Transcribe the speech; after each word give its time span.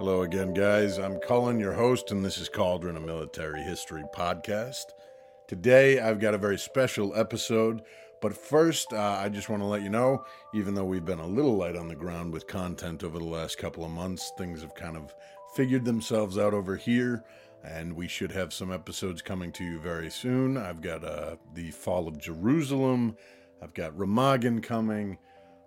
Hello 0.00 0.22
again, 0.22 0.54
guys. 0.54 0.96
I'm 0.96 1.20
Cullen, 1.20 1.60
your 1.60 1.74
host, 1.74 2.10
and 2.10 2.24
this 2.24 2.38
is 2.38 2.48
Cauldron, 2.48 2.96
a 2.96 3.00
military 3.00 3.62
history 3.62 4.02
podcast. 4.14 4.84
Today, 5.46 6.00
I've 6.00 6.18
got 6.18 6.32
a 6.32 6.38
very 6.38 6.56
special 6.56 7.14
episode, 7.14 7.82
but 8.22 8.34
first, 8.34 8.94
uh, 8.94 9.18
I 9.22 9.28
just 9.28 9.50
want 9.50 9.60
to 9.60 9.66
let 9.66 9.82
you 9.82 9.90
know 9.90 10.24
even 10.54 10.72
though 10.72 10.86
we've 10.86 11.04
been 11.04 11.20
a 11.20 11.26
little 11.26 11.54
light 11.54 11.76
on 11.76 11.86
the 11.86 11.94
ground 11.94 12.32
with 12.32 12.46
content 12.46 13.04
over 13.04 13.18
the 13.18 13.26
last 13.26 13.58
couple 13.58 13.84
of 13.84 13.90
months, 13.90 14.32
things 14.38 14.62
have 14.62 14.74
kind 14.74 14.96
of 14.96 15.14
figured 15.54 15.84
themselves 15.84 16.38
out 16.38 16.54
over 16.54 16.76
here, 16.76 17.22
and 17.62 17.92
we 17.92 18.08
should 18.08 18.32
have 18.32 18.54
some 18.54 18.72
episodes 18.72 19.20
coming 19.20 19.52
to 19.52 19.64
you 19.64 19.78
very 19.80 20.08
soon. 20.08 20.56
I've 20.56 20.80
got 20.80 21.04
uh, 21.04 21.36
the 21.52 21.72
Fall 21.72 22.08
of 22.08 22.16
Jerusalem, 22.16 23.18
I've 23.62 23.74
got 23.74 23.92
Remagen 23.98 24.62
coming. 24.62 25.18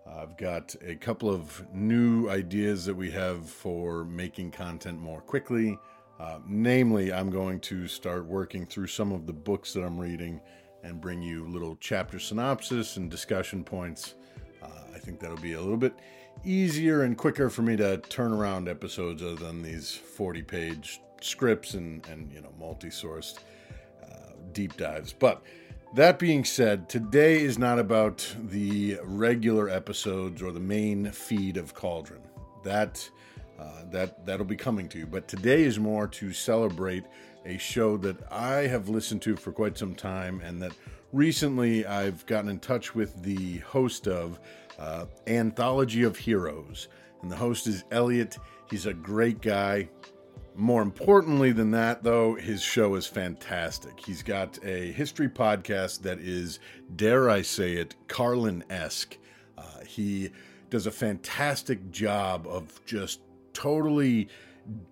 I've 0.06 0.38
got 0.38 0.76
a 0.86 0.96
couple 0.96 1.30
of 1.30 1.66
new 1.73 2.30
ideas 2.30 2.86
that 2.86 2.96
we 2.96 3.09
have 3.12 3.50
for 3.50 4.04
making 4.05 4.52
content 4.52 5.00
more 5.00 5.22
quickly. 5.22 5.77
Uh, 6.20 6.40
namely, 6.48 7.12
I'm 7.12 7.30
going 7.30 7.60
to 7.62 7.88
start 7.88 8.26
working 8.26 8.66
through 8.66 8.88
some 8.88 9.12
of 9.12 9.26
the 9.26 9.34
books 9.34 9.74
that 9.74 9.84
I'm 9.84 9.98
reading 9.98 10.41
and 10.84 11.00
bring 11.00 11.22
you 11.22 11.48
little 11.48 11.77
chapter 11.80 12.20
synopsis 12.20 12.98
and 12.98 13.10
discussion 13.10 13.63
points. 13.63 14.16
Uh, 14.62 14.68
I 14.94 15.00
think 15.00 15.20
that'll 15.20 15.38
be 15.38 15.54
a 15.54 15.62
little 15.62 15.77
bit 15.77 15.94
easier 16.44 17.04
and 17.04 17.18
quicker 17.18 17.49
for 17.49 17.62
me 17.62 17.76
to 17.77 17.98
turn 17.98 18.34
around 18.34 18.68
episodes 18.68 19.22
other 19.22 19.35
than 19.35 19.62
these 19.62 19.91
40 19.91 20.41
page 20.44 21.02
scripts 21.22 21.74
and, 21.76 22.05
and 22.08 22.32
you 22.32 22.41
know 22.41 22.54
multi-sourced 22.60 23.40
uh, 24.04 24.34
deep 24.52 24.76
dives. 24.76 25.13
But 25.13 25.41
that 25.94 26.18
being 26.18 26.44
said, 26.44 26.90
today 26.90 27.42
is 27.42 27.60
not 27.60 27.78
about 27.78 28.28
the 28.38 29.00
regular 29.04 29.70
episodes 29.70 30.42
or 30.42 30.52
the 30.52 30.60
main 30.60 31.12
feed 31.12 31.58
of 31.58 31.74
Cauldron. 31.74 32.22
That 32.64 33.08
uh, 33.60 33.84
that 33.91 34.26
that'll 34.26 34.46
be 34.46 34.55
coming 34.55 34.90
to 34.90 34.98
you. 34.98 35.05
But 35.05 35.27
today 35.27 35.63
is 35.63 35.80
more 35.80 36.08
to 36.08 36.34
celebrate 36.34 37.04
a 37.46 37.58
show 37.58 37.98
that 37.98 38.18
I 38.32 38.68
have 38.68 38.90
listened 38.90 39.22
to 39.24 39.35
for 39.35 39.52
quite 39.52 39.77
some 39.77 39.94
time, 39.94 40.41
and 40.41 40.62
that 40.62 40.72
recently 41.12 41.85
I've 41.85 42.26
gotten 42.26 42.50
in 42.50 42.60
touch 42.60 42.96
with 42.96 43.22
the 43.22 43.60
host 43.60 44.07
of 44.07 44.40
uh, 44.80 45.05
Anthology 45.28 46.04
of 46.04 46.18
Heroes, 46.18 46.88
and 47.22 47.32
the 47.32 47.35
host 47.35 47.68
is 47.68 47.84
Elliot. 47.91 48.38
He's 48.70 48.88
a 48.88 48.94
great 48.94 49.41
guy. 49.41 49.90
More 50.55 50.82
importantly 50.82 51.51
than 51.51 51.71
that, 51.71 52.04
though, 52.04 52.35
his 52.35 52.62
show 52.62 52.96
is 52.96 53.07
fantastic. 53.07 53.99
He's 53.99 54.21
got 54.21 54.60
a 54.63 54.91
history 54.91 55.27
podcast 55.27 56.01
that 56.04 56.20
is, 56.20 56.60
dare 56.95 57.29
I 57.29 57.41
say 57.41 57.73
it, 57.73 57.95
Carlin 58.07 58.63
esque. 58.70 59.18
Uh, 59.57 59.79
he 59.85 60.29
does 60.70 60.85
a 60.85 60.91
fantastic 60.91 61.91
job 61.91 62.45
of 62.48 62.84
just 62.85 63.21
totally 63.54 64.28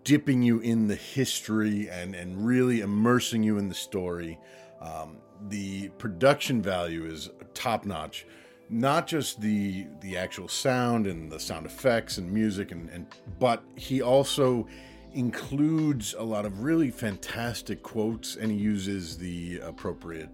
dipping 0.03 0.41
you 0.41 0.59
in 0.59 0.87
the 0.87 0.95
history 0.95 1.89
and, 1.89 2.15
and 2.15 2.45
really 2.45 2.81
immersing 2.81 3.43
you 3.43 3.57
in 3.57 3.69
the 3.69 3.75
story. 3.75 4.39
Um, 4.81 5.17
the 5.47 5.89
production 5.97 6.61
value 6.61 7.05
is 7.05 7.29
top 7.53 7.85
notch. 7.85 8.25
Not 8.69 9.05
just 9.05 9.41
the 9.41 9.87
the 9.99 10.15
actual 10.15 10.47
sound 10.47 11.05
and 11.05 11.29
the 11.29 11.39
sound 11.39 11.65
effects 11.65 12.17
and 12.17 12.31
music 12.31 12.71
and, 12.71 12.89
and 12.89 13.05
but 13.37 13.63
he 13.75 14.01
also 14.01 14.65
includes 15.13 16.15
a 16.17 16.23
lot 16.23 16.45
of 16.45 16.63
really 16.63 16.89
fantastic 16.89 17.83
quotes 17.83 18.35
and 18.35 18.51
he 18.51 18.57
uses 18.57 19.17
the 19.17 19.59
appropriate 19.59 20.29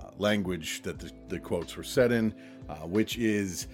uh, 0.00 0.10
language 0.18 0.82
that 0.82 0.98
the, 0.98 1.10
the, 1.28 1.38
quotes 1.38 1.76
were 1.76 1.82
set 1.82 2.12
in, 2.12 2.34
uh, 2.68 2.76
which 2.76 3.16
is, 3.18 3.68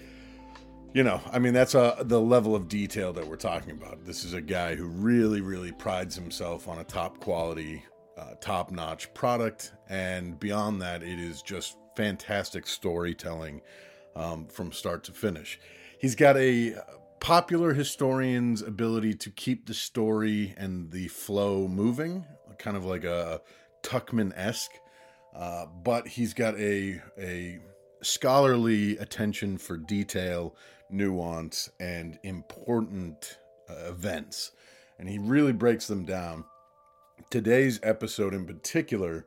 you 0.93 1.03
know, 1.03 1.19
I 1.31 1.39
mean, 1.39 1.53
that's 1.53 1.75
a, 1.75 1.97
the 2.01 2.21
level 2.21 2.55
of 2.55 2.67
detail 2.67 3.11
that 3.13 3.27
we're 3.27 3.35
talking 3.35 3.71
about. 3.71 4.05
This 4.05 4.23
is 4.23 4.33
a 4.33 4.41
guy 4.41 4.75
who 4.75 4.85
really, 4.85 5.41
really 5.41 5.71
prides 5.71 6.15
himself 6.15 6.67
on 6.67 6.79
a 6.79 6.83
top 6.83 7.19
quality, 7.19 7.83
uh, 8.17 8.35
top 8.39 8.71
notch 8.71 9.13
product. 9.13 9.73
And 9.89 10.39
beyond 10.39 10.81
that, 10.81 11.03
it 11.03 11.19
is 11.19 11.41
just 11.41 11.77
fantastic 11.95 12.67
storytelling 12.67 13.61
um, 14.15 14.47
from 14.47 14.71
start 14.71 15.03
to 15.05 15.11
finish. 15.11 15.59
He's 15.99 16.15
got 16.15 16.37
a 16.37 16.75
popular 17.19 17.73
historians' 17.73 18.61
ability 18.61 19.13
to 19.13 19.29
keep 19.29 19.65
the 19.65 19.73
story 19.73 20.53
and 20.57 20.91
the 20.91 21.07
flow 21.07 21.67
moving, 21.67 22.25
kind 22.57 22.77
of 22.77 22.85
like 22.85 23.03
a 23.03 23.41
Tuchman 23.83 24.31
esque. 24.35 24.71
Uh, 25.35 25.65
but 25.83 26.07
he's 26.07 26.33
got 26.33 26.57
a 26.57 27.01
a 27.19 27.59
scholarly 28.01 28.97
attention 28.97 29.57
for 29.57 29.77
detail, 29.77 30.55
nuance, 30.89 31.69
and 31.79 32.19
important 32.23 33.37
uh, 33.69 33.89
events, 33.89 34.51
and 34.97 35.09
he 35.09 35.17
really 35.17 35.53
breaks 35.53 35.87
them 35.87 36.05
down. 36.05 36.45
Today's 37.29 37.79
episode, 37.83 38.33
in 38.33 38.45
particular, 38.45 39.25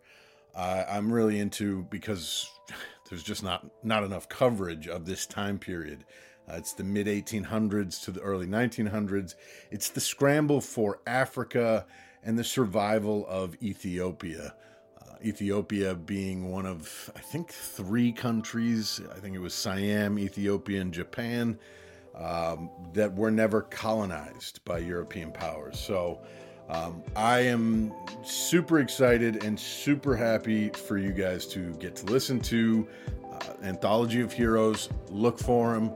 uh, 0.54 0.84
I'm 0.88 1.12
really 1.12 1.38
into 1.38 1.84
because 1.90 2.48
there's 3.10 3.22
just 3.22 3.42
not 3.42 3.66
not 3.84 4.02
enough 4.02 4.28
coverage 4.28 4.88
of 4.88 5.04
this 5.04 5.26
time 5.26 5.58
period 5.58 6.04
uh, 6.48 6.56
it's 6.56 6.72
the 6.72 6.84
mid 6.84 7.06
1800s 7.06 8.02
to 8.04 8.10
the 8.10 8.20
early 8.20 8.46
1900s. 8.46 9.34
It's 9.70 9.88
the 9.90 10.00
scramble 10.00 10.60
for 10.60 11.00
Africa 11.06 11.86
and 12.22 12.38
the 12.38 12.44
survival 12.44 13.26
of 13.28 13.56
Ethiopia. 13.62 14.54
Uh, 15.00 15.14
Ethiopia 15.22 15.94
being 15.94 16.50
one 16.50 16.66
of, 16.66 17.10
I 17.16 17.20
think, 17.20 17.50
three 17.50 18.12
countries, 18.12 19.00
I 19.14 19.18
think 19.18 19.34
it 19.34 19.40
was 19.40 19.54
Siam, 19.54 20.18
Ethiopia, 20.18 20.80
and 20.80 20.92
Japan, 20.92 21.58
um, 22.14 22.70
that 22.94 23.14
were 23.14 23.30
never 23.30 23.62
colonized 23.62 24.64
by 24.64 24.78
European 24.78 25.32
powers. 25.32 25.78
So 25.78 26.20
um, 26.68 27.02
I 27.14 27.40
am 27.40 27.92
super 28.22 28.80
excited 28.80 29.44
and 29.44 29.58
super 29.58 30.16
happy 30.16 30.70
for 30.70 30.98
you 30.98 31.12
guys 31.12 31.46
to 31.48 31.72
get 31.74 31.96
to 31.96 32.06
listen 32.06 32.40
to 32.40 32.88
uh, 33.32 33.38
Anthology 33.62 34.20
of 34.20 34.32
Heroes. 34.32 34.88
Look 35.10 35.38
for 35.38 35.74
them 35.74 35.92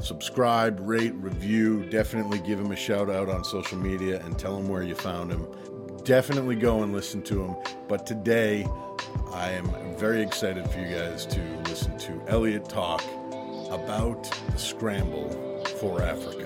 subscribe, 0.00 0.78
rate, 0.80 1.14
review. 1.14 1.84
Definitely 1.90 2.38
give 2.40 2.58
him 2.58 2.72
a 2.72 2.76
shout 2.76 3.10
out 3.10 3.28
on 3.28 3.44
social 3.44 3.78
media 3.78 4.20
and 4.24 4.38
tell 4.38 4.56
him 4.56 4.68
where 4.68 4.82
you 4.82 4.94
found 4.94 5.30
him. 5.30 5.46
Definitely 6.04 6.56
go 6.56 6.82
and 6.82 6.92
listen 6.92 7.22
to 7.22 7.44
him. 7.44 7.56
But 7.88 8.06
today, 8.06 8.66
I 9.32 9.50
am 9.50 9.68
very 9.96 10.22
excited 10.22 10.68
for 10.70 10.78
you 10.78 10.94
guys 10.94 11.26
to 11.26 11.40
listen 11.68 11.98
to 11.98 12.22
Elliot 12.28 12.68
talk 12.68 13.02
about 13.70 14.30
the 14.52 14.58
scramble 14.58 15.64
for 15.80 16.02
Africa. 16.02 16.45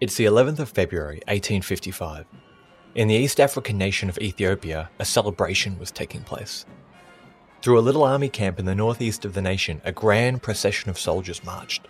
It's 0.00 0.14
the 0.14 0.24
11th 0.24 0.60
of 0.60 0.70
February 0.70 1.16
1855. 1.28 2.24
In 2.94 3.08
the 3.08 3.14
East 3.14 3.38
African 3.38 3.76
nation 3.76 4.08
of 4.08 4.16
Ethiopia, 4.16 4.88
a 4.98 5.04
celebration 5.04 5.78
was 5.78 5.90
taking 5.90 6.22
place. 6.22 6.64
Through 7.60 7.78
a 7.78 7.84
little 7.84 8.02
army 8.02 8.30
camp 8.30 8.58
in 8.58 8.64
the 8.64 8.74
northeast 8.74 9.26
of 9.26 9.34
the 9.34 9.42
nation, 9.42 9.82
a 9.84 9.92
grand 9.92 10.40
procession 10.40 10.88
of 10.88 10.98
soldiers 10.98 11.44
marched. 11.44 11.86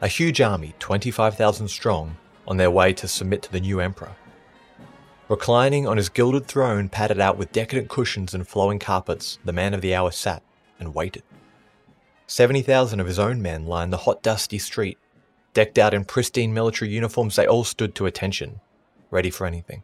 A 0.00 0.06
huge 0.06 0.40
army, 0.40 0.76
25,000 0.78 1.66
strong, 1.66 2.16
on 2.46 2.56
their 2.56 2.70
way 2.70 2.92
to 2.92 3.08
submit 3.08 3.42
to 3.42 3.50
the 3.50 3.58
new 3.58 3.80
emperor. 3.80 4.14
Reclining 5.28 5.88
on 5.88 5.96
his 5.96 6.08
gilded 6.08 6.46
throne, 6.46 6.88
padded 6.88 7.18
out 7.18 7.36
with 7.36 7.50
decadent 7.50 7.88
cushions 7.88 8.32
and 8.32 8.46
flowing 8.46 8.78
carpets, 8.78 9.40
the 9.44 9.52
man 9.52 9.74
of 9.74 9.80
the 9.80 9.92
hour 9.92 10.12
sat 10.12 10.44
and 10.78 10.94
waited. 10.94 11.24
70,000 12.28 13.00
of 13.00 13.08
his 13.08 13.18
own 13.18 13.42
men 13.42 13.66
lined 13.66 13.92
the 13.92 14.04
hot, 14.06 14.22
dusty 14.22 14.58
street 14.58 14.98
Decked 15.54 15.78
out 15.78 15.94
in 15.94 16.04
pristine 16.04 16.54
military 16.54 16.90
uniforms, 16.90 17.36
they 17.36 17.46
all 17.46 17.64
stood 17.64 17.94
to 17.96 18.06
attention, 18.06 18.60
ready 19.10 19.30
for 19.30 19.46
anything. 19.46 19.82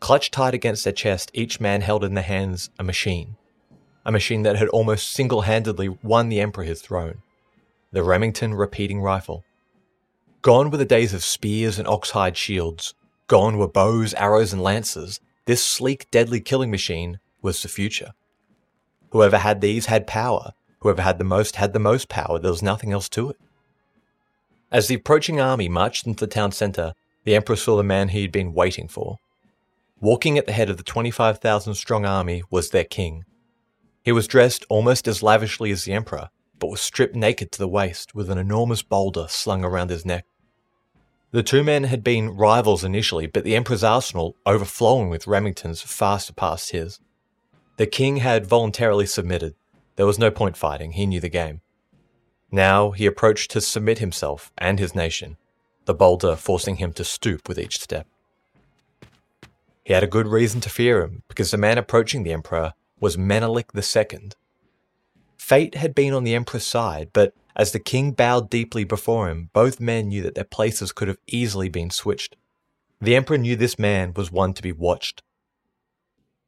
Clutched 0.00 0.32
tight 0.32 0.54
against 0.54 0.84
their 0.84 0.92
chest, 0.92 1.30
each 1.34 1.60
man 1.60 1.80
held 1.80 2.04
in 2.04 2.14
their 2.14 2.24
hands 2.24 2.70
a 2.78 2.84
machine. 2.84 3.36
A 4.04 4.12
machine 4.12 4.42
that 4.42 4.56
had 4.56 4.68
almost 4.68 5.12
single 5.12 5.42
handedly 5.42 5.88
won 5.88 6.28
the 6.28 6.40
Emperor 6.40 6.64
his 6.64 6.82
throne 6.82 7.22
the 7.92 8.02
Remington 8.02 8.52
repeating 8.52 9.00
rifle. 9.00 9.42
Gone 10.42 10.70
were 10.70 10.76
the 10.76 10.84
days 10.84 11.14
of 11.14 11.24
spears 11.24 11.78
and 11.78 11.88
ox-hide 11.88 12.36
shields. 12.36 12.94
Gone 13.26 13.56
were 13.56 13.68
bows, 13.68 14.12
arrows, 14.14 14.52
and 14.52 14.62
lances. 14.62 15.18
This 15.46 15.64
sleek, 15.64 16.10
deadly 16.10 16.40
killing 16.40 16.70
machine 16.70 17.20
was 17.40 17.62
the 17.62 17.68
future. 17.68 18.12
Whoever 19.10 19.38
had 19.38 19.62
these 19.62 19.86
had 19.86 20.06
power. 20.06 20.52
Whoever 20.80 21.00
had 21.00 21.16
the 21.16 21.24
most 21.24 21.56
had 21.56 21.72
the 21.72 21.78
most 21.78 22.08
power. 22.10 22.38
There 22.38 22.50
was 22.50 22.62
nothing 22.62 22.92
else 22.92 23.08
to 23.10 23.30
it. 23.30 23.36
As 24.76 24.88
the 24.88 24.94
approaching 24.96 25.40
army 25.40 25.70
marched 25.70 26.06
into 26.06 26.26
the 26.26 26.30
town 26.30 26.52
centre, 26.52 26.92
the 27.24 27.34
Emperor 27.34 27.56
saw 27.56 27.78
the 27.78 27.82
man 27.82 28.08
he 28.08 28.20
had 28.20 28.30
been 28.30 28.52
waiting 28.52 28.88
for. 28.88 29.16
Walking 30.02 30.36
at 30.36 30.44
the 30.44 30.52
head 30.52 30.68
of 30.68 30.76
the 30.76 30.82
25,000 30.82 31.72
strong 31.72 32.04
army 32.04 32.42
was 32.50 32.68
their 32.68 32.84
king. 32.84 33.24
He 34.02 34.12
was 34.12 34.26
dressed 34.26 34.66
almost 34.68 35.08
as 35.08 35.22
lavishly 35.22 35.70
as 35.70 35.84
the 35.84 35.94
Emperor, 35.94 36.28
but 36.58 36.66
was 36.66 36.82
stripped 36.82 37.16
naked 37.16 37.52
to 37.52 37.58
the 37.58 37.66
waist 37.66 38.14
with 38.14 38.28
an 38.28 38.36
enormous 38.36 38.82
boulder 38.82 39.24
slung 39.30 39.64
around 39.64 39.88
his 39.88 40.04
neck. 40.04 40.26
The 41.30 41.42
two 41.42 41.64
men 41.64 41.84
had 41.84 42.04
been 42.04 42.36
rivals 42.36 42.84
initially, 42.84 43.26
but 43.26 43.44
the 43.44 43.56
Emperor's 43.56 43.82
arsenal, 43.82 44.36
overflowing 44.44 45.08
with 45.08 45.24
Remingtons, 45.24 45.82
far 45.82 46.20
surpassed 46.20 46.72
his. 46.72 47.00
The 47.78 47.86
king 47.86 48.18
had 48.18 48.44
voluntarily 48.44 49.06
submitted. 49.06 49.54
There 49.96 50.04
was 50.04 50.18
no 50.18 50.30
point 50.30 50.58
fighting, 50.58 50.92
he 50.92 51.06
knew 51.06 51.20
the 51.20 51.30
game. 51.30 51.62
Now 52.50 52.92
he 52.92 53.06
approached 53.06 53.50
to 53.52 53.60
submit 53.60 53.98
himself 53.98 54.52
and 54.56 54.78
his 54.78 54.94
nation, 54.94 55.36
the 55.84 55.94
boulder 55.94 56.36
forcing 56.36 56.76
him 56.76 56.92
to 56.94 57.04
stoop 57.04 57.48
with 57.48 57.58
each 57.58 57.80
step. 57.80 58.06
He 59.84 59.92
had 59.92 60.02
a 60.02 60.08
good 60.08 60.26
reason 60.26 60.60
to 60.62 60.70
fear 60.70 61.02
him, 61.02 61.22
because 61.28 61.50
the 61.50 61.58
man 61.58 61.78
approaching 61.78 62.22
the 62.22 62.32
emperor 62.32 62.74
was 62.98 63.16
Menelik 63.16 63.70
II. 63.74 64.30
Fate 65.36 65.76
had 65.76 65.94
been 65.94 66.12
on 66.12 66.24
the 66.24 66.34
emperor's 66.34 66.66
side, 66.66 67.10
but 67.12 67.34
as 67.54 67.72
the 67.72 67.78
king 67.78 68.10
bowed 68.10 68.50
deeply 68.50 68.84
before 68.84 69.28
him, 69.28 69.50
both 69.52 69.78
men 69.78 70.08
knew 70.08 70.22
that 70.22 70.34
their 70.34 70.44
places 70.44 70.92
could 70.92 71.08
have 71.08 71.18
easily 71.26 71.68
been 71.68 71.90
switched. 71.90 72.36
The 73.00 73.14
emperor 73.14 73.38
knew 73.38 73.54
this 73.54 73.78
man 73.78 74.12
was 74.14 74.32
one 74.32 74.54
to 74.54 74.62
be 74.62 74.72
watched. 74.72 75.22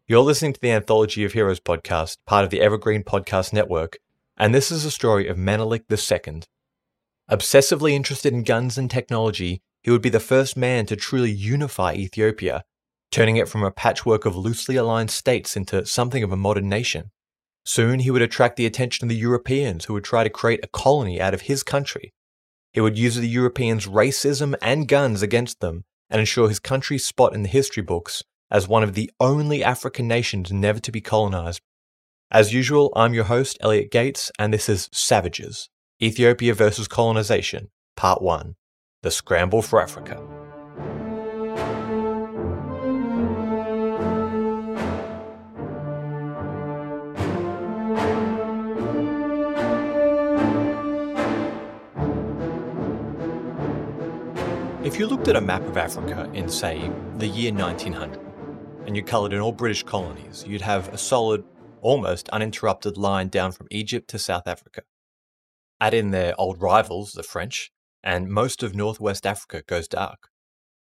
You're 0.09 0.21
listening 0.21 0.55
to 0.55 0.61
the 0.61 0.73
Anthology 0.73 1.25
of 1.25 1.33
Heroes 1.33 1.61
podcast, 1.61 2.17
part 2.27 2.45
of 2.45 2.51
the 2.51 2.61
Evergreen 2.61 3.05
Podcast 3.05 3.53
Network, 3.53 3.99
and 4.39 4.55
this 4.55 4.71
is 4.71 4.85
a 4.85 4.91
story 4.91 5.27
of 5.27 5.37
Menelik 5.37 5.85
II. 5.91 6.43
Obsessively 7.31 7.93
interested 7.93 8.33
in 8.33 8.43
guns 8.45 8.79
and 8.79 8.91
technology, 8.91 9.61
he 9.83 9.91
would 9.91 10.01
be 10.01 10.09
the 10.09 10.21
first 10.21 10.57
man 10.57 10.87
to 10.87 10.97
truly 10.97 11.31
unify 11.31 11.93
Ethiopia, 11.93 12.65
turning 13.11 13.37
it 13.37 13.49
from 13.49 13.63
a 13.63 13.71
patchwork 13.71 14.25
of 14.25 14.37
loosely 14.37 14.77
aligned 14.77 15.11
states 15.11 15.57
into 15.57 15.85
something 15.85 16.23
of 16.23 16.33
a 16.33 16.37
modern 16.37 16.69
nation. 16.69 17.11
Soon 17.65 18.01
he 18.01 18.11
would 18.11 18.23
attract 18.23 18.57
the 18.57 18.65
attention 18.65 19.05
of 19.05 19.09
the 19.11 19.17
Europeans 19.17 19.85
who 19.85 19.93
would 19.93 20.05
try 20.05 20.25
to 20.25 20.31
create 20.31 20.65
a 20.65 20.69
colony 20.69 21.21
out 21.21 21.35
of 21.35 21.43
his 21.43 21.63
country. 21.63 22.15
He 22.73 22.81
would 22.81 22.97
use 22.97 23.17
the 23.17 23.29
Europeans' 23.29 23.87
racism 23.87 24.55
and 24.63 24.89
guns 24.89 25.21
against 25.21 25.61
them 25.61 25.85
and 26.09 26.21
ensure 26.21 26.49
his 26.49 26.61
country's 26.61 27.05
spot 27.05 27.35
in 27.35 27.43
the 27.43 27.49
history 27.49 27.83
books 27.83 28.23
as 28.51 28.69
one 28.69 28.83
of 28.83 28.95
the 28.95 29.11
only 29.21 29.63
African 29.63 30.09
nations 30.09 30.51
never 30.51 30.81
to 30.81 30.93
be 30.93 31.01
colonized. 31.01 31.61
As 32.31 32.53
usual, 32.53 32.93
I'm 32.95 33.15
your 33.15 33.25
host, 33.25 33.57
Elliot 33.63 33.91
Gates, 33.91 34.31
and 34.39 34.53
this 34.53 34.69
is 34.69 34.91
Savages 34.93 35.71
Ethiopia 36.03 36.53
versus 36.53 36.87
Colonization, 36.87 37.71
Part 37.97 38.21
1 38.21 38.55
The 39.03 39.11
Scramble 39.11 39.63
for 39.63 39.81
Africa. 39.81 40.23
If 54.85 54.99
you 54.99 55.07
looked 55.07 55.29
at 55.29 55.37
a 55.37 55.41
map 55.41 55.63
of 55.63 55.79
Africa 55.79 56.31
in, 56.35 56.51
say, 56.51 56.91
the 57.17 57.27
year 57.27 57.55
1900, 57.55 58.21
and 58.87 58.95
you 58.95 59.03
coloured 59.03 59.33
in 59.33 59.41
all 59.41 59.53
British 59.53 59.83
colonies, 59.83 60.45
you'd 60.47 60.61
have 60.61 60.93
a 60.93 60.99
solid, 60.99 61.43
almost 61.83 62.29
uninterrupted 62.31 62.97
line 62.97 63.29
down 63.29 63.53
from 63.53 63.69
Egypt 63.71 64.09
to 64.11 64.19
South 64.19 64.47
Africa. 64.47 64.83
Add 65.81 65.95
in 65.95 66.11
their 66.11 66.35
old 66.39 66.61
rivals, 66.61 67.13
the 67.13 67.23
French, 67.23 67.71
and 68.03 68.29
most 68.29 68.63
of 68.63 68.75
northwest 68.75 69.27
Africa 69.27 69.63
goes 69.67 69.89
dark. 69.89 70.29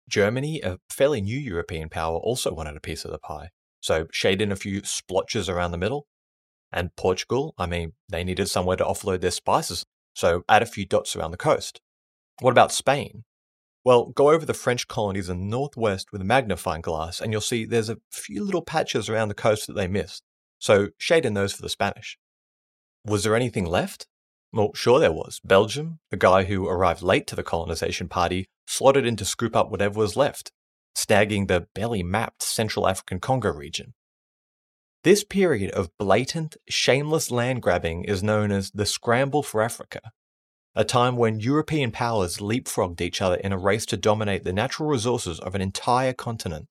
Germany, 0.09 0.61
a 0.63 0.79
fairly 0.89 1.21
new 1.21 1.39
European 1.39 1.89
power, 1.89 2.17
also 2.17 2.53
wanted 2.53 2.77
a 2.77 2.81
piece 2.81 3.05
of 3.05 3.13
the 3.13 3.19
pie, 3.19 3.51
so 3.81 4.07
shade 4.11 4.43
in 4.43 4.51
a 4.51 4.57
few 4.57 4.83
splotches 4.85 5.49
around 5.49 5.71
the 5.71 5.79
middle. 5.79 6.07
And 6.73 6.95
Portugal, 6.97 7.55
I 7.59 7.67
mean, 7.67 7.93
they 8.09 8.25
needed 8.25 8.49
somewhere 8.49 8.77
to 8.77 8.85
offload 8.85 9.21
their 9.21 9.31
spices, 9.31 9.85
so 10.15 10.43
add 10.49 10.63
a 10.63 10.67
few 10.67 10.87
dots 10.87 11.15
around 11.15 11.31
the 11.31 11.37
coast. 11.37 11.81
What 12.41 12.53
about 12.53 12.73
Spain? 12.73 13.25
Well, 13.85 14.07
go 14.07 14.31
over 14.31 14.45
the 14.45 14.55
French 14.55 14.89
colonies 14.89 15.29
in 15.29 15.39
the 15.39 15.47
northwest 15.47 16.13
with 16.13 16.21
a 16.21 16.25
magnifying 16.25 16.83
glass, 16.83 17.21
and 17.21 17.33
you'll 17.33 17.41
see 17.41 17.65
there's 17.65 17.89
a 17.89 17.99
few 18.11 18.45
little 18.45 18.63
patches 18.63 19.09
around 19.09 19.29
the 19.29 19.35
coast 19.35 19.67
that 19.67 19.73
they 19.75 19.89
missed. 19.89 20.23
So 20.61 20.89
shade 20.99 21.27
in 21.27 21.35
those 21.35 21.53
for 21.53 21.63
the 21.63 21.69
Spanish. 21.69 22.17
Was 23.05 23.25
there 23.25 23.35
anything 23.35 23.65
left? 23.65 24.07
Well, 24.53 24.71
sure 24.75 25.01
there 25.01 25.13
was. 25.13 25.41
Belgium, 25.43 26.01
the 26.11 26.17
guy 26.17 26.45
who 26.45 26.69
arrived 26.69 27.03
late 27.03 27.27
to 27.29 27.37
the 27.37 27.43
colonization 27.43 28.09
party, 28.09 28.47
slotted 28.67 29.07
in 29.07 29.17
to 29.17 29.25
scoop 29.25 29.57
up 29.57 29.71
whatever 29.71 29.99
was 29.99 30.17
left, 30.17 30.53
snagging 30.97 31.49
the 31.49 31.67
barely 31.75 32.03
mapped 32.03 32.43
Central 32.43 32.87
African 32.87 33.21
Congo 33.21 33.51
region. 33.51 33.95
This 35.03 35.25
period 35.25 35.71
of 35.71 35.97
blatant, 35.99 36.59
shameless 36.69 37.31
land 37.31 37.63
grabbing 37.63 38.05
is 38.05 38.23
known 38.23 38.53
as 38.53 38.71
the 38.73 38.85
Scramble 38.85 39.43
for 39.43 39.63
Africa, 39.63 40.01
a 40.75 40.85
time 40.85 41.17
when 41.17 41.41
European 41.41 41.91
powers 41.91 42.37
leapfrogged 42.37 43.01
each 43.01 43.23
other 43.23 43.37
in 43.37 43.53
a 43.53 43.59
race 43.59 43.87
to 43.87 43.97
dominate 43.97 44.45
the 44.45 44.53
natural 44.53 44.91
resources 44.91 45.41
of 45.41 45.55
an 45.55 45.63
entire 45.63 46.13
continent. 46.13 46.67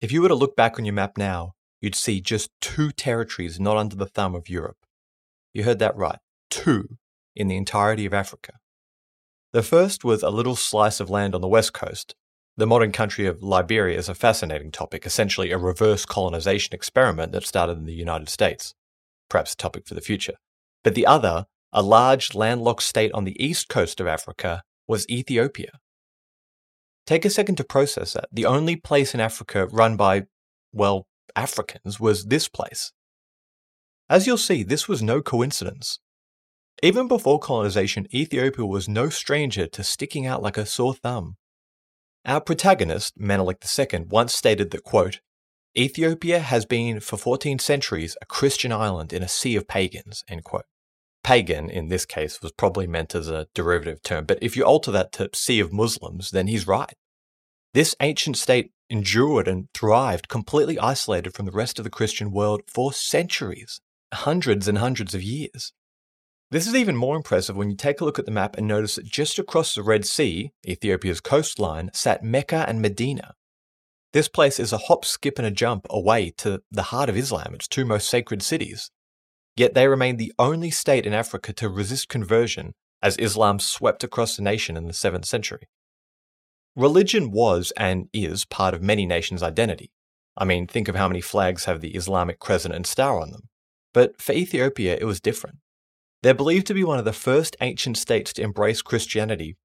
If 0.00 0.12
you 0.12 0.22
were 0.22 0.28
to 0.28 0.34
look 0.34 0.56
back 0.56 0.78
on 0.78 0.86
your 0.86 0.94
map 0.94 1.18
now, 1.18 1.55
you'd 1.80 1.94
see 1.94 2.20
just 2.20 2.50
two 2.60 2.90
territories 2.90 3.60
not 3.60 3.76
under 3.76 3.96
the 3.96 4.06
thumb 4.06 4.34
of 4.34 4.48
Europe. 4.48 4.78
You 5.52 5.64
heard 5.64 5.78
that 5.78 5.96
right, 5.96 6.18
two 6.50 6.98
in 7.34 7.48
the 7.48 7.56
entirety 7.56 8.06
of 8.06 8.14
Africa. 8.14 8.54
The 9.52 9.62
first 9.62 10.04
was 10.04 10.22
a 10.22 10.30
little 10.30 10.56
slice 10.56 11.00
of 11.00 11.10
land 11.10 11.34
on 11.34 11.40
the 11.40 11.48
west 11.48 11.72
coast. 11.72 12.14
The 12.56 12.66
modern 12.66 12.92
country 12.92 13.26
of 13.26 13.42
Liberia 13.42 13.98
is 13.98 14.08
a 14.08 14.14
fascinating 14.14 14.72
topic, 14.72 15.04
essentially 15.04 15.50
a 15.50 15.58
reverse 15.58 16.06
colonization 16.06 16.74
experiment 16.74 17.32
that 17.32 17.46
started 17.46 17.78
in 17.78 17.84
the 17.84 17.92
United 17.92 18.28
States. 18.28 18.74
Perhaps 19.28 19.52
a 19.52 19.56
topic 19.56 19.86
for 19.86 19.94
the 19.94 20.00
future. 20.00 20.34
But 20.82 20.94
the 20.94 21.06
other 21.06 21.46
a 21.76 21.82
large 21.82 22.34
landlocked 22.34 22.82
state 22.82 23.12
on 23.12 23.24
the 23.24 23.36
east 23.44 23.68
coast 23.68 24.00
of 24.00 24.06
Africa, 24.06 24.62
was 24.88 25.08
Ethiopia. 25.10 25.72
Take 27.06 27.26
a 27.26 27.30
second 27.30 27.56
to 27.56 27.64
process 27.64 28.14
that. 28.14 28.28
The 28.32 28.46
only 28.46 28.76
place 28.76 29.14
in 29.14 29.20
Africa 29.20 29.66
run 29.66 29.96
by, 29.96 30.22
well, 30.72 31.06
Africans 31.36 32.00
was 32.00 32.24
this 32.24 32.48
place. 32.48 32.92
As 34.08 34.26
you'll 34.26 34.38
see, 34.38 34.62
this 34.62 34.88
was 34.88 35.02
no 35.02 35.22
coincidence. 35.22 36.00
Even 36.82 37.06
before 37.08 37.38
colonization, 37.38 38.06
Ethiopia 38.12 38.66
was 38.66 38.88
no 38.88 39.08
stranger 39.08 39.66
to 39.66 39.84
sticking 39.84 40.26
out 40.26 40.42
like 40.42 40.56
a 40.56 40.66
sore 40.66 40.94
thumb. 40.94 41.36
Our 42.24 42.40
protagonist, 42.40 43.14
Menelik 43.16 43.58
II, 43.78 44.06
once 44.08 44.34
stated 44.34 44.70
that, 44.72 44.82
quote, 44.82 45.20
Ethiopia 45.76 46.40
has 46.40 46.64
been 46.64 47.00
for 47.00 47.16
14 47.16 47.58
centuries 47.58 48.16
a 48.20 48.26
Christian 48.26 48.72
island 48.72 49.12
in 49.12 49.22
a 49.22 49.28
sea 49.28 49.54
of 49.56 49.68
pagans, 49.68 50.24
end 50.28 50.42
quote 50.42 50.64
pagan 51.26 51.68
in 51.68 51.88
this 51.88 52.06
case 52.06 52.40
was 52.40 52.52
probably 52.52 52.86
meant 52.86 53.12
as 53.12 53.28
a 53.28 53.48
derivative 53.52 54.00
term, 54.00 54.24
but 54.24 54.38
if 54.40 54.56
you 54.56 54.62
alter 54.62 54.92
that 54.92 55.10
to 55.10 55.28
sea 55.34 55.58
of 55.58 55.72
Muslims, 55.72 56.30
then 56.30 56.46
he's 56.46 56.68
right. 56.68 56.94
This 57.74 57.96
ancient 58.00 58.36
state 58.36 58.70
endured 58.88 59.48
and 59.48 59.68
thrived 59.74 60.28
completely 60.28 60.78
isolated 60.78 61.34
from 61.34 61.46
the 61.46 61.52
rest 61.52 61.78
of 61.78 61.84
the 61.84 61.90
Christian 61.90 62.30
world 62.30 62.62
for 62.66 62.92
centuries, 62.92 63.80
hundreds 64.12 64.68
and 64.68 64.78
hundreds 64.78 65.14
of 65.14 65.22
years. 65.22 65.72
This 66.50 66.66
is 66.66 66.74
even 66.74 66.96
more 66.96 67.16
impressive 67.16 67.56
when 67.56 67.70
you 67.70 67.76
take 67.76 68.00
a 68.00 68.04
look 68.04 68.18
at 68.18 68.24
the 68.24 68.30
map 68.30 68.56
and 68.56 68.68
notice 68.68 68.94
that 68.94 69.04
just 69.04 69.38
across 69.38 69.74
the 69.74 69.82
Red 69.82 70.06
Sea, 70.06 70.52
Ethiopia's 70.66 71.20
coastline, 71.20 71.90
sat 71.92 72.22
Mecca 72.22 72.64
and 72.68 72.80
Medina. 72.80 73.34
This 74.12 74.28
place 74.28 74.60
is 74.60 74.72
a 74.72 74.78
hop, 74.78 75.04
skip, 75.04 75.38
and 75.38 75.46
a 75.46 75.50
jump 75.50 75.86
away 75.90 76.32
to 76.38 76.62
the 76.70 76.84
heart 76.84 77.08
of 77.08 77.16
Islam, 77.16 77.54
its 77.54 77.66
two 77.66 77.84
most 77.84 78.08
sacred 78.08 78.42
cities. 78.42 78.90
Yet 79.56 79.74
they 79.74 79.88
remained 79.88 80.18
the 80.18 80.32
only 80.38 80.70
state 80.70 81.04
in 81.04 81.12
Africa 81.12 81.52
to 81.54 81.68
resist 81.68 82.08
conversion 82.08 82.72
as 83.02 83.16
Islam 83.16 83.58
swept 83.58 84.04
across 84.04 84.36
the 84.36 84.42
nation 84.42 84.76
in 84.76 84.86
the 84.86 84.92
7th 84.92 85.24
century. 85.24 85.68
Religion 86.76 87.30
was 87.30 87.72
and 87.78 88.08
is 88.12 88.44
part 88.44 88.74
of 88.74 88.82
many 88.82 89.06
nations' 89.06 89.42
identity. 89.42 89.90
I 90.36 90.44
mean, 90.44 90.66
think 90.66 90.88
of 90.88 90.94
how 90.94 91.08
many 91.08 91.22
flags 91.22 91.64
have 91.64 91.80
the 91.80 91.94
Islamic 91.94 92.38
crescent 92.38 92.74
and 92.74 92.86
star 92.86 93.18
on 93.18 93.30
them. 93.30 93.48
But 93.94 94.20
for 94.20 94.32
Ethiopia, 94.32 94.98
it 95.00 95.04
was 95.04 95.18
different. 95.18 95.56
They're 96.22 96.34
believed 96.34 96.66
to 96.66 96.74
be 96.74 96.84
one 96.84 96.98
of 96.98 97.06
the 97.06 97.14
first 97.14 97.56
ancient 97.62 97.96
states 97.96 98.34
to 98.34 98.42
embrace 98.42 98.82
Christianity 98.82 99.56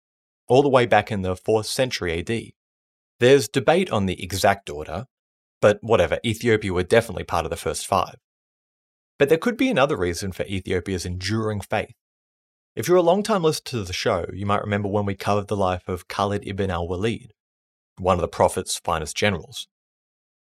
all 0.47 0.61
the 0.61 0.69
way 0.69 0.85
back 0.85 1.11
in 1.11 1.21
the 1.21 1.35
4th 1.35 1.65
century 1.65 2.19
AD. 2.19 2.51
There's 3.19 3.49
debate 3.49 3.91
on 3.91 4.05
the 4.05 4.23
exact 4.23 4.69
order, 4.69 5.05
but 5.59 5.79
whatever, 5.81 6.19
Ethiopia 6.25 6.71
were 6.71 6.83
definitely 6.83 7.25
part 7.25 7.45
of 7.45 7.49
the 7.49 7.57
first 7.57 7.85
five. 7.85 8.15
But 9.19 9.29
there 9.29 9.37
could 9.37 9.57
be 9.57 9.69
another 9.69 9.97
reason 9.97 10.31
for 10.31 10.43
Ethiopia's 10.43 11.05
enduring 11.05 11.61
faith. 11.61 11.93
If 12.73 12.87
you're 12.87 12.97
a 12.97 13.01
long-time 13.01 13.43
listener 13.43 13.81
to 13.81 13.83
the 13.83 13.91
show, 13.91 14.27
you 14.31 14.45
might 14.45 14.61
remember 14.61 14.87
when 14.87 15.05
we 15.05 15.13
covered 15.13 15.49
the 15.49 15.57
life 15.57 15.89
of 15.89 16.07
Khalid 16.07 16.47
ibn 16.47 16.71
al-Walid, 16.71 17.33
one 17.97 18.15
of 18.15 18.21
the 18.21 18.29
Prophet's 18.29 18.77
finest 18.77 19.13
generals. 19.17 19.67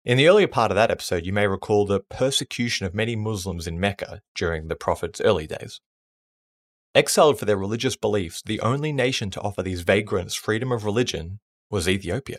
In 0.02 0.16
the 0.16 0.26
earlier 0.26 0.49
part 0.49 0.70
of 0.70 0.76
that 0.76 0.90
episode, 0.90 1.26
you 1.26 1.35
may 1.35 1.46
recall 1.46 1.85
the 1.85 2.00
persecution 2.00 2.87
of 2.87 2.94
many 2.94 3.16
Muslims 3.16 3.66
in 3.66 3.78
Mecca 3.78 4.23
during 4.35 4.68
the 4.68 4.76
Prophet's 4.76 5.20
early 5.20 5.46
days. 5.46 5.82
Exiled 6.94 7.38
for 7.38 7.44
their 7.44 7.58
religious 7.58 7.96
beliefs, 7.96 8.40
the 8.46 8.61
only 8.61 8.94
nation 8.94 9.28
to 9.32 9.40
offer 9.42 9.62
these 9.62 9.82
vagrants 9.82 10.35
freedom 10.35 10.73
of 10.73 10.87
religion 10.87 11.40
was 11.68 11.87
Ethiopia. 11.87 12.38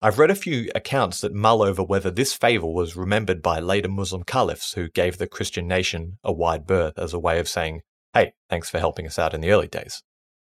I've 0.00 0.18
read 0.18 0.30
a 0.30 0.34
few 0.34 0.70
accounts 0.74 1.20
that 1.20 1.34
mull 1.34 1.60
over 1.60 1.82
whether 1.82 2.10
this 2.10 2.32
favour 2.32 2.66
was 2.66 2.96
remembered 2.96 3.42
by 3.42 3.60
later 3.60 3.90
Muslim 3.90 4.22
caliphs 4.22 4.72
who 4.72 4.88
gave 4.88 5.18
the 5.18 5.28
Christian 5.28 5.68
nation 5.68 6.16
a 6.24 6.32
wide 6.32 6.66
berth 6.66 6.98
as 6.98 7.12
a 7.12 7.18
way 7.18 7.38
of 7.38 7.46
saying, 7.46 7.82
hey, 8.14 8.32
thanks 8.48 8.68
for 8.70 8.78
helping 8.78 9.06
us 9.06 9.18
out 9.18 9.34
in 9.34 9.40
the 9.40 9.50
early 9.50 9.68
days. 9.68 10.02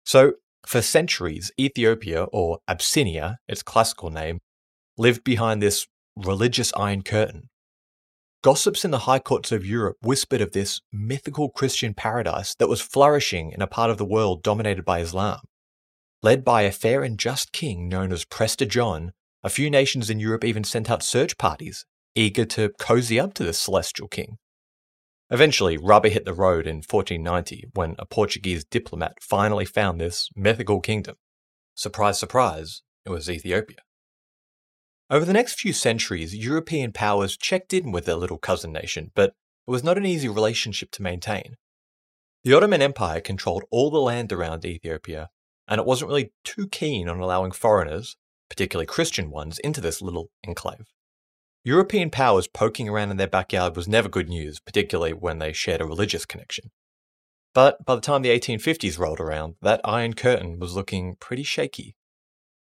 So, 0.04 0.34
For 0.66 0.80
centuries, 0.80 1.50
Ethiopia, 1.58 2.24
or 2.32 2.58
Abyssinia, 2.68 3.38
its 3.48 3.62
classical 3.62 4.10
name, 4.10 4.38
lived 4.96 5.24
behind 5.24 5.60
this 5.60 5.86
religious 6.16 6.72
iron 6.76 7.02
curtain. 7.02 7.48
Gossips 8.44 8.84
in 8.84 8.90
the 8.90 9.00
high 9.00 9.18
courts 9.18 9.52
of 9.52 9.66
Europe 9.66 9.96
whispered 10.02 10.40
of 10.40 10.52
this 10.52 10.80
mythical 10.92 11.48
Christian 11.48 11.94
paradise 11.94 12.54
that 12.56 12.68
was 12.68 12.80
flourishing 12.80 13.52
in 13.52 13.62
a 13.62 13.66
part 13.66 13.90
of 13.90 13.98
the 13.98 14.04
world 14.04 14.42
dominated 14.42 14.84
by 14.84 15.00
Islam. 15.00 15.40
Led 16.22 16.44
by 16.44 16.62
a 16.62 16.72
fair 16.72 17.02
and 17.02 17.18
just 17.18 17.52
king 17.52 17.88
known 17.88 18.12
as 18.12 18.24
Prester 18.24 18.64
John, 18.64 19.12
a 19.42 19.50
few 19.50 19.70
nations 19.70 20.10
in 20.10 20.20
Europe 20.20 20.44
even 20.44 20.64
sent 20.64 20.90
out 20.90 21.02
search 21.02 21.38
parties, 21.38 21.84
eager 22.14 22.44
to 22.44 22.70
cozy 22.78 23.18
up 23.18 23.34
to 23.34 23.44
this 23.44 23.58
celestial 23.58 24.08
king. 24.08 24.38
Eventually, 25.32 25.78
rubber 25.78 26.10
hit 26.10 26.26
the 26.26 26.34
road 26.34 26.66
in 26.66 26.82
1490 26.82 27.70
when 27.72 27.94
a 27.98 28.04
Portuguese 28.04 28.64
diplomat 28.64 29.14
finally 29.22 29.64
found 29.64 29.98
this 29.98 30.28
mythical 30.36 30.78
kingdom. 30.78 31.16
Surprise, 31.74 32.20
surprise, 32.20 32.82
it 33.06 33.10
was 33.10 33.30
Ethiopia. 33.30 33.78
Over 35.08 35.24
the 35.24 35.32
next 35.32 35.58
few 35.58 35.72
centuries, 35.72 36.36
European 36.36 36.92
powers 36.92 37.38
checked 37.38 37.72
in 37.72 37.92
with 37.92 38.04
their 38.04 38.16
little 38.16 38.36
cousin 38.36 38.72
nation, 38.72 39.10
but 39.14 39.30
it 39.66 39.70
was 39.70 39.82
not 39.82 39.96
an 39.96 40.04
easy 40.04 40.28
relationship 40.28 40.90
to 40.92 41.02
maintain. 41.02 41.54
The 42.44 42.52
Ottoman 42.52 42.82
Empire 42.82 43.22
controlled 43.22 43.64
all 43.70 43.90
the 43.90 44.00
land 44.00 44.34
around 44.34 44.66
Ethiopia, 44.66 45.30
and 45.66 45.78
it 45.78 45.86
wasn't 45.86 46.10
really 46.10 46.34
too 46.44 46.68
keen 46.68 47.08
on 47.08 47.20
allowing 47.20 47.52
foreigners, 47.52 48.16
particularly 48.50 48.84
Christian 48.84 49.30
ones, 49.30 49.58
into 49.60 49.80
this 49.80 50.02
little 50.02 50.28
enclave. 50.46 50.92
European 51.64 52.10
powers 52.10 52.48
poking 52.48 52.88
around 52.88 53.12
in 53.12 53.18
their 53.18 53.28
backyard 53.28 53.76
was 53.76 53.86
never 53.86 54.08
good 54.08 54.28
news, 54.28 54.58
particularly 54.58 55.12
when 55.12 55.38
they 55.38 55.52
shared 55.52 55.80
a 55.80 55.86
religious 55.86 56.24
connection. 56.24 56.70
But 57.54 57.84
by 57.84 57.94
the 57.94 58.00
time 58.00 58.22
the 58.22 58.36
1850s 58.36 58.98
rolled 58.98 59.20
around, 59.20 59.54
that 59.62 59.80
Iron 59.84 60.14
Curtain 60.14 60.58
was 60.58 60.74
looking 60.74 61.16
pretty 61.20 61.44
shaky. 61.44 61.94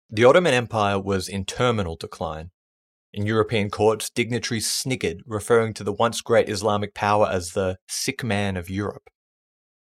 The 0.10 0.26
Ottoman 0.26 0.54
Empire 0.54 1.00
was 1.00 1.30
in 1.30 1.46
terminal 1.46 1.96
decline. 1.96 2.52
In 3.14 3.26
European 3.26 3.70
courts, 3.70 4.10
dignitaries 4.10 4.70
sniggered, 4.70 5.22
referring 5.26 5.74
to 5.76 5.84
the 5.84 5.94
once 5.94 6.20
great 6.22 6.50
Islamic 6.50 6.94
power 6.94 7.30
as 7.32 7.52
the 7.52 7.78
sick 7.88 8.24
man 8.24 8.58
of 8.58 8.70
Europe. 8.70 9.10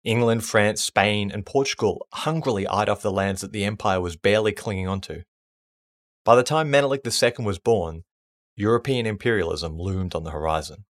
England, 0.04 0.44
France, 0.44 0.82
Spain, 0.82 1.30
and 1.32 1.46
Portugal 1.46 2.06
hungrily 2.12 2.66
eyed 2.66 2.88
off 2.88 3.02
the 3.02 3.12
lands 3.12 3.40
that 3.40 3.52
the 3.52 3.64
empire 3.64 4.00
was 4.00 4.16
barely 4.16 4.52
clinging 4.52 4.88
onto. 4.88 5.22
By 6.24 6.36
the 6.36 6.42
time 6.42 6.70
Menelik 6.70 7.02
II 7.04 7.44
was 7.44 7.58
born, 7.58 8.02
European 8.60 9.06
imperialism 9.06 9.78
loomed 9.78 10.14
on 10.14 10.22
the 10.22 10.30
horizon. 10.30 10.84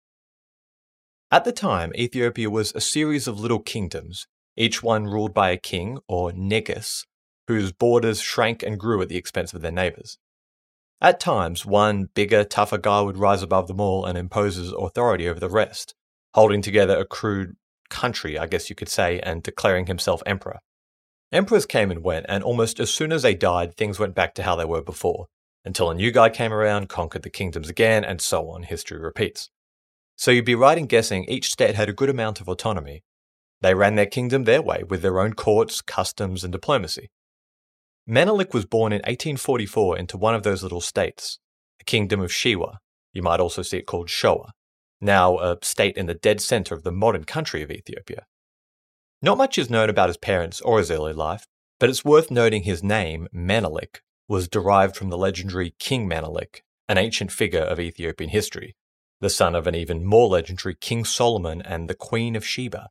At 1.32 1.46
the 1.46 1.52
time, 1.52 1.94
Ethiopia 1.96 2.50
was 2.50 2.74
a 2.74 2.82
series 2.82 3.28
of 3.28 3.40
little 3.40 3.60
kingdoms, 3.60 4.26
each 4.58 4.82
one 4.82 5.06
ruled 5.06 5.34
by 5.36 5.52
a 5.52 5.58
king, 5.58 6.00
or 6.08 6.34
negus, 6.34 7.06
whose 7.48 7.72
borders 7.72 8.20
shrank 8.20 8.64
and 8.64 8.80
grew 8.80 9.00
at 9.04 9.10
the 9.10 9.18
expense 9.18 9.54
of 9.54 9.62
their 9.62 9.72
neighbours. 9.72 10.18
At 11.00 11.20
times, 11.20 11.64
one 11.66 12.10
bigger, 12.16 12.44
tougher 12.44 12.80
guy 12.80 13.02
would 13.02 13.18
rise 13.18 13.44
above 13.44 13.68
them 13.68 13.80
all 13.80 14.04
and 14.04 14.18
impose 14.18 14.56
his 14.56 14.74
authority 14.74 15.30
over 15.30 15.40
the 15.40 15.50
rest, 15.50 15.94
holding 16.34 16.64
together 16.64 16.98
a 16.98 17.06
crude 17.06 17.56
country, 17.90 18.40
I 18.40 18.48
guess 18.48 18.70
you 18.72 18.76
could 18.76 18.90
say, 18.90 19.20
and 19.20 19.44
declaring 19.44 19.86
himself 19.86 20.24
emperor. 20.26 20.60
Emperors 21.32 21.68
came 21.68 21.92
and 21.92 22.04
went, 22.04 22.26
and 22.28 22.44
almost 22.44 22.80
as 22.80 22.90
soon 22.90 23.12
as 23.12 23.22
they 23.22 23.36
died, 23.36 23.78
things 23.78 24.00
went 24.00 24.16
back 24.16 24.34
to 24.34 24.44
how 24.44 24.56
they 24.56 24.66
were 24.66 24.82
before 24.82 25.28
until 25.66 25.90
a 25.90 25.96
new 25.96 26.12
guy 26.12 26.30
came 26.30 26.54
around, 26.54 26.90
conquered 26.90 27.24
the 27.24 27.30
kingdoms 27.30 27.70
again, 27.70 28.04
and 28.04 28.22
so 28.22 28.50
on. 28.50 28.64
History 28.64 29.00
repeats. 29.00 29.50
So 30.16 30.32
you'd 30.32 30.46
be 30.46 30.56
right 30.56 30.78
in 30.78 30.86
guessing 30.86 31.26
each 31.26 31.52
state 31.52 31.76
had 31.76 31.90
a 31.90 31.94
good 31.94 32.10
amount 32.10 32.42
of 32.42 32.50
autonomy. 32.50 33.04
They 33.62 33.74
ran 33.74 33.96
their 33.96 34.06
kingdom 34.06 34.44
their 34.44 34.62
way, 34.62 34.84
with 34.88 35.02
their 35.02 35.20
own 35.20 35.34
courts, 35.34 35.82
customs, 35.82 36.44
and 36.44 36.52
diplomacy. 36.52 37.10
Menelik 38.08 38.54
was 38.54 38.66
born 38.66 38.92
in 38.92 39.00
1844 39.00 39.98
into 39.98 40.18
one 40.18 40.34
of 40.34 40.44
those 40.44 40.64
little 40.64 40.82
states, 40.82 41.40
the 41.78 41.86
kingdom 41.86 42.22
of 42.22 42.32
Shewa. 42.32 42.78
You 43.14 43.22
might 43.22 43.40
also 43.40 43.62
see 43.62 43.78
it 43.78 43.86
called 43.86 44.10
Shoa, 44.10 44.52
now 45.02 45.38
a 45.40 45.58
state 45.62 45.96
in 45.96 46.06
the 46.06 46.14
dead 46.14 46.42
center 46.42 46.74
of 46.74 46.84
the 46.84 46.92
modern 46.92 47.24
country 47.24 47.62
of 47.62 47.72
Ethiopia. 47.72 48.26
Not 49.22 49.38
much 49.38 49.58
is 49.58 49.70
known 49.70 49.90
about 49.90 50.10
his 50.10 50.18
parents 50.18 50.62
or 50.62 50.80
his 50.80 50.90
early 50.90 51.14
life, 51.14 51.46
but 51.80 51.90
it's 51.90 52.06
worth 52.06 52.32
noting 52.32 52.64
his 52.64 52.84
name, 52.84 53.28
Menelik, 53.32 54.02
was 54.30 54.48
derived 54.48 54.96
from 54.96 55.10
the 55.10 55.18
legendary 55.18 55.74
King 55.80 56.08
Menelik, 56.08 56.64
an 56.88 56.98
ancient 56.98 57.32
figure 57.32 57.64
of 57.64 57.80
Ethiopian 57.80 58.30
history, 58.30 58.76
the 59.20 59.30
son 59.30 59.56
of 59.56 59.68
an 59.68 59.76
even 59.76 60.06
more 60.06 60.30
legendary 60.30 60.76
King 60.76 61.04
Solomon 61.04 61.62
and 61.64 61.90
the 61.90 61.96
Queen 61.96 62.36
of 62.36 62.46
Sheba, 62.46 62.90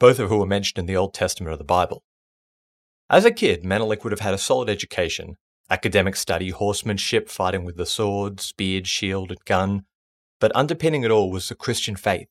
both 0.00 0.18
of 0.18 0.30
whom 0.30 0.42
are 0.42 0.46
mentioned 0.46 0.78
in 0.78 0.86
the 0.86 0.96
Old 0.96 1.12
Testament 1.12 1.52
of 1.52 1.58
the 1.58 1.64
Bible. 1.64 2.02
As 3.10 3.24
a 3.24 3.30
kid, 3.30 3.64
Menelik 3.64 4.02
would 4.02 4.12
have 4.12 4.20
had 4.20 4.34
a 4.34 4.38
solid 4.38 4.68
education, 4.68 5.36
academic 5.70 6.16
study, 6.16 6.50
horsemanship, 6.50 7.28
fighting 7.28 7.64
with 7.64 7.76
the 7.76 7.86
sword, 7.86 8.40
spear, 8.40 8.82
shield, 8.84 9.30
and 9.30 9.44
gun, 9.44 9.82
but 10.40 10.52
underpinning 10.54 11.04
it 11.04 11.10
all 11.10 11.30
was 11.30 11.48
the 11.48 11.54
Christian 11.54 11.96
faith. 11.96 12.28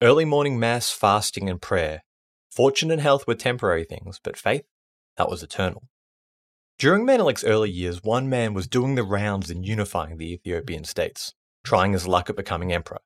Early 0.00 0.24
morning 0.24 0.58
mass, 0.58 0.90
fasting, 0.90 1.50
and 1.50 1.60
prayer. 1.60 2.02
Fortune 2.50 2.90
and 2.90 3.00
health 3.00 3.26
were 3.26 3.34
temporary 3.34 3.84
things, 3.84 4.20
but 4.22 4.36
faith, 4.36 4.64
that 5.16 5.28
was 5.28 5.42
eternal. 5.42 5.82
During 6.80 7.04
Menelik's 7.04 7.44
early 7.44 7.70
years, 7.70 8.02
one 8.02 8.30
man 8.30 8.54
was 8.54 8.66
doing 8.66 8.94
the 8.94 9.02
rounds 9.02 9.50
in 9.50 9.62
unifying 9.62 10.16
the 10.16 10.32
Ethiopian 10.32 10.84
states, 10.84 11.34
trying 11.62 11.92
his 11.92 12.08
luck 12.08 12.30
at 12.30 12.36
becoming 12.36 12.72
emperor. 12.72 13.02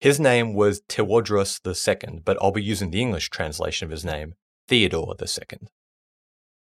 His 0.00 0.18
name 0.18 0.54
was 0.54 0.80
Tewodros 0.88 1.60
II, 1.66 2.22
but 2.24 2.38
I'll 2.40 2.50
be 2.50 2.62
using 2.62 2.90
the 2.90 3.02
English 3.02 3.28
translation 3.28 3.84
of 3.84 3.90
his 3.90 4.06
name, 4.06 4.36
Theodore 4.68 5.14
II. 5.20 5.68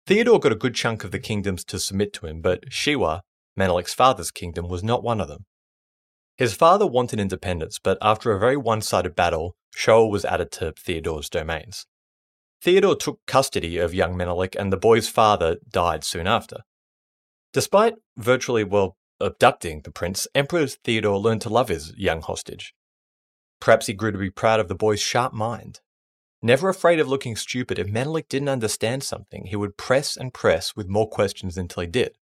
Theodore 0.07 0.39
got 0.39 0.53
a 0.53 0.55
good 0.55 0.75
chunk 0.75 1.03
of 1.03 1.11
the 1.11 1.19
kingdoms 1.19 1.65
to 1.65 1.77
submit 1.77 2.13
to 2.13 2.25
him, 2.25 2.39
but 2.39 2.69
Shewa, 2.69 3.19
Menelik's 3.57 3.93
father's 3.93 4.31
kingdom, 4.31 4.69
was 4.69 4.81
not 4.81 5.03
one 5.03 5.19
of 5.19 5.27
them. 5.27 5.43
His 6.37 6.53
father 6.53 6.87
wanted 6.87 7.19
independence, 7.19 7.79
but 7.83 7.97
after 8.01 8.31
a 8.31 8.39
very 8.39 8.55
one 8.55 8.81
sided 8.81 9.13
battle, 9.13 9.57
Shoa 9.75 10.07
was 10.07 10.23
added 10.23 10.53
to 10.53 10.71
Theodore's 10.71 11.29
domains. 11.29 11.85
Theodore 12.65 12.95
took 12.95 13.19
custody 13.27 13.77
of 13.77 13.93
young 13.93 14.17
Menelik, 14.17 14.55
and 14.55 14.73
the 14.73 14.77
boy's 14.77 15.07
father 15.07 15.57
died 15.69 16.03
soon 16.03 16.25
after. 16.25 16.61
Despite 17.53 17.93
virtually, 18.17 18.63
well, 18.63 18.97
abducting 19.21 19.83
the 19.83 19.91
prince, 19.91 20.27
Emperor 20.33 20.65
Theodore 20.65 21.19
learned 21.19 21.41
to 21.41 21.49
love 21.49 21.69
his 21.69 21.93
young 21.95 22.23
hostage. 22.23 22.73
Perhaps 23.61 23.85
he 23.85 23.93
grew 23.93 24.11
to 24.11 24.17
be 24.17 24.31
proud 24.31 24.59
of 24.59 24.67
the 24.67 24.73
boy's 24.73 24.99
sharp 24.99 25.31
mind. 25.31 25.81
Never 26.41 26.67
afraid 26.67 26.99
of 26.99 27.07
looking 27.07 27.35
stupid, 27.35 27.77
if 27.77 27.87
Menelik 27.87 28.27
didn't 28.29 28.49
understand 28.49 29.03
something, 29.03 29.45
he 29.45 29.55
would 29.55 29.77
press 29.77 30.17
and 30.17 30.33
press 30.33 30.75
with 30.75 30.89
more 30.89 31.07
questions 31.07 31.59
until 31.59 31.81
he 31.81 31.87
did. 31.87 32.17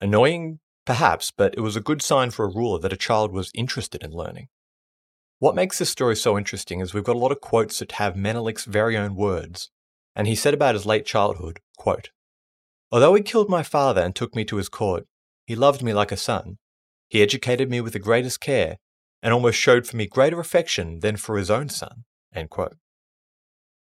Annoying, 0.00 0.60
perhaps, 0.86 1.30
but 1.36 1.54
it 1.54 1.60
was 1.60 1.76
a 1.76 1.82
good 1.82 2.00
sign 2.00 2.30
for 2.30 2.46
a 2.46 2.54
ruler 2.54 2.78
that 2.78 2.94
a 2.94 2.96
child 2.96 3.30
was 3.30 3.50
interested 3.54 4.02
in 4.02 4.12
learning. 4.12 4.48
What 5.40 5.54
makes 5.54 5.78
this 5.78 5.88
story 5.88 6.16
so 6.16 6.36
interesting 6.36 6.80
is 6.80 6.92
we've 6.92 7.02
got 7.02 7.16
a 7.16 7.18
lot 7.18 7.32
of 7.32 7.40
quotes 7.40 7.78
that 7.78 7.92
have 7.92 8.14
Menelik's 8.14 8.66
very 8.66 8.94
own 8.94 9.16
words, 9.16 9.70
and 10.14 10.26
he 10.26 10.34
said 10.34 10.52
about 10.52 10.74
his 10.74 10.84
late 10.84 11.06
childhood, 11.06 11.60
quote, 11.78 12.10
Although 12.92 13.14
he 13.14 13.22
killed 13.22 13.48
my 13.48 13.62
father 13.62 14.02
and 14.02 14.14
took 14.14 14.34
me 14.34 14.44
to 14.44 14.56
his 14.56 14.68
court, 14.68 15.06
he 15.46 15.54
loved 15.56 15.82
me 15.82 15.94
like 15.94 16.12
a 16.12 16.16
son. 16.18 16.58
He 17.08 17.22
educated 17.22 17.70
me 17.70 17.80
with 17.80 17.94
the 17.94 17.98
greatest 17.98 18.40
care, 18.40 18.76
and 19.22 19.32
almost 19.32 19.58
showed 19.58 19.86
for 19.86 19.96
me 19.96 20.06
greater 20.06 20.40
affection 20.40 21.00
than 21.00 21.16
for 21.16 21.38
his 21.38 21.50
own 21.50 21.70
son. 21.70 22.04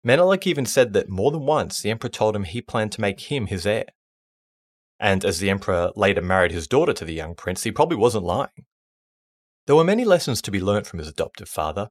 Menelik 0.03 0.45
even 0.45 0.65
said 0.65 0.91
that 0.93 1.07
more 1.07 1.31
than 1.31 1.45
once 1.45 1.81
the 1.81 1.89
emperor 1.89 2.09
told 2.09 2.35
him 2.35 2.43
he 2.43 2.61
planned 2.61 2.91
to 2.91 3.01
make 3.01 3.31
him 3.31 3.47
his 3.47 3.65
heir. 3.65 3.85
And 4.99 5.23
as 5.23 5.39
the 5.39 5.49
emperor 5.49 5.91
later 5.95 6.21
married 6.21 6.51
his 6.51 6.67
daughter 6.67 6.91
to 6.91 7.05
the 7.05 7.13
young 7.13 7.35
prince, 7.35 7.63
he 7.63 7.71
probably 7.71 7.97
wasn't 7.97 8.25
lying. 8.25 8.65
There 9.67 9.75
were 9.75 9.83
many 9.83 10.05
lessons 10.05 10.41
to 10.41 10.51
be 10.51 10.61
learnt 10.61 10.87
from 10.87 10.99
his 10.99 11.09
adoptive 11.09 11.49
father. 11.49 11.89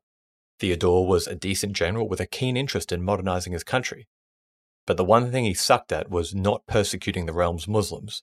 Theodore 0.59 1.06
was 1.06 1.26
a 1.26 1.35
decent 1.35 1.75
general 1.75 2.09
with 2.09 2.21
a 2.21 2.26
keen 2.26 2.56
interest 2.56 2.90
in 2.90 3.04
modernizing 3.04 3.52
his 3.52 3.64
country. 3.64 4.09
But 4.87 4.97
the 4.97 5.04
one 5.04 5.30
thing 5.30 5.45
he 5.45 5.52
sucked 5.52 5.92
at 5.92 6.11
was 6.11 6.35
not 6.35 6.66
persecuting 6.66 7.26
the 7.26 7.35
realm's 7.35 7.68
Muslims. 7.68 8.23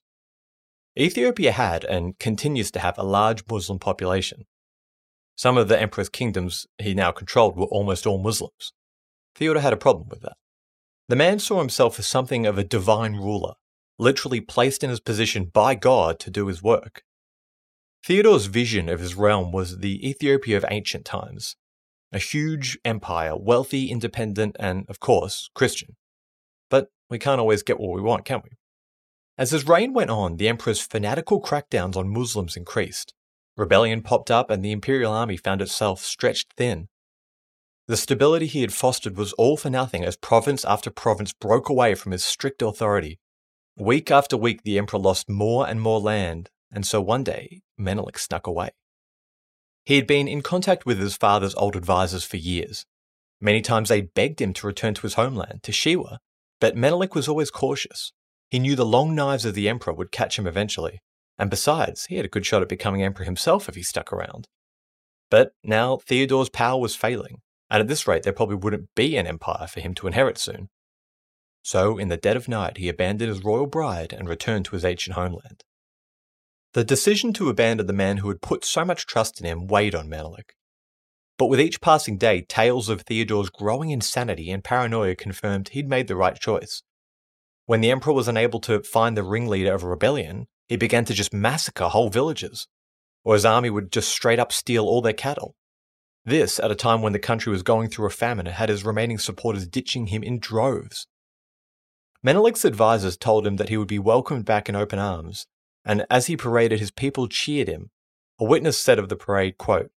Ethiopia 0.98 1.52
had 1.52 1.84
and 1.84 2.18
continues 2.18 2.72
to 2.72 2.80
have 2.80 2.98
a 2.98 3.04
large 3.04 3.44
Muslim 3.48 3.78
population. 3.78 4.46
Some 5.36 5.58
of 5.58 5.68
the 5.68 5.80
emperor's 5.80 6.10
kingdoms 6.10 6.66
he 6.80 6.96
now 6.96 7.12
controlled 7.12 7.56
were 7.56 7.66
almost 7.66 8.08
all 8.08 8.18
Muslims. 8.18 8.74
Theodore 9.36 9.62
had 9.62 9.74
a 9.74 9.78
problem 9.78 10.08
with 10.10 10.22
that. 10.22 10.38
The 11.10 11.16
man 11.16 11.38
saw 11.38 11.60
himself 11.60 12.00
as 12.00 12.08
something 12.08 12.48
of 12.48 12.58
a 12.58 12.64
divine 12.64 13.18
ruler, 13.18 13.54
literally 14.00 14.42
placed 14.42 14.84
in 14.84 14.90
his 14.90 15.00
position 15.00 15.46
by 15.46 15.76
God 15.76 16.18
to 16.22 16.32
do 16.32 16.48
his 16.48 16.64
work. 16.64 17.04
Theodore's 18.06 18.48
vision 18.48 18.90
of 18.90 19.00
his 19.00 19.16
realm 19.16 19.54
was 19.54 19.78
the 19.78 20.06
Ethiopia 20.08 20.58
of 20.58 20.66
ancient 20.70 21.06
times, 21.06 21.56
a 22.12 22.20
huge 22.20 22.78
empire, 22.84 23.38
wealthy, 23.38 23.90
independent, 23.90 24.58
and, 24.60 24.86
of 24.90 25.00
course, 25.00 25.50
Christian. 25.56 25.96
But 26.70 26.90
we 27.10 27.18
can't 27.18 27.40
always 27.40 27.64
get 27.64 27.80
what 27.80 27.96
we 27.96 28.02
want, 28.02 28.26
can 28.26 28.42
we? 28.44 28.58
As 29.38 29.52
his 29.52 29.68
reign 29.68 29.94
went 29.94 30.10
on, 30.10 30.36
the 30.36 30.50
emperor's 30.50 30.82
fanatical 30.82 31.42
crackdowns 31.42 31.96
on 31.96 32.12
Muslims 32.12 32.58
increased. 32.58 33.14
Rebellion 33.56 34.02
popped 34.02 34.30
up, 34.30 34.50
and 34.50 34.64
the 34.64 34.74
imperial 34.74 35.14
army 35.14 35.38
found 35.38 35.62
itself 35.62 36.04
stretched 36.04 36.54
thin. 36.58 36.90
The 37.88 37.98
stability 37.98 38.48
he 38.48 38.62
had 38.62 38.74
fostered 38.74 39.16
was 39.16 39.32
all 39.34 39.56
for 39.56 39.70
nothing 39.70 40.04
as 40.04 40.18
province 40.18 40.66
after 40.66 40.90
province 40.90 41.32
broke 41.32 41.70
away 41.70 41.96
from 41.96 42.12
his 42.12 42.24
strict 42.24 42.62
authority. 42.62 43.20
Week 43.78 44.12
after 44.12 44.36
week, 44.36 44.64
the 44.64 44.78
emperor 44.78 45.00
lost 45.00 45.30
more 45.30 45.68
and 45.68 45.82
more 45.82 46.00
land, 46.02 46.50
and 46.74 46.86
so 46.86 47.00
one 47.02 47.24
day, 47.24 47.62
Menelik 47.78 48.18
snuck 48.18 48.48
away. 48.48 48.72
He 49.86 49.96
had 49.96 50.08
been 50.08 50.28
in 50.28 50.42
contact 50.42 50.86
with 50.86 51.00
his 51.00 51.16
father's 51.16 51.56
old 51.56 51.76
advisors 51.76 52.24
for 52.24 52.38
years. 52.38 52.86
Many 53.40 53.62
times 53.62 53.90
they 53.90 54.02
begged 54.02 54.42
him 54.42 54.54
to 54.54 54.68
return 54.68 54.94
to 54.94 55.02
his 55.02 55.16
homeland, 55.16 55.64
to 55.64 55.72
Shewa, 55.72 56.18
but 56.60 56.78
Menelik 56.78 57.14
was 57.14 57.28
always 57.28 57.52
cautious. 57.52 58.14
He 58.50 58.60
knew 58.60 58.76
the 58.76 58.86
long 58.86 59.16
knives 59.16 59.46
of 59.46 59.54
the 59.54 59.68
emperor 59.68 59.94
would 59.94 60.12
catch 60.12 60.40
him 60.40 60.48
eventually, 60.48 61.00
and 61.38 61.50
besides, 61.50 62.06
he 62.06 62.16
had 62.16 62.26
a 62.26 62.30
good 62.30 62.46
shot 62.46 62.62
at 62.62 62.70
becoming 62.70 63.04
emperor 63.04 63.26
himself 63.26 63.68
if 63.68 63.76
he 63.76 63.84
stuck 63.84 64.14
around. 64.14 64.48
But 65.30 65.52
now 65.64 65.98
Theodore's 65.98 66.50
power 66.50 66.80
was 66.80 66.96
failing, 66.96 67.42
and 67.70 67.82
at 67.82 67.88
this 67.88 68.08
rate 68.08 68.24
there 68.24 68.34
probably 68.34 68.56
wouldn't 68.56 68.94
be 68.96 69.18
an 69.18 69.28
empire 69.28 69.68
for 69.68 69.80
him 69.80 69.94
to 69.96 70.08
inherit 70.08 70.38
soon. 70.38 70.70
So, 71.64 71.98
in 71.98 72.10
the 72.10 72.18
dead 72.18 72.38
of 72.38 72.48
night, 72.48 72.78
he 72.78 72.90
abandoned 72.90 73.30
his 73.30 73.44
royal 73.44 73.66
bride 73.66 74.14
and 74.14 74.30
returned 74.30 74.66
to 74.66 74.76
his 74.76 74.86
ancient 74.86 75.16
homeland. 75.16 75.64
The 76.74 76.84
decision 76.84 77.34
to 77.34 77.50
abandon 77.50 77.86
the 77.86 77.94
man 77.94 78.18
who 78.18 78.30
had 78.30 78.42
put 78.42 78.66
so 78.66 78.84
much 78.84 79.06
trust 79.06 79.40
in 79.40 79.46
him 79.46 79.68
weighed 79.68 79.94
on 79.94 80.10
Menelik. 80.10 80.56
But 81.38 81.46
with 81.46 81.60
each 81.60 81.82
passing 81.82 82.18
day, 82.18 82.42
tales 82.42 82.90
of 82.90 83.02
Theodore's 83.02 83.52
growing 83.52 83.92
insanity 83.92 84.50
and 84.50 84.64
paranoia 84.64 85.16
confirmed 85.16 85.70
he'd 85.70 85.88
made 85.88 86.08
the 86.08 86.16
right 86.16 86.36
choice. 86.36 86.82
When 87.68 87.82
the 87.82 87.92
emperor 87.92 88.14
was 88.14 88.28
unable 88.28 88.60
to 88.62 88.82
find 88.82 89.16
the 89.16 89.24
ringleader 89.24 89.74
of 89.74 89.84
a 89.84 89.88
rebellion, 89.88 90.48
he 90.68 90.76
began 90.76 91.06
to 91.06 91.14
just 91.14 91.32
massacre 91.32 91.90
whole 91.90 92.10
villages, 92.10 92.68
or 93.24 93.36
his 93.36 93.46
army 93.46 93.70
would 93.70 93.92
just 93.92 94.10
straight 94.10 94.40
up 94.40 94.52
steal 94.52 94.86
all 94.86 95.02
their 95.02 95.14
cattle. 95.14 95.56
This 96.26 96.60
at 96.60 96.72
a 96.72 96.76
time 96.76 97.04
when 97.04 97.14
the 97.14 97.20
country 97.20 97.52
was 97.52 97.62
going 97.62 97.90
through 97.90 98.08
a 98.08 98.12
famine 98.12 98.48
and 98.48 98.56
had 98.56 98.70
his 98.70 98.84
remaining 98.84 99.20
supporters 99.20 99.68
ditching 99.68 100.08
him 100.08 100.24
in 100.24 100.40
droves. 100.40 101.06
Menelik's 102.24 102.66
advisors 102.66 103.18
told 103.18 103.46
him 103.46 103.58
that 103.58 103.70
he 103.70 103.78
would 103.78 103.88
be 103.88 104.00
welcomed 104.00 104.46
back 104.46 104.70
in 104.70 104.76
open 104.76 104.98
arms, 104.98 105.46
and 105.86 106.06
as 106.10 106.28
he 106.28 106.38
paraded, 106.38 106.80
his 106.80 106.92
people 106.92 107.28
cheered 107.28 107.68
him. 107.68 107.92
A 108.40 108.46
witness 108.46 108.80
said 108.80 109.00
of 109.00 109.10
the 109.10 109.16
parade, 109.16 109.58
quote, 109.58 109.92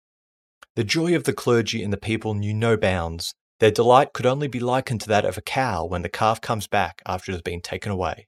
The 0.76 0.84
joy 0.84 1.14
of 1.14 1.24
the 1.24 1.32
clergy 1.32 1.82
and 1.82 1.92
the 1.92 1.98
people 1.98 2.34
knew 2.34 2.54
no 2.54 2.76
bounds. 2.76 3.34
Their 3.60 3.70
delight 3.70 4.12
could 4.12 4.26
only 4.26 4.48
be 4.48 4.60
likened 4.60 5.00
to 5.02 5.08
that 5.08 5.24
of 5.24 5.38
a 5.38 5.42
cow 5.42 5.84
when 5.84 6.02
the 6.02 6.08
calf 6.08 6.40
comes 6.40 6.66
back 6.66 7.00
after 7.06 7.30
it 7.30 7.34
has 7.34 7.42
been 7.42 7.60
taken 7.60 7.92
away. 7.92 8.26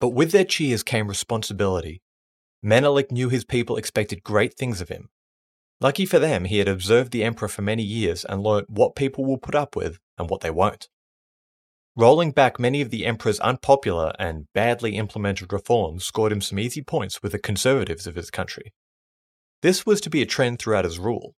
But 0.00 0.10
with 0.10 0.32
their 0.32 0.44
cheers 0.44 0.82
came 0.82 1.08
responsibility. 1.08 2.02
Menelik 2.62 3.10
knew 3.10 3.28
his 3.28 3.44
people 3.44 3.76
expected 3.76 4.22
great 4.22 4.54
things 4.54 4.80
of 4.80 4.88
him. 4.88 5.08
Lucky 5.80 6.04
for 6.04 6.18
them, 6.18 6.44
he 6.44 6.58
had 6.58 6.68
observed 6.68 7.10
the 7.10 7.24
emperor 7.24 7.48
for 7.48 7.62
many 7.62 7.82
years 7.82 8.24
and 8.26 8.42
learnt 8.42 8.68
what 8.68 8.94
people 8.94 9.24
will 9.24 9.38
put 9.38 9.54
up 9.54 9.74
with 9.74 9.98
and 10.18 10.28
what 10.28 10.42
they 10.42 10.50
won't 10.50 10.88
rolling 11.96 12.30
back 12.30 12.58
many 12.58 12.80
of 12.80 12.90
the 12.90 13.04
emperor's 13.04 13.40
unpopular 13.40 14.12
and 14.18 14.46
badly 14.54 14.96
implemented 14.96 15.52
reforms 15.52 16.04
scored 16.04 16.32
him 16.32 16.40
some 16.40 16.58
easy 16.58 16.82
points 16.82 17.22
with 17.22 17.32
the 17.32 17.38
conservatives 17.38 18.06
of 18.06 18.14
his 18.14 18.30
country. 18.30 18.72
This 19.62 19.84
was 19.84 20.00
to 20.02 20.10
be 20.10 20.22
a 20.22 20.26
trend 20.26 20.58
throughout 20.58 20.84
his 20.84 20.98
rule. 20.98 21.34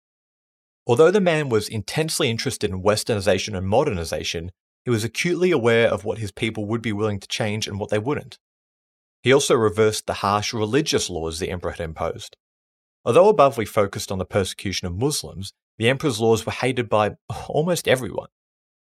Although 0.87 1.11
the 1.11 1.21
man 1.21 1.49
was 1.49 1.68
intensely 1.68 2.28
interested 2.28 2.71
in 2.71 2.82
westernization 2.82 3.56
and 3.56 3.66
modernization, 3.66 4.50
he 4.85 4.90
was 4.90 5.04
acutely 5.04 5.50
aware 5.50 5.88
of 5.88 6.04
what 6.04 6.18
his 6.18 6.32
people 6.32 6.66
would 6.66 6.82
be 6.82 6.92
willing 6.92 7.21
to 7.21 7.28
change 7.28 7.66
and 7.66 7.78
what 7.78 7.90
they 7.90 7.99
wouldn't. 7.99 8.38
He 9.23 9.32
also 9.32 9.54
reversed 9.54 10.06
the 10.06 10.14
harsh 10.14 10.52
religious 10.52 11.09
laws 11.09 11.38
the 11.38 11.50
emperor 11.50 11.71
had 11.71 11.80
imposed. 11.80 12.37
Although 13.04 13.28
above 13.28 13.56
we 13.56 13.64
focused 13.64 14.11
on 14.11 14.18
the 14.18 14.25
persecution 14.25 14.87
of 14.87 14.97
Muslims, 14.97 15.52
the 15.78 15.88
emperor's 15.88 16.21
laws 16.21 16.44
were 16.44 16.52
hated 16.52 16.88
by 16.88 17.12
almost 17.49 17.87
everyone. 17.87 18.28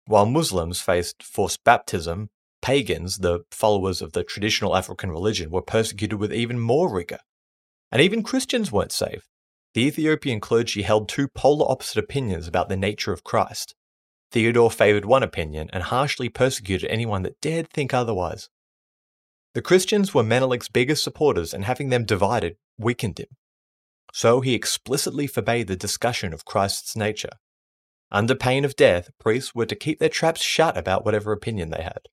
While 0.09 0.25
Muslims 0.25 0.81
faced 0.81 1.21
forced 1.21 1.63
baptism, 1.63 2.31
pagans, 2.63 3.19
the 3.19 3.41
followers 3.51 4.01
of 4.01 4.13
the 4.13 4.23
traditional 4.23 4.75
African 4.75 5.11
religion, 5.11 5.51
were 5.51 5.61
persecuted 5.61 6.19
with 6.19 6.33
even 6.33 6.59
more 6.59 6.91
rigor. 6.91 7.19
And 7.91 8.01
even 8.01 8.23
Christians 8.23 8.71
weren't 8.71 8.91
safe. 8.91 9.27
The 9.75 9.81
Ethiopian 9.81 10.39
clergy 10.39 10.81
held 10.81 11.09
two 11.09 11.27
polar 11.27 11.69
opposite 11.69 11.99
opinions 11.99 12.47
about 12.47 12.69
the 12.69 12.75
nature 12.75 13.13
of 13.13 13.23
Christ. 13.23 13.75
Theodore 14.31 14.71
favored 14.71 15.05
one 15.05 15.21
opinion 15.21 15.69
and 15.71 15.83
harshly 15.83 16.27
persecuted 16.27 16.89
anyone 16.89 17.21
that 17.21 17.39
dared 17.39 17.69
think 17.69 17.93
otherwise. 17.93 18.49
The 19.53 19.61
Christians 19.61 20.11
were 20.11 20.23
Menelik's 20.23 20.69
biggest 20.69 21.03
supporters, 21.03 21.53
and 21.53 21.65
having 21.65 21.89
them 21.89 22.03
divided 22.03 22.57
weakened 22.79 23.19
him. 23.19 23.37
So 24.11 24.41
he 24.41 24.55
explicitly 24.55 25.27
forbade 25.27 25.67
the 25.67 25.75
discussion 25.75 26.33
of 26.33 26.45
Christ's 26.45 26.95
nature. 26.95 27.29
Under 28.11 28.35
pain 28.35 28.65
of 28.65 28.75
death, 28.75 29.09
priests 29.19 29.53
were 29.53 29.67
to 29.67 29.75
keep 29.75 29.99
their 29.99 30.09
traps 30.09 30.41
shut 30.41 30.75
about 30.75 31.05
whatever 31.05 31.31
opinion 31.31 31.69
they 31.69 31.83
had. 31.83 32.07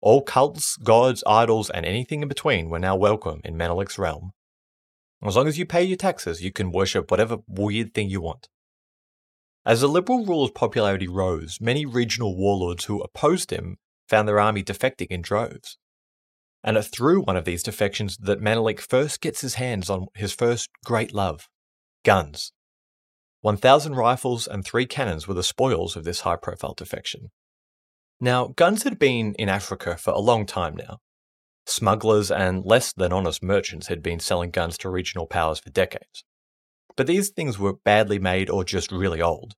All 0.00 0.22
cults, 0.22 0.76
gods, 0.76 1.24
idols, 1.26 1.70
and 1.70 1.84
anything 1.84 2.22
in 2.22 2.28
between 2.28 2.68
were 2.68 2.78
now 2.78 2.94
welcome 2.94 3.40
in 3.44 3.56
Menelik's 3.56 3.98
realm. 3.98 4.32
As 5.24 5.36
long 5.36 5.48
as 5.48 5.58
you 5.58 5.64
pay 5.64 5.82
your 5.82 5.96
taxes, 5.96 6.42
you 6.42 6.52
can 6.52 6.70
worship 6.70 7.10
whatever 7.10 7.38
weird 7.48 7.94
thing 7.94 8.10
you 8.10 8.20
want. 8.20 8.48
As 9.66 9.80
the 9.80 9.88
liberal 9.88 10.26
ruler's 10.26 10.50
popularity 10.50 11.08
rose, 11.08 11.58
many 11.60 11.86
regional 11.86 12.36
warlords 12.36 12.84
who 12.84 13.00
opposed 13.00 13.50
him 13.50 13.78
found 14.06 14.28
their 14.28 14.38
army 14.38 14.62
defecting 14.62 15.06
in 15.08 15.22
droves. 15.22 15.78
And 16.62 16.76
it's 16.76 16.88
through 16.88 17.22
one 17.22 17.36
of 17.36 17.46
these 17.46 17.62
defections 17.62 18.18
that 18.18 18.42
Menelik 18.42 18.80
first 18.80 19.22
gets 19.22 19.40
his 19.40 19.54
hands 19.54 19.88
on 19.88 20.06
his 20.14 20.34
first 20.34 20.68
great 20.84 21.14
love 21.14 21.48
guns. 22.04 22.52
1,000 23.44 23.94
rifles 23.94 24.46
and 24.46 24.64
three 24.64 24.86
cannons 24.86 25.28
were 25.28 25.34
the 25.34 25.42
spoils 25.42 25.96
of 25.96 26.04
this 26.04 26.20
high 26.20 26.34
profile 26.34 26.72
defection. 26.72 27.30
Now, 28.18 28.46
guns 28.56 28.84
had 28.84 28.98
been 28.98 29.34
in 29.34 29.50
Africa 29.50 29.98
for 29.98 30.14
a 30.14 30.18
long 30.18 30.46
time 30.46 30.74
now. 30.74 31.00
Smugglers 31.66 32.30
and 32.30 32.64
less 32.64 32.94
than 32.94 33.12
honest 33.12 33.42
merchants 33.42 33.88
had 33.88 34.02
been 34.02 34.18
selling 34.18 34.50
guns 34.50 34.78
to 34.78 34.88
regional 34.88 35.26
powers 35.26 35.58
for 35.58 35.68
decades. 35.68 36.24
But 36.96 37.06
these 37.06 37.28
things 37.28 37.58
were 37.58 37.74
badly 37.84 38.18
made 38.18 38.48
or 38.48 38.64
just 38.64 38.90
really 38.90 39.20
old. 39.20 39.52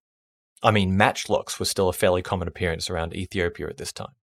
I 0.65 0.73
mean, 0.73 0.99
matchlocks 0.99 1.61
were 1.61 1.65
still 1.65 1.89
a 1.89 1.93
fairly 1.93 2.23
common 2.23 2.49
appearance 2.49 2.91
around 2.91 3.15
Ethiopia 3.15 3.69
at 3.69 3.77
this 3.77 3.93
time. 3.93 4.17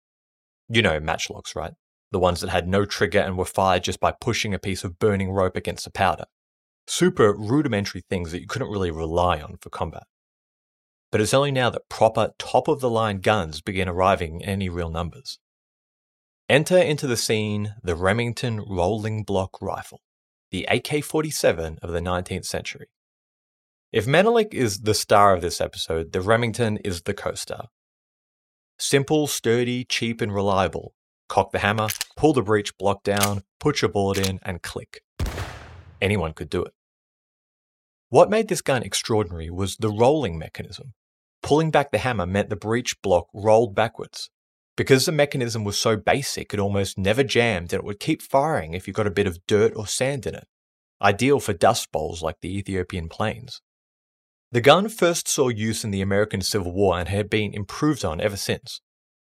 You 0.71 0.81
know 0.81 1.01
matchlocks, 1.01 1.55
right? 1.55 1.75
The 2.13 2.19
ones 2.19 2.41
that 2.41 2.49
had 2.49 2.67
no 2.67 2.87
trigger 2.87 3.21
and 3.21 3.37
were 3.37 3.45
fired 3.45 3.85
just 3.85 4.01
by 4.01 4.15
pushing 4.23 4.55
a 4.55 4.59
piece 4.59 4.85
of 4.85 4.99
burning 4.99 5.31
rope 5.31 5.55
against 5.55 5.85
the 5.85 5.91
powder 5.91 6.25
super 6.87 7.33
rudimentary 7.33 8.03
things 8.09 8.33
that 8.33 8.41
you 8.41 8.47
couldn't 8.47 8.71
really 8.71 8.91
rely 8.91 9.41
on 9.41 9.57
for 9.61 9.71
combat. 9.71 10.05
But 11.13 11.21
it's 11.21 11.35
only 11.35 11.51
now 11.51 11.71
that 11.71 11.89
proper 11.89 12.31
top 12.39 12.69
of 12.69 12.81
the 12.81 12.91
line 12.91 13.19
guns 13.19 13.61
begin 13.61 13.89
arriving 13.89 14.41
in 14.41 14.49
any 14.49 14.69
real 14.69 14.91
numbers. 14.91 15.39
Enter 16.49 16.79
into 16.79 17.07
the 17.07 17.17
scene 17.17 17.75
the 17.83 17.95
Remington 17.95 18.61
rolling 18.69 19.23
block 19.25 19.61
rifle, 19.61 20.01
the 20.51 20.67
AK 20.69 21.05
47 21.05 21.79
of 21.83 21.93
the 21.93 22.01
19th 22.01 22.45
century. 22.45 22.89
If 23.93 24.07
Menelik 24.07 24.55
is 24.55 24.81
the 24.81 24.95
star 24.95 25.35
of 25.35 25.43
this 25.43 25.61
episode, 25.61 26.13
the 26.13 26.21
Remington 26.21 26.77
is 26.79 27.03
the 27.03 27.15
co 27.15 27.35
star. 27.35 27.67
Simple, 28.79 29.27
sturdy, 29.27 29.85
cheap, 29.85 30.21
and 30.21 30.33
reliable. 30.33 30.95
Cock 31.29 31.53
the 31.53 31.59
hammer, 31.59 31.89
pull 32.17 32.33
the 32.33 32.43
breech 32.43 32.77
block 32.79 33.03
down, 33.03 33.43
put 33.59 33.83
your 33.83 33.89
bullet 33.89 34.19
in, 34.29 34.41
and 34.43 34.63
click. 34.63 35.03
Anyone 36.01 36.33
could 36.33 36.51
do 36.51 36.63
it. 36.63 36.73
What 38.09 38.31
made 38.31 38.49
this 38.49 38.63
gun 38.63 38.83
extraordinary 38.83 39.51
was 39.51 39.77
the 39.77 39.91
rolling 39.91 40.39
mechanism. 40.39 40.95
Pulling 41.43 41.71
back 41.71 41.91
the 41.91 41.99
hammer 41.99 42.27
meant 42.27 42.51
the 42.51 42.57
breech 42.57 43.01
block 43.03 43.29
rolled 43.33 43.75
backwards. 43.75 44.31
Because 44.77 45.07
the 45.07 45.13
mechanism 45.13 45.63
was 45.63 45.79
so 45.79 45.97
basic, 45.97 46.53
it 46.53 46.61
almost 46.61 46.99
never 46.99 47.23
jammed 47.23 47.73
and 47.73 47.81
it 47.81 47.85
would 47.85 48.01
keep 48.01 48.23
firing 48.23 48.75
if 48.75 48.87
you 48.87 48.95
got 48.95 49.07
a 49.07 49.11
bit 49.11 49.27
of 49.27 49.47
dirt 49.47 49.73
or 49.77 49.87
sand 49.87 50.27
in 50.27 50.35
it, 50.35 50.49
ideal 51.03 51.39
for 51.39 51.53
dust 51.53 51.93
bowls 51.93 52.23
like 52.23 52.37
the 52.41 52.57
Ethiopian 52.57 53.09
plains. 53.09 53.61
The 54.53 54.61
gun 54.61 54.89
first 54.89 55.29
saw 55.29 55.49
use 55.49 55.85
in 55.85 55.93
the 55.93 56.01
American 56.01 56.41
Civil 56.41 56.73
War 56.73 56.99
and 56.99 57.09
had 57.09 57.31
been 57.31 57.55
improved 57.55 58.05
on 58.05 58.21
ever 58.21 58.37
since. 58.37 58.81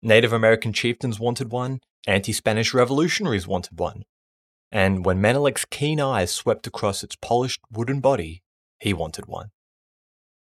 Native 0.01 0.33
American 0.33 0.73
chieftains 0.73 1.19
wanted 1.19 1.51
one, 1.51 1.79
anti 2.05 2.33
Spanish 2.33 2.73
revolutionaries 2.73 3.47
wanted 3.47 3.79
one. 3.79 4.03
And 4.75 5.05
when 5.05 5.21
Menelik's 5.21 5.63
keen 5.63 6.01
eyes 6.01 6.33
swept 6.33 6.67
across 6.67 7.01
its 7.01 7.15
polished 7.15 7.61
wooden 7.71 8.01
body, 8.01 8.43
he 8.77 8.91
wanted 8.91 9.25
one. 9.25 9.51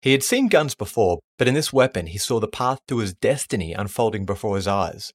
He 0.03 0.11
had 0.11 0.21
seen 0.21 0.49
guns 0.49 0.75
before, 0.75 1.17
but 1.39 1.47
in 1.47 1.55
this 1.55 1.73
weapon 1.73 2.05
he 2.05 2.19
saw 2.19 2.39
the 2.39 2.47
path 2.47 2.77
to 2.89 2.99
his 2.99 3.15
destiny 3.15 3.73
unfolding 3.73 4.27
before 4.27 4.55
his 4.55 4.67
eyes. 4.67 5.13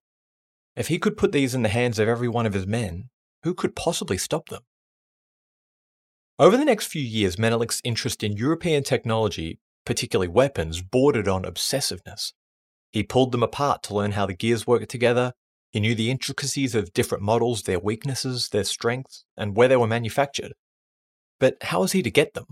If 0.75 0.89
he 0.89 0.99
could 0.99 1.17
put 1.17 1.31
these 1.31 1.55
in 1.55 1.63
the 1.63 1.69
hands 1.69 2.01
of 2.01 2.09
every 2.09 2.27
one 2.27 2.45
of 2.45 2.55
his 2.55 2.67
men, 2.67 3.09
who 3.45 3.55
could 3.55 3.77
possibly 3.77 4.19
stop 4.19 4.49
them? 4.49 4.63
Over 6.37 6.57
the 6.57 6.65
next 6.65 6.87
few 6.87 7.01
years, 7.01 7.39
Menelik's 7.39 7.81
interest 7.85 8.25
in 8.25 8.37
European 8.37 8.83
technology, 8.83 9.61
particularly 9.87 10.27
weapons, 10.27 10.83
bordered 10.83 11.29
on 11.29 11.45
obsessiveness. 11.45 12.33
He 12.91 13.05
pulled 13.05 13.31
them 13.31 13.45
apart 13.45 13.85
to 13.85 13.95
learn 13.95 14.11
how 14.11 14.27
the 14.27 14.35
gears 14.35 14.67
worked 14.67 14.89
together. 14.89 15.35
He 15.75 15.81
knew 15.81 15.97
the 15.97 16.09
intricacies 16.09 16.77
of 16.77 16.93
different 16.93 17.25
models, 17.25 17.63
their 17.63 17.81
weaknesses, 17.81 18.51
their 18.51 18.63
strengths, 18.63 19.25
and 19.37 19.57
where 19.57 19.67
they 19.67 19.77
were 19.77 19.89
manufactured. 19.89 20.53
But 21.41 21.57
how 21.63 21.81
was 21.81 21.91
he 21.91 22.01
to 22.05 22.13
get 22.13 22.35
them? 22.35 22.45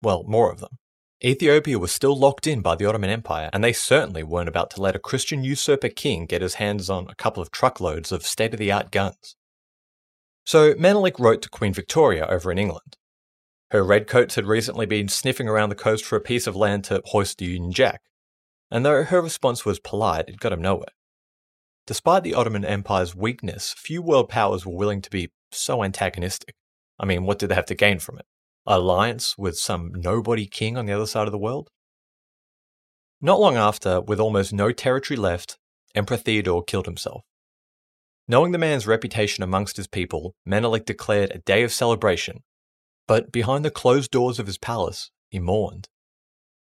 Well, 0.00 0.24
more 0.26 0.50
of 0.50 0.60
them. 0.60 0.78
Ethiopia 1.22 1.78
was 1.78 1.92
still 1.92 2.18
locked 2.18 2.46
in 2.46 2.62
by 2.62 2.74
the 2.74 2.86
Ottoman 2.86 3.10
Empire, 3.10 3.50
and 3.52 3.62
they 3.62 3.74
certainly 3.74 4.22
weren't 4.22 4.48
about 4.48 4.70
to 4.70 4.80
let 4.80 4.96
a 4.96 4.98
Christian 4.98 5.44
usurper 5.44 5.90
king 5.90 6.24
get 6.24 6.40
his 6.40 6.54
hands 6.54 6.88
on 6.88 7.08
a 7.10 7.14
couple 7.14 7.42
of 7.42 7.50
truckloads 7.50 8.10
of 8.10 8.24
state 8.24 8.54
of 8.54 8.58
the 8.58 8.72
art 8.72 8.90
guns. 8.90 9.36
So 10.46 10.74
Menelik 10.78 11.18
wrote 11.18 11.42
to 11.42 11.50
Queen 11.50 11.74
Victoria 11.74 12.26
over 12.26 12.50
in 12.50 12.56
England. 12.56 12.96
Her 13.70 13.84
redcoats 13.84 14.36
had 14.36 14.46
recently 14.46 14.86
been 14.86 15.08
sniffing 15.08 15.46
around 15.46 15.68
the 15.68 15.74
coast 15.74 16.06
for 16.06 16.16
a 16.16 16.22
piece 16.22 16.46
of 16.46 16.56
land 16.56 16.84
to 16.84 17.02
hoist 17.04 17.36
the 17.36 17.44
Union 17.44 17.70
Jack, 17.70 18.00
and 18.70 18.82
though 18.82 19.04
her 19.04 19.20
response 19.20 19.66
was 19.66 19.78
polite, 19.78 20.30
it 20.30 20.40
got 20.40 20.54
him 20.54 20.62
nowhere. 20.62 20.88
Despite 21.86 22.22
the 22.22 22.34
Ottoman 22.34 22.64
Empire's 22.64 23.14
weakness, 23.14 23.74
few 23.76 24.02
world 24.02 24.28
powers 24.28 24.64
were 24.64 24.76
willing 24.76 25.02
to 25.02 25.10
be 25.10 25.30
so 25.50 25.82
antagonistic. 25.82 26.54
I 26.98 27.06
mean, 27.06 27.24
what 27.24 27.38
did 27.38 27.48
they 27.48 27.54
have 27.56 27.66
to 27.66 27.74
gain 27.74 27.98
from 27.98 28.18
it? 28.18 28.26
Alliance 28.66 29.36
with 29.36 29.58
some 29.58 29.90
nobody 29.94 30.46
king 30.46 30.76
on 30.76 30.86
the 30.86 30.92
other 30.92 31.06
side 31.06 31.26
of 31.26 31.32
the 31.32 31.38
world? 31.38 31.68
Not 33.20 33.40
long 33.40 33.56
after, 33.56 34.00
with 34.00 34.20
almost 34.20 34.52
no 34.52 34.72
territory 34.72 35.16
left, 35.16 35.58
Emperor 35.94 36.16
Theodore 36.16 36.62
killed 36.62 36.86
himself. 36.86 37.22
Knowing 38.28 38.52
the 38.52 38.58
man's 38.58 38.86
reputation 38.86 39.42
amongst 39.42 39.76
his 39.76 39.88
people, 39.88 40.34
Menelik 40.46 40.84
declared 40.84 41.32
a 41.32 41.38
day 41.38 41.64
of 41.64 41.72
celebration, 41.72 42.44
but 43.08 43.32
behind 43.32 43.64
the 43.64 43.70
closed 43.70 44.12
doors 44.12 44.38
of 44.38 44.46
his 44.46 44.58
palace, 44.58 45.10
he 45.28 45.40
mourned. 45.40 45.88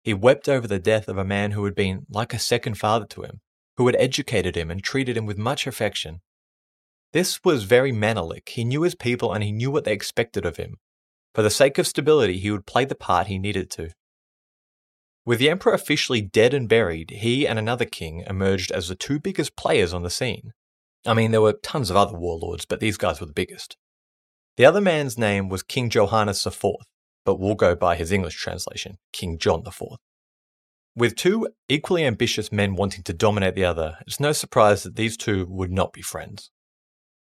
He 0.03 0.15
wept 0.15 0.49
over 0.49 0.69
the 0.69 0.79
death 0.79 1.09
of 1.09 1.19
a 1.19 1.25
man 1.25 1.51
who 1.51 1.65
had 1.65 1.75
been 1.75 2.07
like 2.09 2.33
a 2.33 2.39
second 2.39 2.79
father 2.79 3.07
to 3.07 3.23
him, 3.23 3.41
who 3.79 3.87
had 3.87 3.97
educated 3.97 4.57
him 4.57 4.73
and 4.73 4.83
treated 4.83 5.17
him 5.17 5.25
with 5.25 5.39
much 5.39 5.65
affection. 5.65 6.21
This 7.13 7.45
was 7.45 7.63
very 7.63 7.93
Menelik. 7.93 8.49
He 8.49 8.65
knew 8.65 8.83
his 8.83 8.97
people 8.97 9.33
and 9.33 9.43
he 9.43 9.53
knew 9.53 9.71
what 9.71 9.85
they 9.85 9.93
expected 9.93 10.45
of 10.45 10.57
him. 10.57 10.79
For 11.33 11.43
the 11.43 11.51
sake 11.51 11.79
of 11.79 11.87
stability, 11.87 12.41
he 12.41 12.51
would 12.51 12.67
play 12.67 12.85
the 12.85 12.97
part 12.97 13.29
he 13.29 13.39
needed 13.39 13.71
to. 13.71 13.91
With 15.25 15.39
the 15.39 15.49
emperor 15.49 15.75
officially 15.75 16.21
dead 16.21 16.55
and 16.55 16.69
buried, 16.69 17.11
he 17.11 17.47
and 17.47 17.57
another 17.57 17.85
king 17.85 18.25
emerged 18.27 18.73
as 18.73 18.89
the 18.89 18.97
two 18.97 19.21
biggest 19.21 19.55
players 19.55 19.95
on 19.95 20.03
the 20.03 20.11
scene. 20.11 20.53
I 21.07 21.15
mean, 21.15 21.31
there 21.31 21.41
were 21.41 21.53
tons 21.53 21.89
of 21.89 21.97
other 21.97 22.19
warlords, 22.19 22.67
but 22.67 22.81
these 22.81 22.97
guys 22.97 23.21
were 23.21 23.27
the 23.27 23.33
biggest. 23.33 23.77
The 24.57 24.65
other 24.65 24.81
man's 24.81 25.17
name 25.17 25.49
was 25.49 25.63
King 25.63 25.89
Johannes 25.89 26.45
IV, 26.45 26.65
but 27.25 27.39
we'll 27.39 27.55
go 27.55 27.77
by 27.77 27.95
his 27.95 28.11
English 28.11 28.35
translation, 28.35 28.97
King 29.13 29.39
John 29.39 29.63
IV. 29.65 29.99
With 30.99 31.15
two 31.15 31.47
equally 31.69 32.05
ambitious 32.05 32.51
men 32.51 32.75
wanting 32.75 33.05
to 33.05 33.13
dominate 33.13 33.55
the 33.55 33.65
other, 33.65 33.99
it's 34.05 34.19
no 34.19 34.33
surprise 34.33 34.83
that 34.83 34.97
these 34.97 35.17
two 35.17 35.47
would 35.49 35.71
not 35.71 35.93
be 35.93 36.03
friends. 36.03 36.51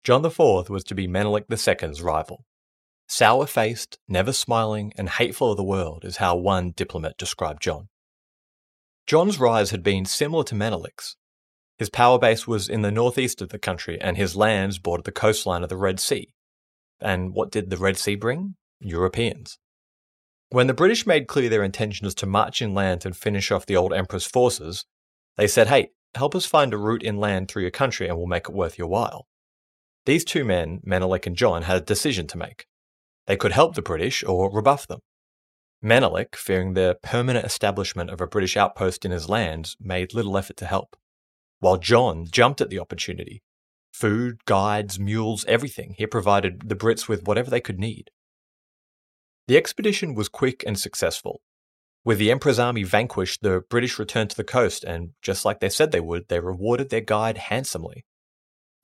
John 0.03 0.25
IV 0.25 0.67
was 0.71 0.83
to 0.85 0.95
be 0.95 1.07
Menelik 1.07 1.45
II's 1.47 2.01
rival. 2.01 2.43
Sour 3.07 3.45
faced, 3.45 3.99
never 4.07 4.33
smiling, 4.33 4.93
and 4.97 5.07
hateful 5.07 5.51
of 5.51 5.57
the 5.57 5.63
world 5.63 6.05
is 6.05 6.17
how 6.17 6.35
one 6.35 6.71
diplomat 6.71 7.19
described 7.19 7.61
John. 7.61 7.89
John's 9.05 9.39
rise 9.39 9.69
had 9.69 9.83
been 9.83 10.05
similar 10.05 10.43
to 10.45 10.55
Menelik's. 10.55 11.15
His 11.77 11.91
power 11.91 12.17
base 12.17 12.47
was 12.47 12.67
in 12.67 12.81
the 12.81 12.89
northeast 12.89 13.43
of 13.43 13.49
the 13.49 13.59
country, 13.59 14.01
and 14.01 14.17
his 14.17 14.35
lands 14.35 14.79
bordered 14.79 15.05
the 15.05 15.11
coastline 15.11 15.61
of 15.61 15.69
the 15.69 15.77
Red 15.77 15.99
Sea, 15.99 16.33
and 16.99 17.31
what 17.31 17.51
did 17.51 17.69
the 17.69 17.77
Red 17.77 17.99
Sea 17.99 18.15
bring? 18.15 18.55
Europeans. 18.79 19.59
When 20.49 20.67
the 20.67 20.73
British 20.73 21.05
made 21.05 21.27
clear 21.27 21.49
their 21.49 21.63
intentions 21.63 22.15
to 22.15 22.25
march 22.25 22.61
inland 22.61 23.05
and 23.05 23.15
finish 23.15 23.51
off 23.51 23.65
the 23.65 23.75
old 23.75 23.93
Emperor's 23.93 24.25
forces, 24.25 24.85
they 25.35 25.47
said, 25.47 25.67
hey, 25.67 25.89
help 26.15 26.35
us 26.35 26.45
find 26.45 26.73
a 26.73 26.77
route 26.77 27.03
inland 27.03 27.49
through 27.49 27.63
your 27.63 27.71
country 27.71 28.07
and 28.07 28.17
we'll 28.17 28.27
make 28.27 28.47
it 28.47 28.55
worth 28.55 28.77
your 28.77 28.87
while. 28.87 29.27
These 30.05 30.23
two 30.23 30.45
men, 30.45 30.79
Menelik 30.83 31.27
and 31.27 31.35
John, 31.35 31.63
had 31.63 31.77
a 31.77 31.85
decision 31.85 32.27
to 32.27 32.37
make. 32.37 32.65
They 33.25 33.35
could 33.35 33.51
help 33.51 33.75
the 33.75 33.81
British 33.81 34.23
or 34.23 34.49
rebuff 34.49 34.87
them. 34.87 35.01
Menelik, 35.81 36.37
fearing 36.37 36.73
the 36.73 36.97
permanent 37.03 37.45
establishment 37.45 38.09
of 38.09 38.21
a 38.21 38.27
British 38.27 38.55
outpost 38.55 39.03
in 39.03 39.11
his 39.11 39.27
lands, 39.27 39.75
made 39.81 40.13
little 40.13 40.37
effort 40.37 40.55
to 40.57 40.65
help, 40.65 40.95
while 41.59 41.77
John 41.77 42.25
jumped 42.25 42.61
at 42.61 42.69
the 42.69 42.79
opportunity 42.79 43.43
food, 43.91 44.45
guides, 44.45 44.99
mules, 44.99 45.43
everything. 45.45 45.95
He 45.97 46.05
provided 46.05 46.69
the 46.69 46.75
Brits 46.75 47.07
with 47.07 47.27
whatever 47.27 47.49
they 47.49 47.59
could 47.59 47.79
need. 47.79 48.11
The 49.47 49.57
expedition 49.57 50.13
was 50.13 50.27
quick 50.27 50.63
and 50.67 50.77
successful. 50.77 51.41
With 52.03 52.19
the 52.19 52.31
Emperor's 52.31 52.59
army 52.59 52.83
vanquished, 52.83 53.41
the 53.41 53.63
British 53.69 53.97
returned 53.97 54.29
to 54.31 54.37
the 54.37 54.43
coast, 54.43 54.83
and 54.83 55.11
just 55.21 55.45
like 55.45 55.59
they 55.59 55.69
said 55.69 55.91
they 55.91 55.99
would, 55.99 56.27
they 56.27 56.39
rewarded 56.39 56.89
their 56.89 57.01
guide 57.01 57.37
handsomely. 57.37 58.05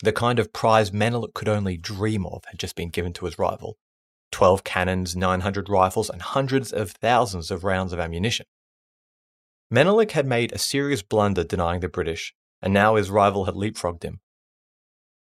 The 0.04 0.14
kind 0.14 0.40
of 0.40 0.52
prize 0.52 0.92
Menelik 0.92 1.34
could 1.34 1.48
only 1.48 1.78
dream 1.78 2.26
of 2.26 2.44
had 2.48 2.60
just 2.60 2.76
been 2.76 2.90
given 2.90 3.14
to 3.14 3.26
his 3.26 3.40
rival 3.40 3.78
12 4.32 4.64
cannons, 4.64 5.16
900 5.16 5.70
rifles, 5.70 6.10
and 6.10 6.22
hundreds 6.22 6.74
of 6.74 6.92
thousands 6.92 7.52
of 7.52 7.64
rounds 7.64 7.94
of 7.94 8.00
ammunition. 8.00 8.46
Menelik 9.70 10.12
had 10.12 10.26
made 10.26 10.52
a 10.52 10.58
serious 10.58 11.02
blunder 11.02 11.44
denying 11.44 11.82
the 11.82 11.88
British, 11.88 12.34
and 12.62 12.74
now 12.74 12.96
his 12.96 13.12
rival 13.12 13.46
had 13.46 13.56
leapfrogged 13.56 14.04
him. 14.04 14.22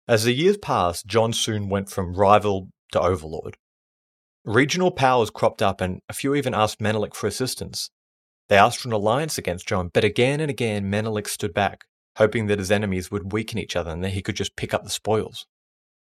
As 0.07 0.25
the 0.25 0.33
years 0.33 0.59
passed, 0.59 1.07
John 1.07 1.33
soon 1.33 1.69
went 1.69 1.91
from 1.91 2.15
rival 2.15 2.71
to 2.93 3.01
overlord. 3.01 3.57
Regional 4.45 4.91
powers 4.91 5.31
cropped 5.31 5.63
up, 5.63 5.81
and 5.81 6.01
a 6.09 6.13
few 6.13 6.35
even 6.35 6.55
asked 6.55 6.81
Menelik 6.81 7.15
for 7.15 7.27
assistance. 7.27 7.91
They 8.49 8.57
asked 8.57 8.79
for 8.79 8.89
an 8.89 8.95
alliance 8.95 9.39
against 9.39 9.69
John, 9.69 9.91
but 9.93 10.05
again 10.05 10.41
and 10.41 10.51
again 10.51 10.89
Menelik 10.89 11.29
stood 11.29 11.55
back, 11.55 11.85
hoping 12.17 12.47
that 12.47 12.59
his 12.59 12.71
enemies 12.71 13.11
would 13.11 13.33
weaken 13.33 13.59
each 13.59 13.77
other 13.77 13.91
and 13.91 14.03
that 14.03 14.11
he 14.11 14.23
could 14.23 14.37
just 14.37 14.57
pick 14.57 14.75
up 14.75 14.83
the 14.83 14.91
spoils. 14.91 15.47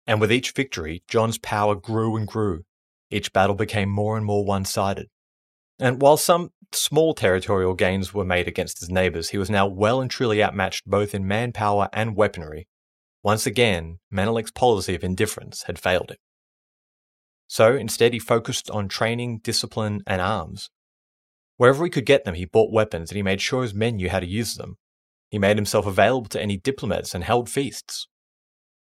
And 0.08 0.20
with 0.20 0.32
each 0.32 0.52
victory, 0.52 1.04
John's 1.08 1.38
power 1.38 1.76
grew 1.76 2.16
and 2.16 2.28
grew. 2.28 2.64
Each 3.10 3.32
battle 3.32 3.56
became 3.56 3.90
more 3.90 4.18
and 4.18 4.26
more 4.26 4.44
one 4.44 4.66
sided. 4.66 5.08
And 5.80 6.02
while 6.02 6.18
some 6.18 6.50
small 6.74 7.14
territorial 7.14 7.74
gains 7.74 8.14
were 8.14 8.26
made 8.26 8.48
against 8.48 8.80
his 8.80 8.90
neighbours, 8.90 9.30
he 9.30 9.38
was 9.38 9.50
now 9.50 9.68
well 9.68 10.02
and 10.02 10.10
truly 10.10 10.44
outmatched 10.44 10.86
both 10.86 11.14
in 11.14 11.28
manpower 11.28 11.90
and 11.94 12.16
weaponry, 12.16 12.68
once 13.26 13.48
again, 13.48 13.98
Menelik's 14.12 14.52
policy 14.52 14.94
of 14.94 15.04
indifference 15.04 15.64
had 15.64 15.80
failed 15.80 16.12
him. 16.12 16.18
So 17.48 17.76
instead, 17.76 18.14
he 18.14 18.20
focused 18.20 18.70
on 18.70 18.88
training, 18.88 19.40
discipline, 19.44 20.02
and 20.08 20.22
arms. 20.22 20.70
Wherever 21.58 21.84
he 21.84 21.90
could 21.90 22.06
get 22.06 22.26
them, 22.26 22.36
he 22.36 22.46
bought 22.46 22.72
weapons 22.72 23.12
and 23.12 23.16
he 23.16 23.24
made 23.24 23.42
sure 23.42 23.64
his 23.64 23.74
men 23.74 23.96
knew 23.96 24.10
how 24.10 24.20
to 24.20 24.26
use 24.26 24.56
them. 24.56 24.78
He 25.30 25.40
made 25.40 25.58
himself 25.58 25.86
available 25.86 26.30
to 26.30 26.42
any 26.42 26.58
diplomats 26.58 27.14
and 27.14 27.24
held 27.24 27.50
feasts. 27.50 28.08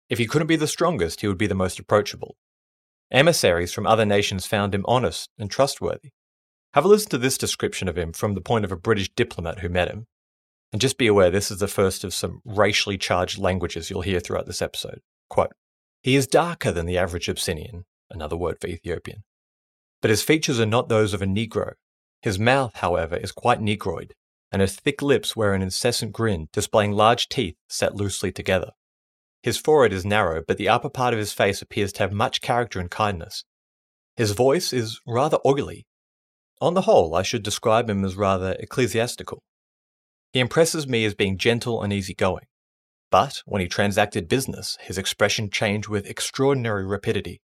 If 0.09 0.19
he 0.19 0.27
couldn't 0.27 0.49
be 0.49 0.57
the 0.57 0.67
strongest, 0.67 1.21
he 1.21 1.29
would 1.29 1.39
be 1.39 1.47
the 1.47 1.55
most 1.55 1.79
approachable. 1.79 2.37
Emissaries 3.11 3.73
from 3.73 3.87
other 3.87 4.07
nations 4.07 4.47
found 4.47 4.75
him 4.75 4.85
honest 4.87 5.31
and 5.39 5.51
trustworthy. 5.51 6.11
Have 6.75 6.85
a 6.87 6.89
listen 6.89 7.11
to 7.11 7.19
this 7.19 7.37
description 7.37 7.89
of 7.89 7.99
him 7.99 8.13
from 8.13 8.35
the 8.35 8.41
point 8.41 8.65
of 8.65 8.73
a 8.73 8.77
British 8.77 9.11
diplomat 9.15 9.59
who 9.59 9.69
met 9.69 9.89
him. 9.89 10.07
And 10.73 10.81
just 10.81 10.97
be 10.97 11.07
aware, 11.07 11.31
this 11.31 11.51
is 11.51 11.59
the 11.59 11.69
first 11.69 12.03
of 12.03 12.15
some 12.15 12.41
racially 12.47 12.97
charged 12.97 13.39
languages 13.39 13.91
you'll 13.91 14.01
hear 14.01 14.21
throughout 14.21 14.47
this 14.47 14.63
episode. 14.63 15.01
Quote 15.29 15.53
He 16.03 16.17
is 16.17 16.27
darker 16.27 16.73
than 16.73 16.87
the 16.87 16.97
average 16.97 17.29
Abyssinian, 17.29 17.85
another 18.13 18.37
word 18.37 18.59
for 18.61 18.69
Ethiopian. 18.69 19.25
But 20.01 20.11
his 20.11 20.23
features 20.23 20.61
are 20.61 20.67
not 20.67 20.89
those 20.89 21.15
of 21.15 21.23
a 21.23 21.27
Negro. 21.27 21.73
His 22.21 22.39
mouth, 22.39 22.77
however, 22.77 23.17
is 23.17 23.33
quite 23.33 23.61
Negroid, 23.61 24.13
and 24.51 24.61
his 24.61 24.77
thick 24.77 25.03
lips 25.03 25.35
wear 25.35 25.55
an 25.55 25.63
incessant 25.63 26.13
grin, 26.13 26.49
displaying 26.53 26.93
large 26.93 27.29
teeth 27.29 27.57
set 27.69 27.95
loosely 27.95 28.31
together. 28.31 28.71
His 29.43 29.59
forehead 29.59 29.93
is 29.93 30.05
narrow, 30.05 30.43
but 30.47 30.57
the 30.57 30.69
upper 30.69 30.89
part 30.89 31.15
of 31.15 31.19
his 31.19 31.33
face 31.33 31.63
appears 31.63 31.93
to 31.95 32.01
have 32.01 32.13
much 32.13 32.41
character 32.41 32.79
and 32.79 32.91
kindness. 32.91 33.45
His 34.17 34.33
voice 34.33 34.73
is 34.73 35.01
rather 35.07 35.39
oily. 35.45 35.87
On 36.61 36.75
the 36.75 36.83
whole, 36.83 37.15
I 37.15 37.23
should 37.23 37.43
describe 37.43 37.91
him 37.91 38.05
as 38.05 38.15
rather 38.15 38.53
ecclesiastical. 38.61 39.43
He 40.33 40.39
impresses 40.41 40.87
me 40.87 41.05
as 41.05 41.15
being 41.15 41.39
gentle 41.39 41.83
and 41.83 41.93
easygoing. 41.93 42.45
But 43.11 43.43
when 43.47 43.61
he 43.61 43.69
transacted 43.69 44.29
business, 44.29 44.79
his 44.81 44.97
expression 44.97 45.51
changed 45.51 45.89
with 45.89 46.09
extraordinary 46.09 46.87
rapidity. 46.87 47.41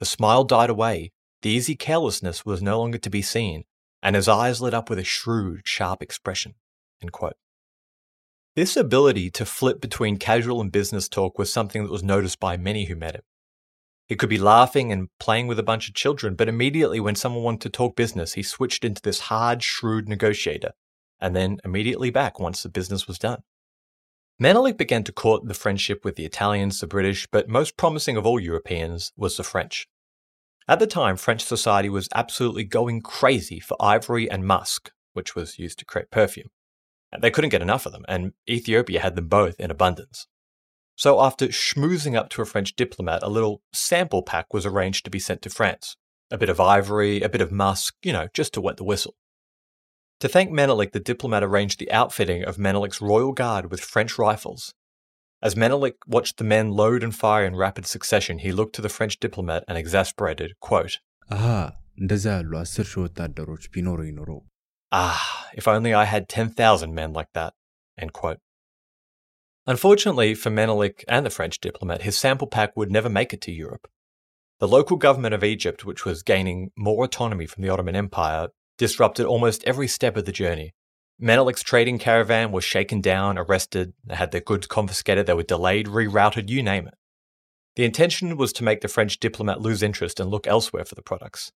The 0.00 0.06
smile 0.06 0.44
died 0.44 0.70
away, 0.70 1.12
the 1.42 1.50
easy 1.50 1.76
carelessness 1.76 2.44
was 2.44 2.62
no 2.62 2.78
longer 2.78 2.98
to 2.98 3.10
be 3.10 3.22
seen, 3.22 3.64
and 4.02 4.16
his 4.16 4.28
eyes 4.28 4.60
lit 4.60 4.74
up 4.74 4.90
with 4.90 4.98
a 4.98 5.04
shrewd, 5.04 5.62
sharp 5.64 6.02
expression. 6.02 6.54
This 8.56 8.76
ability 8.76 9.30
to 9.30 9.44
flip 9.44 9.80
between 9.80 10.16
casual 10.16 10.60
and 10.60 10.72
business 10.72 11.08
talk 11.08 11.38
was 11.38 11.52
something 11.52 11.84
that 11.84 11.92
was 11.92 12.02
noticed 12.02 12.40
by 12.40 12.56
many 12.56 12.86
who 12.86 12.96
met 12.96 13.14
him. 13.14 13.22
He 14.06 14.16
could 14.16 14.30
be 14.30 14.38
laughing 14.38 14.90
and 14.90 15.08
playing 15.20 15.46
with 15.46 15.58
a 15.58 15.64
bunch 15.64 15.88
of 15.88 15.94
children, 15.94 16.34
but 16.34 16.48
immediately 16.48 16.98
when 16.98 17.14
someone 17.14 17.44
wanted 17.44 17.60
to 17.62 17.68
talk 17.70 17.94
business, 17.94 18.32
he 18.32 18.42
switched 18.42 18.84
into 18.84 19.02
this 19.02 19.20
hard, 19.20 19.62
shrewd 19.62 20.08
negotiator 20.08 20.72
and 21.20 21.34
then 21.34 21.58
immediately 21.64 22.10
back 22.10 22.38
once 22.38 22.62
the 22.62 22.68
business 22.68 23.06
was 23.06 23.18
done. 23.18 23.42
Menelik 24.40 24.78
began 24.78 25.02
to 25.02 25.12
court 25.12 25.46
the 25.46 25.54
friendship 25.54 26.04
with 26.04 26.14
the 26.14 26.24
Italians, 26.24 26.78
the 26.78 26.86
British, 26.86 27.26
but 27.32 27.48
most 27.48 27.76
promising 27.76 28.16
of 28.16 28.24
all 28.24 28.38
Europeans 28.38 29.12
was 29.16 29.36
the 29.36 29.42
French. 29.42 29.88
At 30.68 30.78
the 30.78 30.86
time, 30.86 31.16
French 31.16 31.42
society 31.42 31.88
was 31.88 32.08
absolutely 32.14 32.62
going 32.62 33.00
crazy 33.00 33.58
for 33.58 33.76
ivory 33.80 34.30
and 34.30 34.46
musk, 34.46 34.92
which 35.12 35.34
was 35.34 35.58
used 35.58 35.80
to 35.80 35.84
create 35.84 36.12
perfume. 36.12 36.50
They 37.20 37.30
couldn't 37.32 37.50
get 37.50 37.62
enough 37.62 37.86
of 37.86 37.92
them, 37.92 38.04
and 38.06 38.32
Ethiopia 38.48 39.00
had 39.00 39.16
them 39.16 39.26
both 39.26 39.58
in 39.58 39.72
abundance. 39.72 40.28
So, 40.94 41.20
after 41.20 41.48
schmoozing 41.48 42.16
up 42.16 42.28
to 42.30 42.42
a 42.42 42.44
French 42.44 42.76
diplomat, 42.76 43.22
a 43.22 43.28
little 43.28 43.62
sample 43.72 44.22
pack 44.22 44.52
was 44.52 44.66
arranged 44.66 45.04
to 45.04 45.10
be 45.10 45.18
sent 45.18 45.42
to 45.42 45.50
France. 45.50 45.96
A 46.30 46.38
bit 46.38 46.50
of 46.50 46.60
ivory, 46.60 47.22
a 47.22 47.28
bit 47.28 47.40
of 47.40 47.50
musk, 47.50 47.94
you 48.02 48.12
know, 48.12 48.28
just 48.34 48.52
to 48.54 48.60
wet 48.60 48.76
the 48.76 48.84
whistle. 48.84 49.14
To 50.20 50.28
thank 50.28 50.50
Menelik, 50.50 50.92
the 50.92 51.00
diplomat 51.00 51.44
arranged 51.44 51.78
the 51.78 51.92
outfitting 51.92 52.44
of 52.44 52.58
Menelik's 52.58 53.00
royal 53.00 53.32
guard 53.32 53.70
with 53.70 53.80
French 53.80 54.18
rifles. 54.18 54.74
As 55.40 55.54
Menelik 55.54 55.94
watched 56.06 56.38
the 56.38 56.44
men 56.44 56.72
load 56.72 57.04
and 57.04 57.14
fire 57.14 57.44
in 57.44 57.54
rapid 57.54 57.86
succession, 57.86 58.40
he 58.40 58.50
looked 58.50 58.74
to 58.74 58.82
the 58.82 58.88
French 58.88 59.20
diplomat 59.20 59.62
and 59.68 59.78
exasperated, 59.78 60.54
quote, 60.60 60.98
Ah, 64.90 65.48
if 65.54 65.68
only 65.68 65.94
I 65.94 66.04
had 66.04 66.28
10,000 66.28 66.92
men 66.92 67.12
like 67.12 67.28
that. 67.34 67.54
End 67.96 68.12
quote. 68.12 68.38
Unfortunately 69.66 70.34
for 70.34 70.50
Menelik 70.50 71.04
and 71.06 71.26
the 71.26 71.30
French 71.30 71.60
diplomat, 71.60 72.02
his 72.02 72.18
sample 72.18 72.48
pack 72.48 72.76
would 72.76 72.90
never 72.90 73.08
make 73.08 73.32
it 73.32 73.40
to 73.42 73.52
Europe. 73.52 73.86
The 74.58 74.66
local 74.66 74.96
government 74.96 75.34
of 75.34 75.44
Egypt, 75.44 75.84
which 75.84 76.04
was 76.04 76.24
gaining 76.24 76.70
more 76.76 77.04
autonomy 77.04 77.46
from 77.46 77.62
the 77.62 77.68
Ottoman 77.68 77.94
Empire, 77.94 78.48
disrupted 78.78 79.26
almost 79.26 79.64
every 79.64 79.88
step 79.88 80.16
of 80.16 80.24
the 80.24 80.32
journey. 80.32 80.72
Menelik's 81.20 81.62
trading 81.62 81.98
caravan 81.98 82.52
was 82.52 82.64
shaken 82.64 83.00
down, 83.00 83.36
arrested, 83.36 83.92
had 84.08 84.30
their 84.30 84.40
goods 84.40 84.66
confiscated, 84.66 85.26
they 85.26 85.34
were 85.34 85.42
delayed, 85.42 85.86
rerouted, 85.86 86.48
you 86.48 86.62
name 86.62 86.86
it. 86.86 86.94
The 87.74 87.84
intention 87.84 88.36
was 88.36 88.52
to 88.54 88.64
make 88.64 88.80
the 88.80 88.88
French 88.88 89.20
diplomat 89.20 89.60
lose 89.60 89.82
interest 89.82 90.18
and 90.20 90.30
look 90.30 90.46
elsewhere 90.46 90.84
for 90.84 90.94
the 90.94 91.02
products. 91.02 91.52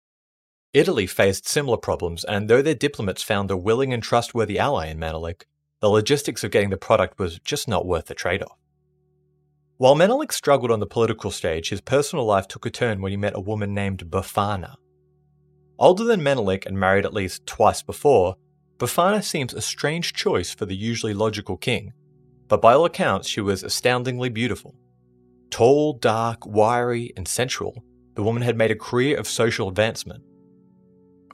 Italy 0.73 1.07
faced 1.07 1.49
similar 1.49 1.77
problems, 1.77 2.25
and 2.25 2.49
though 2.49 2.63
their 2.63 2.75
diplomats 2.75 3.23
found 3.23 3.51
a 3.51 3.57
willing 3.57 3.93
and 3.93 4.03
trustworthy 4.03 4.59
ally 4.59 4.87
in 4.87 4.99
Menelik, 4.99 5.47
the 5.81 5.89
logistics 5.89 6.43
of 6.45 6.51
getting 6.51 6.71
the 6.71 6.77
product 6.77 7.19
was 7.19 7.39
just 7.41 7.69
not 7.69 7.87
worth 7.87 8.07
the 8.07 8.15
trade 8.15 8.43
off. 8.43 8.59
While 9.77 9.97
Menelik 9.97 10.33
struggled 10.33 10.71
on 10.71 10.81
the 10.81 10.87
political 10.87 11.31
stage, 11.31 11.71
his 11.71 11.81
personal 11.81 12.25
life 12.25 12.47
took 12.47 12.65
a 12.65 12.71
turn 12.71 13.03
when 13.03 13.11
he 13.11 13.17
met 13.17 13.37
a 13.37 13.41
woman 13.41 13.75
named 13.75 14.09
Bafana. 14.09 14.77
Older 15.83 16.05
than 16.05 16.23
Menelik 16.23 16.65
and 16.65 16.79
married 16.79 17.05
at 17.05 17.13
least 17.13 17.45
twice 17.45 17.83
before, 17.83 18.37
Bafana 18.79 19.21
seems 19.21 19.53
a 19.53 19.61
strange 19.61 20.13
choice 20.13 20.55
for 20.55 20.65
the 20.65 20.77
usually 20.77 21.13
logical 21.13 21.57
king, 21.57 21.93
but 22.47 22.63
by 22.63 22.73
all 22.73 22.85
accounts, 22.85 23.27
she 23.27 23.41
was 23.41 23.65
astoundingly 23.65 24.29
beautiful. 24.29 24.77
Tall, 25.51 25.95
dark, 25.95 26.47
wiry, 26.47 27.13
and 27.17 27.27
sensual, 27.27 27.83
the 28.15 28.23
woman 28.23 28.45
had 28.45 28.57
made 28.57 28.71
a 28.71 28.77
career 28.77 29.19
of 29.19 29.27
social 29.27 29.69
advancement. 29.69 30.23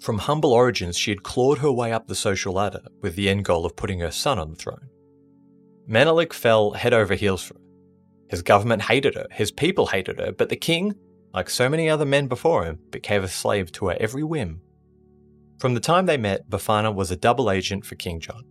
From 0.00 0.16
humble 0.16 0.54
origins, 0.54 0.96
she 0.96 1.10
had 1.10 1.22
clawed 1.22 1.58
her 1.58 1.70
way 1.70 1.92
up 1.92 2.06
the 2.06 2.14
social 2.14 2.54
ladder 2.54 2.80
with 3.02 3.16
the 3.16 3.28
end 3.28 3.44
goal 3.44 3.66
of 3.66 3.76
putting 3.76 4.00
her 4.00 4.10
son 4.10 4.38
on 4.38 4.48
the 4.48 4.56
throne. 4.56 4.88
Menelik 5.86 6.32
fell 6.32 6.70
head 6.70 6.94
over 6.94 7.14
heels 7.14 7.42
for 7.42 7.52
her. 7.52 7.60
His 8.30 8.40
government 8.40 8.80
hated 8.80 9.14
her, 9.14 9.26
his 9.30 9.50
people 9.50 9.88
hated 9.88 10.18
her, 10.18 10.32
but 10.32 10.48
the 10.48 10.56
king, 10.56 10.94
like 11.32 11.50
so 11.50 11.68
many 11.68 11.88
other 11.88 12.06
men 12.06 12.26
before 12.26 12.64
him, 12.64 12.78
became 12.90 13.22
a 13.22 13.28
slave 13.28 13.70
to 13.72 13.88
her 13.88 13.96
every 14.00 14.22
whim. 14.22 14.60
From 15.58 15.74
the 15.74 15.80
time 15.80 16.06
they 16.06 16.16
met, 16.16 16.48
Bafana 16.48 16.94
was 16.94 17.10
a 17.10 17.16
double 17.16 17.50
agent 17.50 17.84
for 17.84 17.96
King 17.96 18.20
John. 18.20 18.44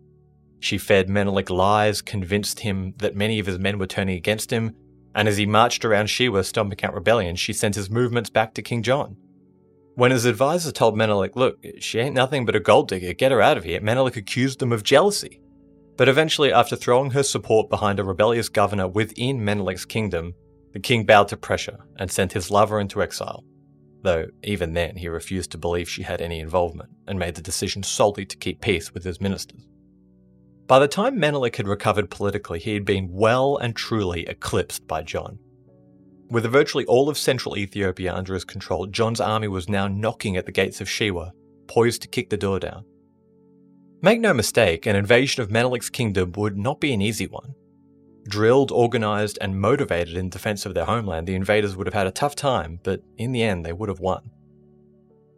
She 0.60 0.78
fed 0.78 1.10
Menelik 1.10 1.50
lies, 1.50 2.02
convinced 2.02 2.62
him 2.62 2.94
that 2.98 3.16
many 3.16 3.40
of 3.40 3.46
his 3.46 3.60
men 3.60 3.78
were 3.78 3.88
turning 3.88 4.18
against 4.18 4.52
him, 4.52 4.76
and 5.16 5.28
as 5.28 5.38
he 5.38 5.46
marched 5.46 5.86
around 5.86 6.08
Shewa 6.08 6.44
stomping 6.44 6.84
out 6.84 6.94
rebellion, 6.94 7.36
she 7.36 7.54
sent 7.54 7.76
his 7.76 7.90
movements 7.90 8.30
back 8.30 8.54
to 8.54 8.62
King 8.62 8.84
John. 8.84 9.16
When 9.96 10.12
his 10.12 10.26
advisors 10.26 10.74
told 10.74 10.96
Menelik, 10.96 11.36
look, 11.36 11.58
she 11.80 12.00
ain't 12.00 12.13
nothing 12.13 12.46
but 12.46 12.56
a 12.56 12.60
gold 12.60 12.88
digger, 12.90 13.13
get 13.13 13.32
her 13.32 13.42
out 13.42 13.58
of 13.58 13.63
here, 13.63 13.82
Menelik 13.82 14.16
accused 14.16 14.60
them 14.60 14.72
of 14.72 14.84
jealousy. 14.84 15.42
But 15.96 16.08
eventually, 16.08 16.54
after 16.54 16.76
throwing 16.76 17.12
her 17.12 17.24
support 17.24 17.70
behind 17.70 18.00
a 18.00 18.04
rebellious 18.04 18.50
governor 18.50 18.88
within 18.88 19.44
Menelik's 19.44 19.86
kingdom, 19.86 20.36
the 20.73 20.80
king 20.80 21.06
bowed 21.06 21.27
to 21.30 21.38
pressure 21.38 21.80
and 21.97 22.12
sent 22.12 22.34
his 22.34 22.51
lover 22.51 22.80
into 22.80 23.01
exile. 23.01 23.43
Though, 24.03 24.27
even 24.43 24.73
then, 24.73 24.95
he 24.95 25.08
refused 25.08 25.51
to 25.51 25.58
believe 25.58 25.89
she 25.89 26.03
had 26.03 26.21
any 26.21 26.39
involvement 26.39 26.89
and 27.08 27.17
made 27.17 27.36
the 27.36 27.41
decision 27.41 27.84
solely 27.84 28.25
to 28.25 28.38
keep 28.38 28.62
peace 28.62 28.93
with 28.93 29.03
his 29.03 29.19
ministers. 29.19 29.67
By 30.67 30.80
the 30.80 30.88
time 30.88 31.19
Menelik 31.19 31.56
had 31.56 31.67
recovered 31.67 32.10
politically, 32.10 32.60
he 32.60 32.73
had 32.73 32.86
been 32.86 33.10
well 33.10 33.58
and 33.58 33.75
truly 33.75 34.25
eclipsed 34.27 34.86
by 34.86 35.01
John. 35.01 35.39
With 36.30 36.45
virtually 36.45 36.86
all 36.86 37.08
of 37.08 37.17
central 37.17 37.58
Ethiopia 37.58 38.13
under 38.13 38.34
his 38.34 38.43
control, 38.43 38.86
John's 38.86 39.21
army 39.21 39.47
was 39.47 39.69
now 39.69 39.88
knocking 39.88 40.36
at 40.36 40.45
the 40.45 40.51
gates 40.51 40.82
of 40.82 40.89
Shewa, 40.89 41.32
poised 41.67 42.01
to 42.01 42.10
kick 42.10 42.30
the 42.30 42.38
door 42.38 42.60
down. 42.60 42.84
Make 44.01 44.19
no 44.19 44.34
mistake, 44.34 44.86
an 44.86 44.95
invasion 44.95 45.41
of 45.41 45.49
Menelik's 45.49 45.89
kingdom 45.89 46.34
would 46.34 46.58
not 46.58 46.82
be 46.82 46.93
an 46.93 47.01
easy 47.01 47.27
one. 47.27 47.56
Drilled, 48.28 48.72
organised, 48.72 49.38
and 49.40 49.60
motivated 49.60 50.18
in 50.18 50.30
defence 50.30 50.66
of 50.66 50.74
their 50.74 50.86
homeland, 50.86 51.28
the 51.28 51.36
invaders 51.36 51.76
would 51.76 51.88
have 51.88 51.94
had 51.94 52.08
a 52.08 52.12
tough 52.12 52.36
time, 52.36 52.80
but 52.84 53.02
in 53.18 53.32
the 53.32 53.44
end 53.44 53.66
they 53.66 53.74
would 53.74 53.90
have 53.90 54.00
won. 54.00 54.32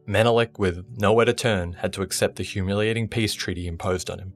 Menelik, 0.07 0.57
with 0.57 0.83
nowhere 0.97 1.25
to 1.25 1.33
turn, 1.33 1.73
had 1.73 1.93
to 1.93 2.01
accept 2.01 2.37
the 2.37 2.43
humiliating 2.43 3.07
peace 3.07 3.35
treaty 3.35 3.67
imposed 3.67 4.09
on 4.09 4.17
him. 4.17 4.33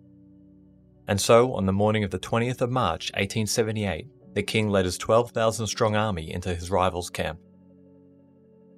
And 1.08 1.20
so, 1.20 1.54
on 1.54 1.66
the 1.66 1.74
morning 1.74 2.04
of 2.04 2.12
the 2.12 2.20
20th 2.20 2.62
of 2.62 2.70
March, 2.70 3.12
1878, 3.14 4.08
the 4.36 4.44
king 4.44 4.70
led 4.70 4.86
his 4.86 5.00
12,000 5.00 5.66
strong 5.66 5.96
army 5.96 6.32
into 6.32 6.54
his 6.54 6.70
rival's 6.70 7.10
camp. 7.10 7.40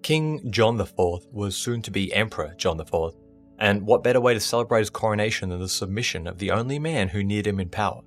King 0.03 0.51
John 0.51 0.79
IV 0.79 1.27
was 1.31 1.57
soon 1.57 1.81
to 1.81 1.91
be 1.91 2.13
Emperor 2.13 2.53
John 2.57 2.79
IV, 2.79 3.15
and 3.59 3.85
what 3.85 4.03
better 4.03 4.21
way 4.21 4.33
to 4.33 4.39
celebrate 4.39 4.79
his 4.79 4.89
coronation 4.89 5.49
than 5.49 5.59
the 5.59 5.67
submission 5.67 6.27
of 6.27 6.37
the 6.37 6.51
only 6.51 6.79
man 6.79 7.09
who 7.09 7.23
neared 7.23 7.47
him 7.47 7.59
in 7.59 7.69
power? 7.69 8.01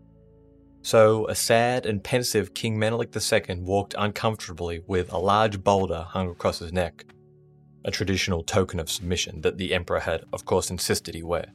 So, 0.83 1.27
a 1.27 1.35
sad 1.35 1.87
and 1.87 2.03
pensive 2.03 2.55
King 2.55 2.79
Menelik 2.79 3.14
II 3.14 3.61
walked 3.61 3.95
uncomfortably 3.99 4.83
with 4.87 5.12
a 5.12 5.19
large 5.19 5.62
boulder 5.62 6.07
hung 6.09 6.31
across 6.31 6.61
his 6.61 6.73
neck, 6.73 7.05
a 7.85 7.91
traditional 7.91 8.43
token 8.43 8.81
of 8.81 8.91
submission 8.91 9.41
that 9.43 9.59
the 9.59 9.75
emperor 9.75 10.01
had, 10.01 10.25
of 10.33 10.45
course, 10.45 10.71
insisted 10.71 11.14
he 11.14 11.23
wear. 11.23 11.53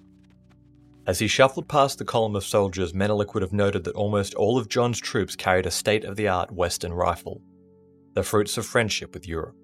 As 1.05 1.19
he 1.19 1.27
shuffled 1.27 1.67
past 1.67 1.97
the 1.97 2.05
column 2.05 2.35
of 2.35 2.45
soldiers, 2.45 2.93
Menelik 2.93 3.33
would 3.33 3.43
have 3.43 3.51
noted 3.51 3.83
that 3.83 3.95
almost 3.95 4.33
all 4.35 4.57
of 4.57 4.69
John's 4.69 4.99
troops 4.99 5.35
carried 5.35 5.65
a 5.65 5.71
state 5.71 6.05
of 6.05 6.15
the 6.15 6.29
art 6.29 6.51
Western 6.51 6.93
rifle, 6.93 7.41
the 8.13 8.23
fruits 8.23 8.57
of 8.57 8.65
friendship 8.65 9.13
with 9.13 9.27
Europe. 9.27 9.55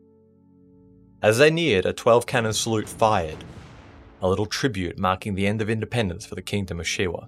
As 1.22 1.38
they 1.38 1.50
neared, 1.50 1.86
a 1.86 1.94
12 1.94 2.26
cannon 2.26 2.54
salute 2.54 2.90
fired, 2.90 3.44
a 4.22 4.28
little 4.28 4.46
tribute 4.46 4.98
marking 4.98 5.36
the 5.36 5.48
end 5.48 5.62
of 5.62 5.70
independence 5.70 6.26
for 6.26 6.36
the 6.36 6.42
kingdom 6.42 6.80
of 6.80 6.86
Shewa. 6.86 7.28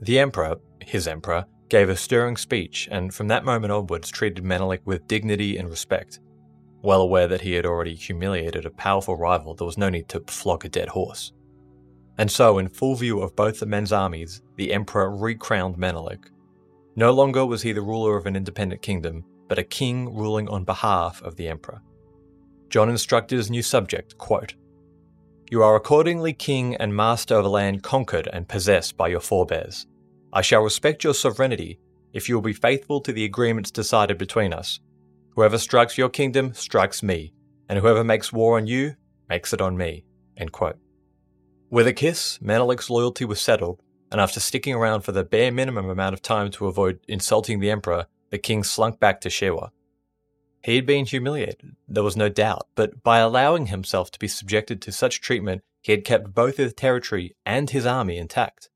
The 0.00 0.18
emperor, 0.18 0.56
his 0.88 1.06
emperor, 1.06 1.44
gave 1.68 1.88
a 1.88 1.96
stirring 1.96 2.36
speech 2.36 2.88
and 2.90 3.12
from 3.14 3.28
that 3.28 3.44
moment 3.44 3.72
onwards 3.72 4.10
treated 4.10 4.44
Menelik 4.44 4.80
with 4.84 5.06
dignity 5.06 5.56
and 5.56 5.68
respect. 5.68 6.20
Well 6.82 7.02
aware 7.02 7.28
that 7.28 7.40
he 7.40 7.52
had 7.52 7.66
already 7.66 7.94
humiliated 7.94 8.64
a 8.64 8.70
powerful 8.70 9.16
rival, 9.16 9.54
there 9.54 9.66
was 9.66 9.78
no 9.78 9.88
need 9.88 10.08
to 10.10 10.24
flog 10.26 10.64
a 10.64 10.68
dead 10.68 10.88
horse. 10.88 11.32
And 12.16 12.30
so, 12.30 12.58
in 12.58 12.68
full 12.68 12.94
view 12.96 13.20
of 13.20 13.36
both 13.36 13.60
the 13.60 13.66
men's 13.66 13.92
armies, 13.92 14.42
the 14.56 14.72
emperor 14.72 15.14
recrowned 15.14 15.78
Menelik. 15.78 16.30
No 16.96 17.12
longer 17.12 17.46
was 17.46 17.62
he 17.62 17.72
the 17.72 17.80
ruler 17.80 18.16
of 18.16 18.26
an 18.26 18.34
independent 18.34 18.82
kingdom, 18.82 19.24
but 19.46 19.58
a 19.58 19.64
king 19.64 20.14
ruling 20.14 20.48
on 20.48 20.64
behalf 20.64 21.22
of 21.22 21.36
the 21.36 21.48
emperor. 21.48 21.80
John 22.70 22.88
instructed 22.88 23.36
his 23.36 23.50
new 23.50 23.62
subject, 23.62 24.18
quote, 24.18 24.54
You 25.50 25.62
are 25.62 25.76
accordingly 25.76 26.32
king 26.32 26.74
and 26.76 26.94
master 26.94 27.36
of 27.36 27.44
a 27.44 27.48
land 27.48 27.82
conquered 27.82 28.28
and 28.32 28.48
possessed 28.48 28.96
by 28.96 29.08
your 29.08 29.20
forebears. 29.20 29.86
I 30.32 30.42
shall 30.42 30.62
respect 30.62 31.04
your 31.04 31.14
sovereignty 31.14 31.78
if 32.12 32.28
you 32.28 32.34
will 32.34 32.42
be 32.42 32.52
faithful 32.52 33.00
to 33.00 33.12
the 33.12 33.24
agreements 33.24 33.70
decided 33.70 34.18
between 34.18 34.52
us. 34.52 34.80
Whoever 35.34 35.58
strikes 35.58 35.96
your 35.96 36.08
kingdom 36.08 36.54
strikes 36.54 37.02
me, 37.02 37.32
and 37.68 37.78
whoever 37.78 38.02
makes 38.02 38.32
war 38.32 38.56
on 38.56 38.66
you 38.66 38.96
makes 39.28 39.52
it 39.52 39.60
on 39.60 39.76
me. 39.76 40.04
With 41.70 41.86
a 41.86 41.92
kiss, 41.92 42.38
Menelik's 42.40 42.90
loyalty 42.90 43.24
was 43.24 43.40
settled, 43.40 43.82
and 44.10 44.20
after 44.20 44.40
sticking 44.40 44.74
around 44.74 45.02
for 45.02 45.12
the 45.12 45.24
bare 45.24 45.52
minimum 45.52 45.88
amount 45.88 46.14
of 46.14 46.22
time 46.22 46.50
to 46.52 46.66
avoid 46.66 47.00
insulting 47.08 47.60
the 47.60 47.70
emperor, 47.70 48.06
the 48.30 48.38
king 48.38 48.64
slunk 48.64 48.98
back 48.98 49.20
to 49.20 49.28
Shewa. 49.28 49.70
He 50.62 50.76
had 50.76 50.86
been 50.86 51.06
humiliated, 51.06 51.76
there 51.86 52.02
was 52.02 52.16
no 52.16 52.28
doubt, 52.28 52.68
but 52.74 53.02
by 53.02 53.18
allowing 53.18 53.66
himself 53.66 54.10
to 54.10 54.18
be 54.18 54.28
subjected 54.28 54.82
to 54.82 54.92
such 54.92 55.20
treatment, 55.20 55.62
he 55.82 55.92
had 55.92 56.04
kept 56.04 56.34
both 56.34 56.56
his 56.56 56.74
territory 56.74 57.36
and 57.46 57.70
his 57.70 57.86
army 57.86 58.16
intact. 58.16 58.70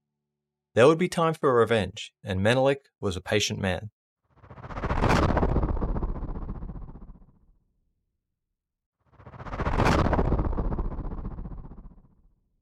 There 0.74 0.86
would 0.86 0.98
be 0.98 1.08
time 1.08 1.34
for 1.34 1.54
revenge, 1.54 2.14
and 2.24 2.42
Menelik 2.42 2.86
was 2.98 3.14
a 3.14 3.20
patient 3.20 3.60
man. 3.60 3.90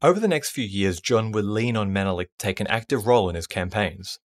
Over 0.02 0.18
the 0.18 0.26
next 0.26 0.50
few 0.50 0.64
years, 0.64 0.98
John 0.98 1.30
would 1.30 1.44
lean 1.44 1.76
on 1.76 1.92
Menelik 1.92 2.30
to 2.30 2.38
take 2.38 2.58
an 2.58 2.66
active 2.66 3.06
role 3.06 3.28
in 3.28 3.36
his 3.36 3.46
campaigns. 3.46 4.18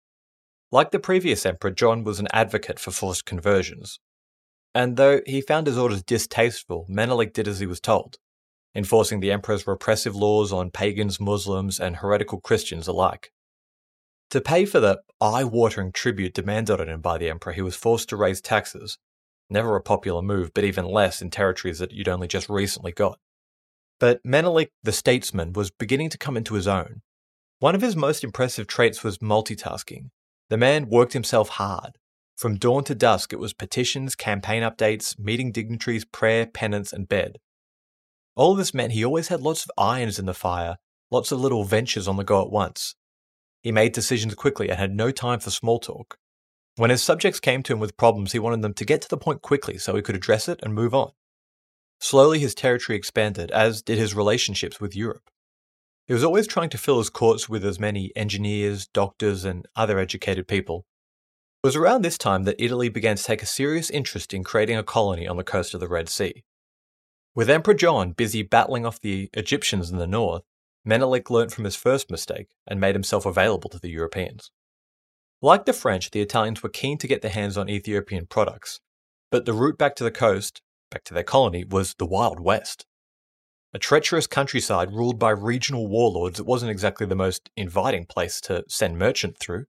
Like 0.72 0.92
the 0.92 1.00
previous 1.00 1.46
emperor, 1.46 1.72
John 1.72 2.06
was 2.06 2.20
an 2.20 2.30
advocate 2.32 2.80
for 2.80 2.92
forced 2.92 3.26
conversions. 3.26 4.00
And 4.74 4.96
though 4.96 5.20
he 5.26 5.42
found 5.42 5.68
his 5.68 5.78
orders 5.78 6.04
distasteful, 6.04 6.86
Menelik 6.88 7.34
did 7.34 7.50
as 7.50 7.60
he 7.60 7.66
was 7.66 7.82
told, 7.82 8.16
enforcing 8.74 9.20
the 9.20 9.32
emperor's 9.32 9.68
repressive 9.68 10.16
laws 10.16 10.54
on 10.54 10.72
pagans, 10.72 11.20
Muslims, 11.20 11.82
and 11.82 11.98
heretical 11.98 12.40
Christians 12.40 12.88
alike. 12.88 13.33
To 14.32 14.42
pay 14.42 14.66
for 14.66 14.80
the 14.80 15.02
eye 15.22 15.44
watering 15.44 15.92
tribute 15.92 16.34
demanded 16.34 16.82
on 16.82 16.90
him 16.90 17.02
by 17.02 17.18
the 17.18 17.30
emperor, 17.30 17.54
he 17.54 17.62
was 17.62 17.76
forced 17.76 18.10
to 18.10 18.16
raise 18.16 18.42
taxes. 18.42 18.98
Never 19.50 19.76
a 19.76 19.82
popular 19.82 20.22
move, 20.22 20.52
but 20.54 20.64
even 20.64 20.86
less 20.86 21.22
in 21.22 21.30
territories 21.30 21.80
that 21.80 21.92
you'd 21.92 22.08
only 22.08 22.28
just 22.28 22.50
recently 22.50 22.92
got. 22.92 23.20
But 24.00 24.22
Menelik, 24.24 24.72
the 24.82 24.92
statesman, 24.92 25.54
was 25.54 25.70
beginning 25.70 26.10
to 26.10 26.18
come 26.18 26.36
into 26.36 26.56
his 26.56 26.68
own. 26.68 27.02
One 27.60 27.76
of 27.76 27.82
his 27.82 27.96
most 27.96 28.24
impressive 28.24 28.68
traits 28.68 29.04
was 29.04 29.20
multitasking. 29.20 30.10
The 30.50 30.58
man 30.58 30.90
worked 30.90 31.14
himself 31.14 31.50
hard. 31.50 31.98
From 32.36 32.58
dawn 32.58 32.84
to 32.86 32.96
dusk, 32.96 33.32
it 33.32 33.40
was 33.40 33.54
petitions, 33.54 34.16
campaign 34.16 34.64
updates, 34.64 35.18
meeting 35.20 35.52
dignitaries, 35.52 36.04
prayer, 36.04 36.46
penance, 36.46 36.92
and 36.92 37.08
bed. 37.08 37.38
All 38.36 38.56
this 38.56 38.74
meant 38.74 38.94
he 38.94 39.06
always 39.06 39.28
had 39.28 39.42
lots 39.42 39.64
of 39.64 39.72
irons 39.78 40.18
in 40.18 40.26
the 40.26 40.34
fire, 40.34 40.78
lots 41.12 41.32
of 41.32 41.40
little 41.40 41.64
ventures 41.64 42.08
on 42.08 42.18
the 42.18 42.24
go 42.24 42.42
at 42.42 42.50
once. 42.50 42.96
He 43.64 43.72
made 43.72 43.94
decisions 43.94 44.36
quickly 44.36 44.70
and 44.70 44.78
had 44.78 44.94
no 44.94 45.10
time 45.10 45.40
for 45.40 45.50
small 45.50 45.80
talk. 45.80 46.18
When 46.76 46.90
his 46.90 47.02
subjects 47.02 47.40
came 47.40 47.64
to 47.64 47.74
him 47.74 47.80
with 47.80 47.98
problems, 47.98 48.34
he 48.34 48.40
wanted 48.40 48.62
them 48.62 48.74
to 48.74 48.86
get 48.86 49.02
to 49.02 49.10
the 49.10 49.18
point 49.18 49.42
quickly 49.42 49.78
so 49.78 49.96
he 49.96 50.02
could 50.02 50.16
address 50.16 50.50
it 50.50 50.60
and 50.62 50.76
move 50.76 50.94
on. 50.94 51.12
Slowly, 52.00 52.40
his 52.40 52.54
territory 52.54 52.98
expanded, 52.98 53.50
as 53.52 53.82
did 53.82 53.98
his 53.98 54.14
relationships 54.14 54.82
with 54.82 54.96
Europe. 54.96 55.30
He 56.06 56.14
was 56.14 56.24
always 56.24 56.48
trying 56.48 56.70
to 56.72 56.78
fill 56.78 56.98
his 56.98 57.10
courts 57.10 57.48
with 57.48 57.64
as 57.64 57.80
many 57.80 58.12
engineers, 58.18 58.88
doctors, 58.88 59.46
and 59.46 59.66
other 59.76 59.98
educated 59.98 60.46
people. 60.46 60.86
It 61.64 61.68
was 61.68 61.78
around 61.78 62.02
this 62.02 62.18
time 62.18 62.44
that 62.44 62.62
Italy 62.62 62.90
began 62.90 63.16
to 63.16 63.24
take 63.24 63.42
a 63.42 63.46
serious 63.46 63.90
interest 63.90 64.34
in 64.34 64.44
creating 64.44 64.76
a 64.76 64.84
colony 64.84 65.26
on 65.26 65.38
the 65.38 65.46
coast 65.46 65.74
of 65.74 65.80
the 65.80 65.88
Red 65.88 66.10
Sea. 66.10 66.44
With 67.34 67.50
Emperor 67.50 67.74
John 67.74 68.12
busy 68.12 68.44
battling 68.44 68.86
off 68.86 69.00
the 69.00 69.30
Egyptians 69.34 69.90
in 69.90 69.98
the 69.98 70.06
north, 70.06 70.44
Menelik 70.86 71.30
learnt 71.30 71.52
from 71.52 71.64
his 71.64 71.76
first 71.76 72.12
mistake 72.12 72.50
and 72.68 72.80
made 72.80 72.96
himself 72.96 73.26
available 73.26 73.70
to 73.70 73.80
the 73.80 73.90
Europeans. 73.90 74.52
Like 75.42 75.66
the 75.66 75.74
French, 75.74 76.12
the 76.12 76.22
Italians 76.22 76.64
were 76.64 76.70
keen 76.70 76.98
to 77.00 77.08
get 77.08 77.22
their 77.22 77.32
hands 77.32 77.58
on 77.58 77.70
Ethiopian 77.70 78.26
products, 78.26 78.80
but 79.32 79.46
the 79.46 79.54
route 79.54 79.78
back 79.78 79.96
to 79.96 80.04
the 80.04 80.12
coast, 80.12 80.62
back 80.92 81.04
to 81.06 81.14
their 81.14 81.24
colony, 81.24 81.64
was 81.64 81.96
the 81.98 82.06
Wild 82.06 82.40
West. 82.40 82.86
A 83.74 83.80
treacherous 83.80 84.28
countryside 84.28 84.92
ruled 84.92 85.18
by 85.18 85.32
regional 85.32 85.88
warlords, 85.88 86.40
it 86.40 86.46
wasn't 86.46 86.72
exactly 86.72 87.08
the 87.08 87.16
most 87.16 87.50
inviting 87.58 88.06
place 88.06 88.40
to 88.42 88.64
send 88.68 89.00
merchant 89.00 89.38
through. 89.40 89.66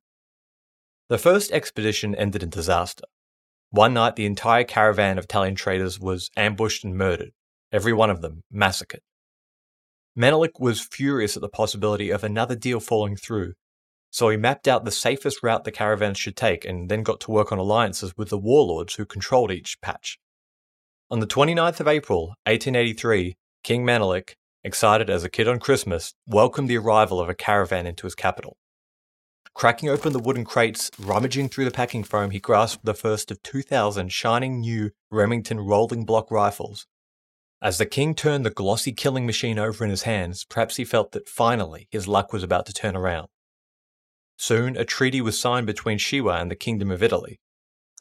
The 1.09 1.19
first 1.19 1.51
expedition 1.53 2.15
ended 2.15 2.43
in 2.43 2.51
disaster. 2.51 3.05
One 3.71 3.95
night, 3.95 4.17
the 4.17 4.27
entire 4.27 4.65
caravan 4.65 5.19
of 5.19 5.25
Italian 5.25 5.55
traders 5.55 5.99
was 5.99 6.31
ambushed 6.37 6.85
and 6.85 6.97
murdered, 6.97 7.33
every 7.73 7.93
one 7.93 8.11
of 8.11 8.21
them 8.21 8.43
massacred. 8.51 9.01
Menelik 10.17 10.61
was 10.61 10.81
furious 10.81 11.37
at 11.37 11.41
the 11.41 11.49
possibility 11.49 12.11
of 12.11 12.23
another 12.23 12.55
deal 12.55 12.79
falling 12.79 13.17
through, 13.17 13.55
so 14.11 14.29
he 14.29 14.37
mapped 14.37 14.69
out 14.69 14.85
the 14.85 14.93
safest 14.93 15.43
route 15.43 15.65
the 15.65 15.73
caravans 15.73 16.19
should 16.19 16.37
take 16.37 16.65
and 16.65 16.89
then 16.89 17.03
got 17.03 17.19
to 17.21 17.33
work 17.33 17.51
on 17.51 17.59
alliances 17.59 18.17
with 18.17 18.29
the 18.29 18.39
warlords 18.39 18.95
who 18.95 19.05
controlled 19.05 19.51
each 19.51 19.81
patch. 19.81 20.21
On 21.11 21.19
the 21.19 21.27
29th 21.27 21.81
of 21.81 21.89
April, 21.89 22.29
1883, 22.47 23.37
King 23.65 23.85
Menelik, 23.85 24.37
excited 24.63 25.11
as 25.11 25.25
a 25.25 25.29
kid 25.29 25.49
on 25.49 25.59
Christmas, 25.59 26.15
welcomed 26.27 26.69
the 26.69 26.79
arrival 26.79 27.19
of 27.21 27.29
a 27.29 27.35
caravan 27.35 27.87
into 27.87 28.07
his 28.07 28.15
capital. 28.15 28.57
Cracking 29.53 29.89
open 29.89 30.13
the 30.13 30.19
wooden 30.19 30.45
crates, 30.45 30.91
rummaging 30.99 31.49
through 31.49 31.65
the 31.65 31.71
packing 31.71 32.05
foam, 32.05 32.31
he 32.31 32.41
grasped 32.41 32.85
the 32.85 32.95
first 32.95 33.31
of 33.31 33.43
2,000 33.43 34.13
shining 34.13 34.61
new 34.61 34.91
Remington 35.11 35.59
rolling 35.61 36.05
block 36.05 36.31
rifles. 36.31 36.87
As 37.65 37.79
the 37.79 37.87
king 37.87 38.15
turned 38.15 38.45
the 38.45 38.51
glossy 38.51 38.93
killing 38.93 39.25
machine 39.25 39.59
over 39.59 39.85
in 39.85 39.91
his 39.91 40.03
hands, 40.03 40.45
perhaps 40.45 40.77
he 40.77 40.85
felt 40.85 41.13
that 41.13 41.31
finally 41.31 41.89
his 41.91 42.07
luck 42.07 42.31
was 42.31 42.43
about 42.43 42.67
to 42.67 42.75
turn 42.75 42.95
around. 42.95 43.29
Soon, 44.37 44.77
a 44.77 44.85
treaty 44.85 45.23
was 45.23 45.41
signed 45.41 45.67
between 45.67 45.97
Shewa 45.97 46.43
and 46.43 46.51
the 46.51 46.57
Kingdom 46.57 46.91
of 46.91 47.03
Italy. 47.03 47.41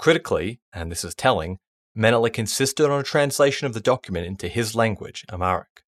Critically, 0.02 0.60
and 0.74 0.92
this 0.92 1.06
is 1.06 1.16
telling, 1.16 1.60
Menelik 1.96 2.38
insisted 2.38 2.90
on 2.90 3.00
a 3.00 3.04
translation 3.04 3.66
of 3.66 3.74
the 3.74 3.80
document 3.80 4.26
into 4.26 4.50
his 4.50 4.76
language, 4.76 5.24
Amharic. 5.32 5.84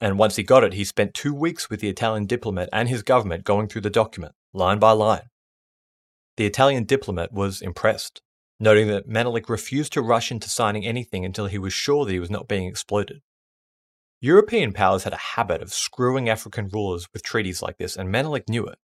And 0.00 0.18
once 0.18 0.36
he 0.36 0.42
got 0.42 0.64
it, 0.64 0.72
he 0.72 0.84
spent 0.84 1.12
two 1.12 1.34
weeks 1.34 1.68
with 1.68 1.80
the 1.80 1.90
Italian 1.90 2.24
diplomat 2.24 2.70
and 2.72 2.88
his 2.88 3.02
government 3.02 3.44
going 3.44 3.68
through 3.68 3.82
the 3.82 3.90
document 3.90 4.32
line 4.54 4.78
by 4.78 4.92
line. 4.92 5.28
The 6.38 6.46
Italian 6.46 6.84
diplomat 6.84 7.34
was 7.34 7.60
impressed, 7.60 8.22
noting 8.60 8.86
that 8.88 9.08
Menelik 9.08 9.48
refused 9.48 9.92
to 9.94 10.02
rush 10.02 10.30
into 10.30 10.48
signing 10.48 10.86
anything 10.86 11.24
until 11.24 11.46
he 11.46 11.58
was 11.58 11.72
sure 11.72 12.04
that 12.04 12.12
he 12.12 12.20
was 12.20 12.30
not 12.30 12.46
being 12.46 12.68
exploited. 12.68 13.22
European 14.20 14.74
powers 14.74 15.04
had 15.04 15.14
a 15.14 15.34
habit 15.34 15.62
of 15.62 15.72
screwing 15.72 16.28
African 16.28 16.68
rulers 16.68 17.08
with 17.12 17.22
treaties 17.22 17.62
like 17.62 17.78
this, 17.78 17.96
and 17.96 18.10
Menelik 18.10 18.48
knew 18.48 18.66
it. 18.66 18.78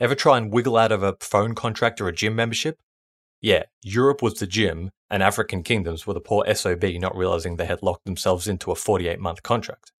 Ever 0.00 0.16
try 0.16 0.38
and 0.38 0.52
wiggle 0.52 0.76
out 0.76 0.90
of 0.90 1.04
a 1.04 1.16
phone 1.20 1.54
contract 1.54 2.00
or 2.00 2.08
a 2.08 2.12
gym 2.12 2.34
membership? 2.34 2.80
Yeah, 3.40 3.64
Europe 3.82 4.22
was 4.22 4.34
the 4.34 4.46
gym, 4.46 4.90
and 5.08 5.22
African 5.22 5.62
kingdoms 5.62 6.06
were 6.06 6.14
the 6.14 6.20
poor 6.20 6.44
SOB 6.52 6.82
not 6.94 7.16
realizing 7.16 7.56
they 7.56 7.66
had 7.66 7.82
locked 7.82 8.04
themselves 8.04 8.48
into 8.48 8.72
a 8.72 8.74
48 8.74 9.20
month 9.20 9.42
contract. 9.42 9.92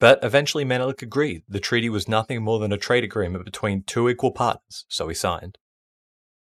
But 0.00 0.18
eventually 0.22 0.64
Menelik 0.64 1.02
agreed 1.02 1.42
the 1.48 1.60
treaty 1.60 1.88
was 1.88 2.08
nothing 2.08 2.42
more 2.42 2.58
than 2.58 2.72
a 2.72 2.78
trade 2.78 3.04
agreement 3.04 3.44
between 3.44 3.82
two 3.82 4.08
equal 4.08 4.32
partners, 4.32 4.86
so 4.88 5.08
he 5.08 5.14
signed. 5.14 5.58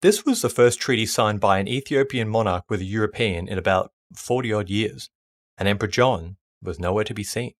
This 0.04 0.24
was 0.24 0.44
the 0.44 0.50
first 0.50 0.80
treaty 0.80 1.08
signed 1.08 1.40
by 1.40 1.58
an 1.58 1.68
Ethiopian 1.68 2.30
monarch 2.30 2.66
with 2.70 2.82
a 2.82 2.86
European 2.86 3.48
in 3.48 3.58
about 3.58 3.92
40 4.16 4.54
odd 4.54 4.70
years, 4.70 5.10
and 5.58 5.68
Emperor 5.68 5.88
John 5.88 6.38
was 6.62 6.80
nowhere 6.80 7.04
to 7.04 7.16
be 7.16 7.24
seen. 7.24 7.54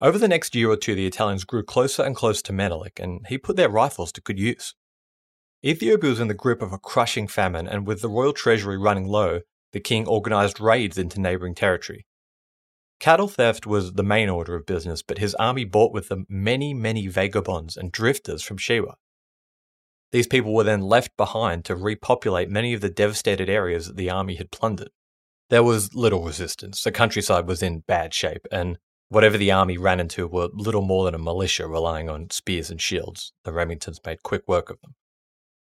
Over 0.00 0.18
the 0.18 0.28
next 0.28 0.54
year 0.54 0.70
or 0.70 0.76
two, 0.76 0.94
the 0.94 1.06
Italians 1.06 1.42
grew 1.42 1.64
closer 1.64 2.04
and 2.04 2.14
closer 2.14 2.42
to 2.44 2.52
Menelik, 2.52 3.00
and 3.00 3.26
he 3.28 3.38
put 3.38 3.56
their 3.56 3.68
rifles 3.68 4.12
to 4.12 4.20
good 4.20 4.38
use. 4.38 4.76
Ethiopia 5.64 6.10
was 6.10 6.20
in 6.20 6.28
the 6.28 6.34
grip 6.34 6.62
of 6.62 6.72
a 6.72 6.78
crushing 6.78 7.26
famine, 7.26 7.66
and 7.66 7.88
with 7.88 8.00
the 8.00 8.08
royal 8.08 8.32
treasury 8.32 8.78
running 8.78 9.08
low, 9.08 9.40
the 9.72 9.80
king 9.80 10.06
organized 10.06 10.60
raids 10.60 10.96
into 10.96 11.20
neighboring 11.20 11.56
territory. 11.56 12.06
Cattle 13.00 13.26
theft 13.26 13.66
was 13.66 13.94
the 13.94 14.04
main 14.04 14.28
order 14.28 14.54
of 14.54 14.64
business, 14.64 15.02
but 15.02 15.18
his 15.18 15.34
army 15.34 15.64
brought 15.64 15.92
with 15.92 16.08
them 16.08 16.24
many, 16.28 16.72
many 16.72 17.08
vagabonds 17.08 17.76
and 17.76 17.90
drifters 17.90 18.42
from 18.42 18.58
Shewa. 18.58 18.94
These 20.14 20.28
people 20.28 20.54
were 20.54 20.62
then 20.62 20.82
left 20.82 21.16
behind 21.16 21.64
to 21.64 21.74
repopulate 21.74 22.48
many 22.48 22.72
of 22.72 22.80
the 22.80 22.88
devastated 22.88 23.48
areas 23.48 23.88
that 23.88 23.96
the 23.96 24.10
army 24.10 24.36
had 24.36 24.52
plundered. 24.52 24.90
There 25.50 25.64
was 25.64 25.92
little 25.92 26.22
resistance. 26.22 26.84
The 26.84 26.92
countryside 26.92 27.48
was 27.48 27.64
in 27.64 27.80
bad 27.80 28.14
shape, 28.14 28.46
and 28.52 28.78
whatever 29.08 29.36
the 29.36 29.50
army 29.50 29.76
ran 29.76 29.98
into 29.98 30.28
were 30.28 30.50
little 30.52 30.82
more 30.82 31.04
than 31.04 31.16
a 31.16 31.18
militia 31.18 31.66
relying 31.66 32.08
on 32.08 32.30
spears 32.30 32.70
and 32.70 32.80
shields. 32.80 33.32
The 33.42 33.50
Remingtons 33.50 33.98
made 34.06 34.22
quick 34.22 34.46
work 34.46 34.70
of 34.70 34.80
them. 34.82 34.94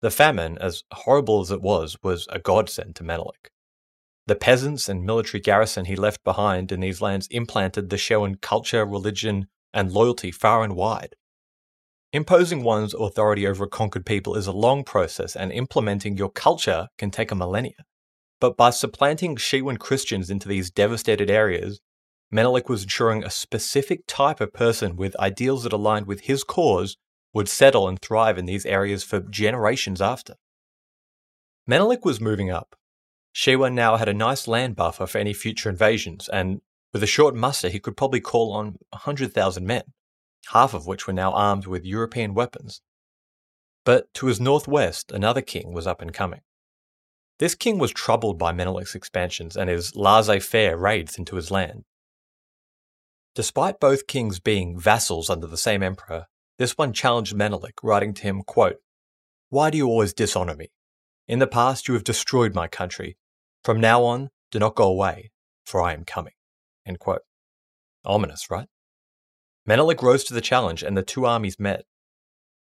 The 0.02 0.10
famine, 0.10 0.58
as 0.58 0.86
horrible 0.94 1.42
as 1.42 1.52
it 1.52 1.62
was, 1.62 1.98
was 2.02 2.26
a 2.30 2.40
godsend 2.40 2.96
to 2.96 3.04
Menelik. 3.04 3.52
The 4.26 4.36
peasants 4.36 4.88
and 4.88 5.04
military 5.04 5.42
garrison 5.42 5.84
he 5.84 5.98
left 5.98 6.24
behind 6.24 6.72
in 6.72 6.80
these 6.80 7.02
lands 7.02 7.28
implanted 7.28 7.90
the 7.90 7.98
Shewan 7.98 8.40
culture, 8.40 8.86
religion, 8.86 9.48
and 9.74 9.92
loyalty 9.92 10.32
far 10.32 10.64
and 10.64 10.78
wide. 10.78 11.16
Imposing 12.12 12.64
one's 12.64 12.94
authority 12.94 13.46
over 13.46 13.66
a 13.66 13.70
conquered 13.70 14.06
people 14.06 14.36
is 14.36 14.48
a 14.48 14.52
long 14.52 14.84
process, 14.84 15.36
and 15.36 15.52
implementing 15.52 16.18
your 16.18 16.30
culture 16.30 16.88
can 16.98 17.12
take 17.12 17.32
a 17.32 17.36
millennia. 17.36 17.84
But 18.40 18.58
by 18.58 18.72
supplanting 18.72 19.36
Shewan 19.36 19.78
Christians 19.78 20.30
into 20.30 20.48
these 20.48 20.72
devastated 20.72 21.30
areas, 21.30 21.80
Menelik 22.32 22.70
was 22.70 22.84
ensuring 22.84 23.24
a 23.24 23.30
specific 23.30 24.02
type 24.08 24.42
of 24.42 24.54
person 24.54 24.96
with 24.96 25.20
ideals 25.20 25.64
that 25.64 25.74
aligned 25.74 26.08
with 26.08 26.22
his 26.22 26.44
cause 26.44 26.98
would 27.34 27.50
settle 27.50 27.88
and 27.88 28.02
thrive 28.02 28.38
in 28.38 28.46
these 28.46 28.66
areas 28.66 29.04
for 29.04 29.20
generations 29.20 30.02
after. 30.02 30.36
Menelik 31.68 32.06
was 32.06 32.20
moving 32.20 32.50
up, 32.50 32.76
Shewa 33.34 33.72
now 33.72 33.98
had 33.98 34.10
a 34.10 34.14
nice 34.14 34.48
land 34.48 34.76
buffer 34.76 35.06
for 35.06 35.18
any 35.18 35.34
future 35.34 35.70
invasions, 35.70 36.28
and 36.30 36.62
with 36.94 37.04
a 37.04 37.08
short 37.08 37.36
muster, 37.36 37.70
he 37.70 37.80
could 37.80 37.96
probably 37.96 38.22
call 38.22 38.52
on 38.52 38.78
100,000 38.90 39.66
men, 39.66 39.84
half 40.48 40.74
of 40.74 40.88
which 40.88 41.08
were 41.08 41.14
now 41.14 41.32
armed 41.32 41.68
with 41.68 41.86
European 41.86 42.34
weapons. 42.34 42.82
But 43.86 44.14
to 44.16 44.28
his 44.28 44.40
northwest, 44.40 45.12
another 45.12 45.42
king 45.42 45.74
was 45.74 45.88
up 45.88 46.02
and 46.02 46.14
coming. 46.14 46.42
This 47.40 47.56
king 47.56 47.78
was 47.78 47.92
troubled 47.92 48.38
by 48.38 48.52
Menelik's 48.52 48.96
expansions 48.96 49.56
and 49.56 49.70
his 49.70 49.96
laissez 49.96 50.40
faire 50.40 50.78
raids 50.78 51.18
into 51.18 51.36
his 51.38 51.50
land. 51.50 51.86
Despite 53.36 53.80
both 53.80 54.08
kings 54.08 54.40
being 54.40 54.78
vassals 54.78 55.30
under 55.30 55.48
the 55.48 55.58
same 55.58 55.82
emperor, 55.82 56.26
this 56.58 56.78
one 56.78 56.92
challenged 56.92 57.34
Menelik, 57.34 57.82
writing 57.82 58.14
to 58.16 58.24
him, 58.24 58.44
quote, 58.44 58.78
Why 59.50 59.70
do 59.70 59.78
you 59.78 59.88
always 59.88 60.14
dishonor 60.14 60.56
me? 60.56 60.72
In 61.28 61.40
the 61.40 61.48
past 61.48 61.88
you 61.88 61.94
have 61.94 62.04
destroyed 62.04 62.54
my 62.54 62.68
country. 62.68 63.18
From 63.64 63.80
now 63.80 64.04
on, 64.04 64.30
do 64.52 64.60
not 64.60 64.76
go 64.76 64.90
away, 64.90 65.32
for 65.66 65.82
I 65.82 65.94
am 65.94 66.04
coming. 66.04 66.34
Ominous, 68.04 68.50
right? 68.50 68.68
Menelik 69.70 70.02
rose 70.02 70.24
to 70.24 70.34
the 70.34 70.42
challenge 70.42 70.82
and 70.82 70.98
the 70.98 71.04
two 71.04 71.28
armies 71.28 71.60
met. 71.60 71.86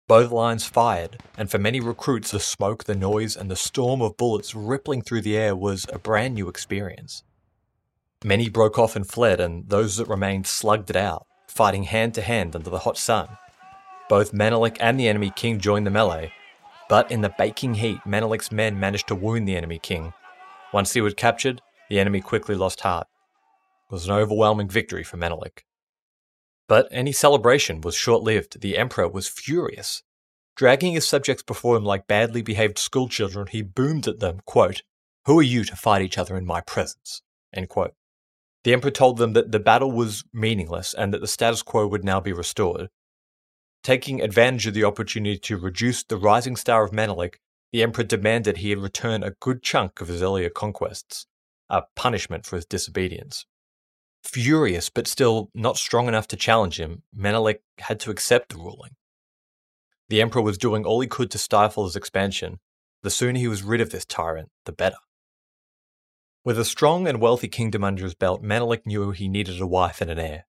Both 0.08 0.30
lines 0.30 0.66
fired, 0.66 1.16
and 1.38 1.50
for 1.50 1.56
many 1.56 1.80
recruits, 1.80 2.32
the 2.32 2.38
smoke, 2.38 2.84
the 2.84 2.94
noise, 2.94 3.34
and 3.34 3.50
the 3.50 3.56
storm 3.56 4.02
of 4.02 4.18
bullets 4.18 4.54
rippling 4.54 5.00
through 5.00 5.22
the 5.22 5.34
air 5.34 5.56
was 5.56 5.86
a 5.90 5.98
brand 5.98 6.34
new 6.34 6.50
experience. 6.50 7.22
Many 8.22 8.50
broke 8.50 8.78
off 8.78 8.94
and 8.94 9.08
fled, 9.08 9.40
and 9.40 9.70
those 9.70 9.96
that 9.96 10.06
remained 10.06 10.46
slugged 10.46 10.90
it 10.90 10.96
out, 10.96 11.24
fighting 11.46 11.84
hand 11.84 12.12
to 12.12 12.20
hand 12.20 12.54
under 12.54 12.68
the 12.68 12.80
hot 12.80 12.98
sun. 12.98 13.38
Both 14.10 14.34
Menelik 14.34 14.76
and 14.78 15.00
the 15.00 15.08
enemy 15.08 15.32
king 15.34 15.60
joined 15.60 15.86
the 15.86 15.90
melee, 15.90 16.30
but 16.90 17.10
in 17.10 17.22
the 17.22 17.34
baking 17.38 17.76
heat, 17.76 18.04
Menelik's 18.04 18.52
men 18.52 18.78
managed 18.78 19.08
to 19.08 19.14
wound 19.14 19.48
the 19.48 19.56
enemy 19.56 19.78
king. 19.78 20.12
Once 20.74 20.92
he 20.92 21.00
was 21.00 21.14
captured, 21.14 21.62
the 21.88 22.00
enemy 22.00 22.20
quickly 22.20 22.54
lost 22.54 22.82
heart. 22.82 23.06
It 23.90 23.94
was 23.94 24.04
an 24.04 24.12
overwhelming 24.12 24.68
victory 24.68 25.04
for 25.04 25.16
Menelik. 25.16 25.64
But 26.68 26.86
any 26.90 27.12
celebration 27.12 27.80
was 27.80 27.94
short 27.94 28.22
lived. 28.22 28.60
The 28.60 28.76
emperor 28.76 29.08
was 29.08 29.26
furious. 29.26 30.02
Dragging 30.54 30.92
his 30.92 31.06
subjects 31.06 31.42
before 31.42 31.76
him 31.76 31.84
like 31.84 32.06
badly 32.06 32.42
behaved 32.42 32.78
schoolchildren, 32.78 33.46
he 33.46 33.62
boomed 33.62 34.06
at 34.06 34.20
them, 34.20 34.40
quote, 34.44 34.82
Who 35.24 35.38
are 35.38 35.42
you 35.42 35.64
to 35.64 35.76
fight 35.76 36.02
each 36.02 36.18
other 36.18 36.36
in 36.36 36.44
my 36.44 36.60
presence? 36.60 37.22
End 37.54 37.68
quote. 37.68 37.94
The 38.64 38.72
emperor 38.72 38.90
told 38.90 39.16
them 39.16 39.32
that 39.32 39.52
the 39.52 39.60
battle 39.60 39.92
was 39.92 40.24
meaningless 40.32 40.92
and 40.92 41.14
that 41.14 41.20
the 41.20 41.26
status 41.26 41.62
quo 41.62 41.86
would 41.86 42.04
now 42.04 42.20
be 42.20 42.32
restored. 42.32 42.88
Taking 43.82 44.20
advantage 44.20 44.66
of 44.66 44.74
the 44.74 44.84
opportunity 44.84 45.38
to 45.38 45.56
reduce 45.56 46.02
the 46.02 46.18
rising 46.18 46.56
star 46.56 46.84
of 46.84 46.92
Menelik, 46.92 47.40
the 47.72 47.82
emperor 47.82 48.04
demanded 48.04 48.58
he 48.58 48.74
return 48.74 49.22
a 49.22 49.30
good 49.40 49.62
chunk 49.62 50.00
of 50.00 50.08
his 50.08 50.22
earlier 50.22 50.50
conquests, 50.50 51.26
a 51.70 51.82
punishment 51.94 52.44
for 52.44 52.56
his 52.56 52.66
disobedience. 52.66 53.46
Furious, 54.22 54.90
but 54.90 55.06
still 55.06 55.50
not 55.54 55.76
strong 55.76 56.08
enough 56.08 56.28
to 56.28 56.36
challenge 56.36 56.78
him, 56.78 57.02
Menelik 57.14 57.62
had 57.78 58.00
to 58.00 58.10
accept 58.10 58.50
the 58.50 58.58
ruling. 58.58 58.96
The 60.08 60.20
emperor 60.20 60.42
was 60.42 60.58
doing 60.58 60.84
all 60.84 61.00
he 61.00 61.06
could 61.06 61.30
to 61.32 61.38
stifle 61.38 61.84
his 61.84 61.96
expansion. 61.96 62.60
The 63.02 63.10
sooner 63.10 63.38
he 63.38 63.48
was 63.48 63.62
rid 63.62 63.80
of 63.80 63.90
this 63.90 64.04
tyrant, 64.04 64.50
the 64.64 64.72
better. 64.72 64.96
With 66.44 66.58
a 66.58 66.64
strong 66.64 67.06
and 67.06 67.20
wealthy 67.20 67.48
kingdom 67.48 67.84
under 67.84 68.04
his 68.04 68.14
belt, 68.14 68.42
Menelik 68.42 68.86
knew 68.86 69.10
he 69.10 69.28
needed 69.28 69.60
a 69.60 69.66
wife 69.66 70.00
and 70.00 70.10
an 70.10 70.18
heir. 70.18 70.46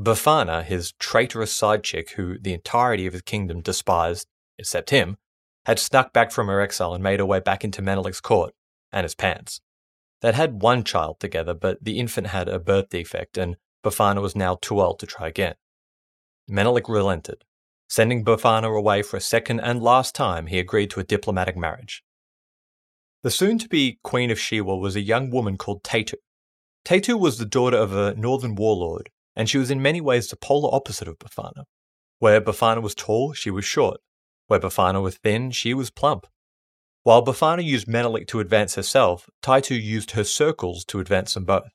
Bafana, 0.00 0.64
his 0.64 0.92
traitorous 0.98 1.52
side 1.52 1.84
chick 1.84 2.12
who 2.12 2.38
the 2.38 2.54
entirety 2.54 3.06
of 3.06 3.12
his 3.12 3.22
kingdom 3.22 3.60
despised, 3.60 4.26
except 4.58 4.90
him, 4.90 5.18
had 5.66 5.78
snuck 5.78 6.12
back 6.12 6.30
from 6.30 6.48
her 6.48 6.60
exile 6.60 6.94
and 6.94 7.02
made 7.02 7.20
her 7.20 7.26
way 7.26 7.40
back 7.40 7.62
into 7.62 7.82
Menelik's 7.82 8.20
court 8.20 8.54
and 8.90 9.04
his 9.04 9.14
pants. 9.14 9.60
They'd 10.22 10.34
had 10.34 10.62
one 10.62 10.84
child 10.84 11.18
together, 11.18 11.52
but 11.52 11.82
the 11.82 11.98
infant 11.98 12.28
had 12.28 12.48
a 12.48 12.60
birth 12.60 12.90
defect, 12.90 13.36
and 13.36 13.56
Bafana 13.84 14.22
was 14.22 14.36
now 14.36 14.56
too 14.60 14.80
old 14.80 15.00
to 15.00 15.06
try 15.06 15.26
again. 15.26 15.56
Menelik 16.48 16.88
relented. 16.88 17.44
Sending 17.88 18.24
Bafana 18.24 18.74
away 18.74 19.02
for 19.02 19.16
a 19.16 19.20
second 19.20 19.60
and 19.60 19.82
last 19.82 20.14
time, 20.14 20.46
he 20.46 20.58
agreed 20.58 20.90
to 20.90 21.00
a 21.00 21.04
diplomatic 21.04 21.56
marriage. 21.56 22.04
The 23.22 23.30
soon 23.30 23.58
to 23.58 23.68
be 23.68 23.98
Queen 24.02 24.30
of 24.30 24.38
Shewa 24.38 24.80
was 24.80 24.96
a 24.96 25.00
young 25.00 25.30
woman 25.30 25.58
called 25.58 25.82
Taitu. 25.82 26.14
Taitu 26.84 27.18
was 27.18 27.38
the 27.38 27.44
daughter 27.44 27.76
of 27.76 27.94
a 27.94 28.14
northern 28.14 28.54
warlord, 28.54 29.10
and 29.36 29.48
she 29.50 29.58
was 29.58 29.70
in 29.70 29.82
many 29.82 30.00
ways 30.00 30.28
the 30.28 30.36
polar 30.36 30.74
opposite 30.74 31.08
of 31.08 31.18
Bafana. 31.18 31.64
Where 32.18 32.40
Bafana 32.40 32.80
was 32.80 32.94
tall, 32.94 33.32
she 33.32 33.50
was 33.50 33.64
short. 33.64 34.00
Where 34.46 34.60
Bafana 34.60 35.02
was 35.02 35.18
thin, 35.18 35.50
she 35.50 35.74
was 35.74 35.90
plump. 35.90 36.26
While 37.04 37.24
Bafana 37.24 37.64
used 37.64 37.88
Menelik 37.88 38.28
to 38.28 38.38
advance 38.38 38.76
herself, 38.76 39.28
Taitu 39.42 39.74
used 39.74 40.12
her 40.12 40.22
circles 40.22 40.84
to 40.84 41.00
advance 41.00 41.34
them 41.34 41.44
both. 41.44 41.70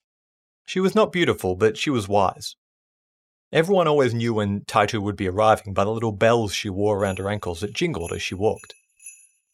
She 0.65 0.79
was 0.79 0.95
not 0.95 1.11
beautiful, 1.11 1.55
but 1.55 1.77
she 1.77 1.89
was 1.89 2.07
wise. 2.07 2.55
Everyone 3.51 3.87
always 3.87 4.13
knew 4.13 4.33
when 4.33 4.61
Taitu 4.61 5.01
would 5.01 5.15
be 5.15 5.27
arriving 5.27 5.73
by 5.73 5.83
the 5.83 5.91
little 5.91 6.11
bells 6.11 6.53
she 6.53 6.69
wore 6.69 6.97
around 6.97 7.17
her 7.17 7.29
ankles 7.29 7.61
that 7.61 7.73
jingled 7.73 8.13
as 8.13 8.21
she 8.21 8.35
walked. 8.35 8.73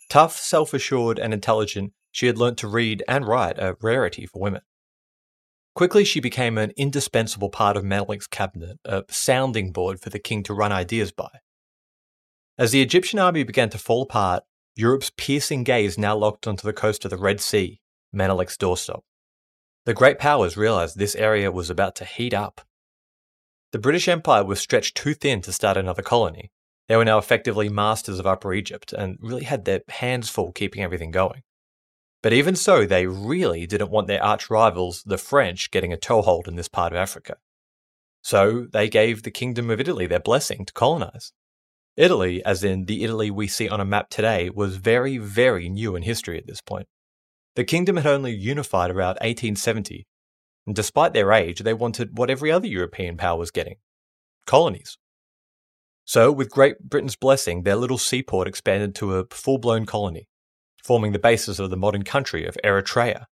Tough, 0.09 0.36
self 0.36 0.74
assured, 0.74 1.17
and 1.17 1.34
intelligent, 1.34 1.93
she 2.11 2.28
had 2.28 2.38
learnt 2.38 2.57
to 2.59 2.67
read 2.67 3.03
and 3.07 3.28
write, 3.28 3.57
a 3.57 3.76
rarity 3.82 4.28
for 4.28 4.41
women. 4.41 4.61
Quickly, 5.76 6.03
she 6.05 6.19
became 6.19 6.59
an 6.59 6.71
indispensable 6.78 7.49
part 7.49 7.76
of 7.76 7.84
Menelik's 7.84 8.28
cabinet, 8.28 8.78
a 8.86 9.03
sounding 9.09 9.71
board 9.71 9.99
for 9.99 10.11
the 10.11 10.19
king 10.19 10.43
to 10.43 10.53
run 10.53 10.71
ideas 10.71 11.11
by. 11.11 11.30
As 12.59 12.71
the 12.71 12.82
Egyptian 12.84 13.17
army 13.17 13.43
began 13.43 13.71
to 13.71 13.80
fall 13.80 14.03
apart, 14.03 14.43
Europe's 14.76 15.11
piercing 15.15 15.63
gaze 15.63 15.97
now 15.97 16.15
locked 16.15 16.47
onto 16.47 16.65
the 16.65 16.74
coast 16.74 17.05
of 17.05 17.11
the 17.11 17.17
Red 17.17 17.39
Sea, 17.39 17.80
Menelik's 18.11 18.57
doorstep. 18.57 19.01
The 19.86 19.93
great 19.93 20.17
powers 20.17 20.57
realized 20.57 20.97
this 20.97 21.15
area 21.15 21.51
was 21.51 21.69
about 21.69 21.95
to 21.97 22.05
heat 22.05 22.34
up. 22.34 22.61
The 23.71 23.80
British 23.80 24.07
Empire 24.07 24.43
was 24.43 24.59
stretched 24.59 24.95
too 24.95 25.13
thin 25.13 25.41
to 25.41 25.51
start 25.51 25.78
another 25.78 26.01
colony. 26.01 26.51
They 26.88 26.95
were 26.95 27.05
now 27.05 27.17
effectively 27.17 27.69
masters 27.69 28.19
of 28.19 28.28
Upper 28.28 28.53
Egypt 28.53 28.93
and 28.93 29.17
really 29.19 29.43
had 29.43 29.65
their 29.65 29.82
hands 29.89 30.30
full 30.30 30.51
keeping 30.51 30.84
everything 30.84 31.11
going. 31.11 31.43
But 32.21 32.34
even 32.34 32.55
so, 32.55 32.86
they 32.86 33.05
really 33.05 33.67
didn't 33.67 33.91
want 33.91 34.07
their 34.07 34.24
arch 34.24 34.49
rivals, 34.49 35.03
the 35.05 35.17
French, 35.17 35.69
getting 35.71 35.91
a 35.91 35.97
toehold 35.97 36.47
in 36.47 36.55
this 36.55 36.69
part 36.69 36.93
of 36.93 36.97
Africa. 36.97 37.36
So 38.21 38.67
they 38.71 38.88
gave 38.88 39.24
the 39.24 39.32
Kingdom 39.32 39.69
of 39.69 39.82
Italy 39.82 40.07
their 40.07 40.19
blessing 40.19 40.65
to 40.65 40.74
colonize. 40.74 41.34
Italy, 41.96 42.44
as 42.44 42.64
in 42.64 42.86
the 42.86 43.04
Italy 43.04 43.30
we 43.30 43.48
see 43.48 43.70
on 43.70 43.80
a 43.80 43.86
map 43.86 44.10
today, 44.10 44.50
was 44.50 44.78
very, 44.78 45.18
very 45.18 45.70
new 45.70 45.96
in 45.96 46.04
history 46.04 46.38
at 46.38 46.48
this 46.48 46.62
point. 46.62 46.88
The 47.56 47.64
kingdom 47.64 47.98
had 47.98 48.08
only 48.08 48.34
unified 48.34 48.89
around 48.89 49.16
1870, 49.22 50.08
and 50.66 50.76
despite 50.76 51.14
their 51.14 51.32
age, 51.32 51.60
they 51.60 51.74
wanted 51.74 52.18
what 52.18 52.32
every 52.32 52.52
other 52.52 52.68
European 52.68 53.18
power 53.18 53.38
was 53.38 53.52
getting 53.52 53.76
colonies. 54.48 54.98
So, 56.06 56.32
with 56.32 56.50
Great 56.50 56.80
Britain's 56.80 57.16
blessing, 57.16 57.64
their 57.64 57.76
little 57.76 57.98
seaport 57.98 58.48
expanded 58.48 58.96
to 58.96 59.16
a 59.16 59.26
full 59.30 59.58
blown 59.58 59.86
colony, 59.86 60.28
forming 60.84 61.12
the 61.12 61.20
basis 61.20 61.60
of 61.60 61.70
the 61.70 61.78
modern 61.78 62.04
country 62.04 62.46
of 62.46 62.58
Eritrea. 62.64 63.26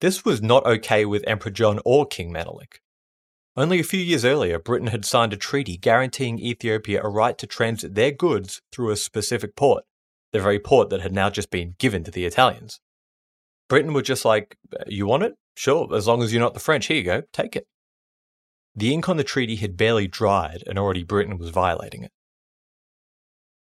This 0.00 0.24
was 0.24 0.42
not 0.42 0.66
okay 0.66 1.04
with 1.04 1.24
Emperor 1.26 1.52
John 1.52 1.80
or 1.84 2.06
King 2.06 2.32
Menelik. 2.32 2.80
Only 3.58 3.80
a 3.80 3.84
few 3.84 4.00
years 4.00 4.24
earlier, 4.24 4.58
Britain 4.58 4.88
had 4.88 5.06
signed 5.06 5.32
a 5.32 5.36
treaty 5.36 5.78
guaranteeing 5.78 6.38
Ethiopia 6.38 7.02
a 7.02 7.08
right 7.08 7.38
to 7.38 7.46
transit 7.46 7.94
their 7.94 8.10
goods 8.10 8.60
through 8.70 8.90
a 8.90 8.96
specific 8.96 9.56
port, 9.56 9.84
the 10.32 10.40
very 10.40 10.58
port 10.58 10.90
that 10.90 11.00
had 11.00 11.14
now 11.14 11.30
just 11.30 11.50
been 11.50 11.74
given 11.78 12.04
to 12.04 12.10
the 12.10 12.26
Italians. 12.26 12.80
Britain 13.70 13.94
were 13.94 14.02
just 14.02 14.26
like, 14.26 14.58
You 14.86 15.06
want 15.06 15.22
it? 15.22 15.36
Sure, 15.56 15.88
as 15.94 16.06
long 16.06 16.22
as 16.22 16.34
you're 16.34 16.42
not 16.42 16.52
the 16.52 16.60
French, 16.60 16.86
here 16.86 16.98
you 16.98 17.02
go, 17.02 17.22
take 17.32 17.56
it. 17.56 17.66
The 18.74 18.92
ink 18.92 19.08
on 19.08 19.16
the 19.16 19.24
treaty 19.24 19.56
had 19.56 19.78
barely 19.78 20.06
dried, 20.06 20.62
and 20.66 20.78
already 20.78 21.02
Britain 21.02 21.38
was 21.38 21.48
violating 21.48 22.04
it. 22.04 22.12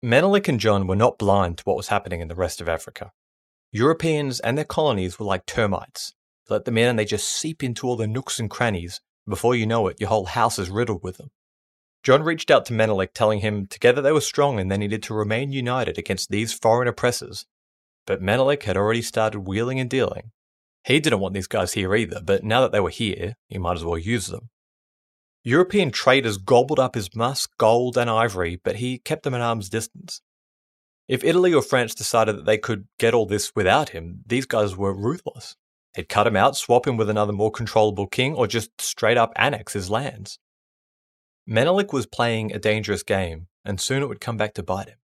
Menelik 0.04 0.48
and 0.48 0.60
John 0.60 0.86
were 0.86 0.96
not 0.96 1.18
blind 1.18 1.58
to 1.58 1.64
what 1.64 1.78
was 1.78 1.88
happening 1.88 2.22
in 2.22 2.28
the 2.28 2.36
rest 2.36 2.62
of 2.62 2.70
Africa. 2.70 3.12
Europeans 3.72 4.40
and 4.42 4.60
their 4.60 4.66
colonies 4.66 5.18
were 5.18 5.26
like 5.26 5.48
termites. 5.48 6.14
Let 6.50 6.66
them 6.66 6.78
in 6.78 6.90
and 6.90 7.00
they 7.00 7.06
just 7.06 7.28
seep 7.28 7.64
into 7.64 7.88
all 7.88 7.96
the 7.96 8.08
nooks 8.08 8.40
and 8.40 8.50
crannies 8.50 9.02
before 9.28 9.56
you 9.56 9.66
know 9.66 9.88
it, 9.88 10.00
your 10.00 10.10
whole 10.10 10.26
house 10.26 10.58
is 10.60 10.70
riddled 10.70 11.04
with 11.04 11.18
them. 11.18 11.32
John 12.04 12.24
reached 12.24 12.50
out 12.50 12.66
to 12.66 12.74
Menelik, 12.74 13.14
telling 13.14 13.42
him 13.42 13.68
together 13.68 14.02
they 14.02 14.12
were 14.12 14.22
strong 14.22 14.60
and 14.60 14.72
they 14.72 14.78
needed 14.78 15.04
to 15.04 15.14
remain 15.14 15.52
united 15.52 15.98
against 15.98 16.30
these 16.30 16.52
foreign 16.52 16.88
oppressors. 16.88 17.46
But 18.08 18.22
Menelik 18.22 18.64
had 18.64 18.76
already 18.76 19.04
started 19.04 19.42
wheeling 19.42 19.80
and 19.80 19.90
dealing. 19.90 20.32
He 20.84 21.00
didn't 21.00 21.20
want 21.20 21.36
these 21.36 21.48
guys 21.48 21.74
here 21.74 21.96
either, 21.96 22.20
but 22.24 22.44
now 22.44 22.62
that 22.62 22.72
they 22.72 22.80
were 22.80 22.90
here, 22.90 23.36
he 23.48 23.60
might 23.60 23.78
as 23.78 23.86
well 23.86 24.00
use 24.00 24.28
them. 24.28 24.50
European 25.44 25.92
traders 25.92 26.38
gobbled 26.38 26.80
up 26.80 26.96
his 26.96 27.16
musk, 27.16 27.52
gold, 27.58 27.98
and 27.98 28.10
ivory, 28.10 28.60
but 28.64 28.78
he 28.78 28.98
kept 28.98 29.24
them 29.24 29.34
at 29.36 29.42
arm's 29.42 29.70
distance. 29.70 30.22
If 31.08 31.24
Italy 31.24 31.54
or 31.54 31.62
France 31.62 31.94
decided 31.94 32.38
that 32.38 32.46
they 32.46 32.58
could 32.58 32.88
get 32.98 33.14
all 33.14 33.26
this 33.26 33.52
without 33.56 33.90
him, 33.90 34.24
these 34.26 34.46
guys 34.46 34.76
were 34.76 34.94
ruthless. 34.94 35.56
He'd 35.96 36.10
cut 36.10 36.28
him 36.28 36.36
out, 36.36 36.56
swap 36.56 36.88
him 36.88 36.98
with 36.98 37.10
another 37.10 37.34
more 37.34 37.52
controllable 37.52 38.08
king, 38.08 38.34
or 38.34 38.48
just 38.48 38.70
straight 38.80 39.18
up 39.18 39.34
annex 39.36 39.74
his 39.74 39.90
lands. 39.90 40.40
Menelik 41.46 41.92
was 41.92 42.06
playing 42.06 42.54
a 42.54 42.60
dangerous 42.60 43.04
game, 43.04 43.48
and 43.66 43.80
soon 43.80 44.02
it 44.02 44.08
would 44.08 44.22
come 44.22 44.38
back 44.38 44.54
to 44.54 44.64
bite 44.64 44.88
him. 44.88 44.98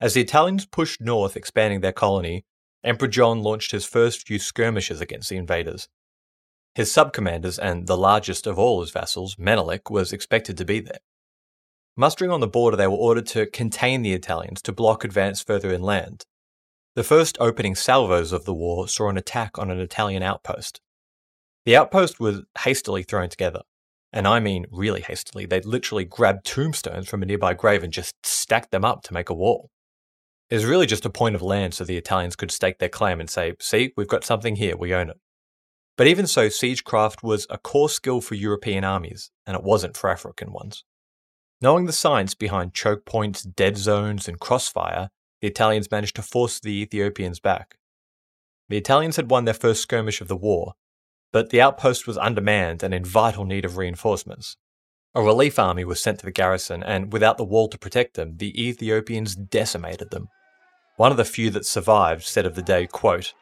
As 0.00 0.14
the 0.14 0.22
Italians 0.22 0.66
pushed 0.66 1.00
north, 1.00 1.36
expanding 1.36 1.80
their 1.80 1.92
colony, 1.92 2.44
Emperor 2.82 3.08
John 3.08 3.42
launched 3.42 3.70
his 3.70 3.84
first 3.84 4.26
few 4.26 4.38
skirmishes 4.38 5.00
against 5.00 5.28
the 5.28 5.36
invaders. 5.36 5.88
His 6.74 6.90
subcommanders 6.90 7.58
and 7.58 7.86
the 7.86 7.96
largest 7.96 8.46
of 8.46 8.58
all 8.58 8.80
his 8.80 8.90
vassals, 8.90 9.36
Menelik, 9.38 9.90
was 9.90 10.12
expected 10.12 10.56
to 10.56 10.64
be 10.64 10.80
there. 10.80 11.00
Mustering 11.96 12.30
on 12.30 12.40
the 12.40 12.48
border, 12.48 12.76
they 12.76 12.86
were 12.86 12.94
ordered 12.94 13.26
to 13.26 13.46
contain 13.46 14.02
the 14.02 14.14
Italians 14.14 14.62
to 14.62 14.72
block 14.72 15.04
advance 15.04 15.42
further 15.42 15.72
inland, 15.72 16.24
the 16.96 17.04
first 17.04 17.36
opening 17.40 17.74
salvos 17.74 18.32
of 18.32 18.44
the 18.44 18.54
war 18.54 18.88
saw 18.88 19.08
an 19.08 19.16
attack 19.16 19.58
on 19.58 19.70
an 19.70 19.78
Italian 19.78 20.22
outpost. 20.22 20.80
The 21.64 21.76
outpost 21.76 22.18
was 22.18 22.42
hastily 22.58 23.02
thrown 23.02 23.28
together, 23.28 23.62
and 24.12 24.26
I 24.26 24.40
mean 24.40 24.66
really 24.70 25.00
hastily. 25.00 25.46
They'd 25.46 25.64
literally 25.64 26.04
grabbed 26.04 26.44
tombstones 26.44 27.08
from 27.08 27.22
a 27.22 27.26
nearby 27.26 27.54
grave 27.54 27.84
and 27.84 27.92
just 27.92 28.14
stacked 28.24 28.72
them 28.72 28.84
up 28.84 29.02
to 29.04 29.14
make 29.14 29.30
a 29.30 29.34
wall. 29.34 29.70
It 30.48 30.56
was 30.56 30.64
really 30.64 30.86
just 30.86 31.06
a 31.06 31.10
point 31.10 31.36
of 31.36 31.42
land 31.42 31.74
so 31.74 31.84
the 31.84 31.96
Italians 31.96 32.34
could 32.34 32.50
stake 32.50 32.78
their 32.78 32.88
claim 32.88 33.20
and 33.20 33.30
say, 33.30 33.54
see, 33.60 33.92
we've 33.96 34.08
got 34.08 34.24
something 34.24 34.56
here, 34.56 34.76
we 34.76 34.92
own 34.92 35.10
it. 35.10 35.18
But 35.96 36.08
even 36.08 36.26
so, 36.26 36.48
siegecraft 36.48 37.22
was 37.22 37.46
a 37.50 37.58
core 37.58 37.90
skill 37.90 38.20
for 38.20 38.34
European 38.34 38.82
armies, 38.82 39.30
and 39.46 39.56
it 39.56 39.62
wasn't 39.62 39.96
for 39.96 40.10
African 40.10 40.52
ones. 40.52 40.82
Knowing 41.60 41.84
the 41.84 41.92
science 41.92 42.34
behind 42.34 42.74
choke 42.74 43.04
points, 43.04 43.42
dead 43.42 43.76
zones, 43.76 44.26
and 44.26 44.40
crossfire, 44.40 45.10
the 45.40 45.48
Italians 45.48 45.90
managed 45.90 46.16
to 46.16 46.22
force 46.22 46.60
the 46.60 46.82
Ethiopians 46.82 47.40
back. 47.40 47.78
The 48.68 48.76
Italians 48.76 49.16
had 49.16 49.30
won 49.30 49.44
their 49.44 49.54
first 49.54 49.82
skirmish 49.82 50.20
of 50.20 50.28
the 50.28 50.36
war, 50.36 50.74
but 51.32 51.50
the 51.50 51.60
outpost 51.60 52.06
was 52.06 52.18
undermanned 52.18 52.82
and 52.82 52.92
in 52.92 53.04
vital 53.04 53.44
need 53.44 53.64
of 53.64 53.76
reinforcements. 53.76 54.56
A 55.14 55.22
relief 55.22 55.58
army 55.58 55.84
was 55.84 56.00
sent 56.00 56.20
to 56.20 56.24
the 56.24 56.30
garrison, 56.30 56.82
and 56.84 57.12
without 57.12 57.36
the 57.36 57.44
wall 57.44 57.68
to 57.68 57.78
protect 57.78 58.14
them, 58.14 58.36
the 58.36 58.68
Ethiopians 58.68 59.34
decimated 59.34 60.10
them. 60.10 60.28
One 60.96 61.10
of 61.10 61.16
the 61.16 61.24
few 61.24 61.50
that 61.50 61.66
survived 61.66 62.22
said 62.22 62.46
of 62.46 62.54
the 62.54 62.62
day, 62.62 62.86
quote, 62.86 63.32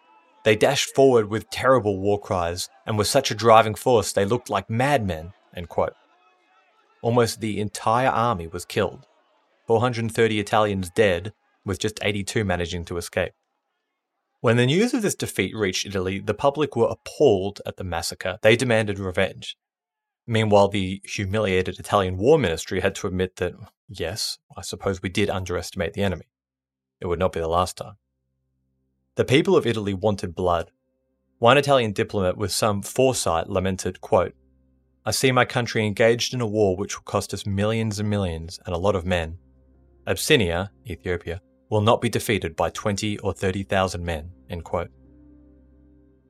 They 0.45 0.57
dashed 0.57 0.95
forward 0.95 1.29
with 1.29 1.51
terrible 1.51 1.99
war 1.99 2.19
cries 2.19 2.71
and 2.87 2.97
were 2.97 3.05
such 3.05 3.31
a 3.31 3.35
driving 3.35 3.75
force 3.75 4.13
they 4.13 4.25
looked 4.25 4.49
like 4.49 4.71
madmen. 4.71 5.33
End 5.55 5.69
quote. 5.69 5.95
Almost 7.03 7.41
the 7.41 7.61
entire 7.61 8.09
army 8.09 8.47
was 8.47 8.65
killed, 8.65 9.07
430 9.67 10.41
Italians 10.41 10.91
dead, 10.91 11.33
with 11.69 11.79
just 11.79 12.01
82 12.03 12.45
managing 12.45 12.85
to 12.87 12.97
escape. 12.97 13.33
When 14.41 14.57
the 14.57 14.67
news 14.67 14.95
of 14.95 15.03
this 15.03 15.15
defeat 15.15 15.55
reached 15.55 15.87
Italy, 15.87 16.19
the 16.19 16.35
public 16.35 16.75
were 16.75 16.89
appalled 16.89 17.61
at 17.67 17.77
the 17.77 17.85
massacre. 17.85 18.39
They 18.43 18.57
demanded 18.57 18.99
revenge. 18.99 19.57
Meanwhile, 20.27 20.69
the 20.69 21.01
humiliated 21.05 21.79
Italian 21.79 22.19
War 22.19 22.39
Ministry 22.39 22.81
had 22.81 22.95
to 22.97 23.07
admit 23.07 23.37
that, 23.37 23.55
yes, 23.89 24.39
I 24.57 24.63
suppose 24.63 25.03
we 25.03 25.09
did 25.09 25.31
underestimate 25.31 25.95
the 25.95 26.03
enemy. 26.03 26.27
It 27.01 27.07
would 27.07 27.19
not 27.19 27.33
be 27.33 27.41
the 27.41 27.49
last 27.49 27.77
time. 27.77 27.95
The 29.15 29.25
people 29.25 29.57
of 29.57 29.67
Italy 29.67 29.95
wanted 29.95 30.35
blood. 30.35 30.71
One 31.39 31.59
Italian 31.59 31.93
diplomat 31.93 32.37
with 32.37 32.53
some 32.53 32.83
foresight 32.83 33.49
lamented, 33.49 34.01
quote, 34.01 34.35
I 35.05 35.11
see 35.11 35.33
my 35.33 35.45
country 35.45 35.87
engaged 35.87 36.35
in 36.35 36.41
a 36.41 36.47
war 36.47 36.77
which 36.77 36.97
will 36.97 37.05
cost 37.05 37.33
us 37.33 37.47
millions 37.47 37.99
and 37.99 38.11
millions 38.11 38.61
and 38.67 38.75
a 38.75 38.79
lot 38.79 38.95
of 38.95 39.07
men. 39.07 39.39
Abyssinia, 40.07 40.71
Ethiopia, 40.87 41.41
will 41.71 41.81
not 41.81 42.01
be 42.01 42.09
defeated 42.09 42.57
by 42.57 42.71
20 42.71 43.19
or 43.19 43.33
30,000 43.33 44.05
men. 44.05 44.31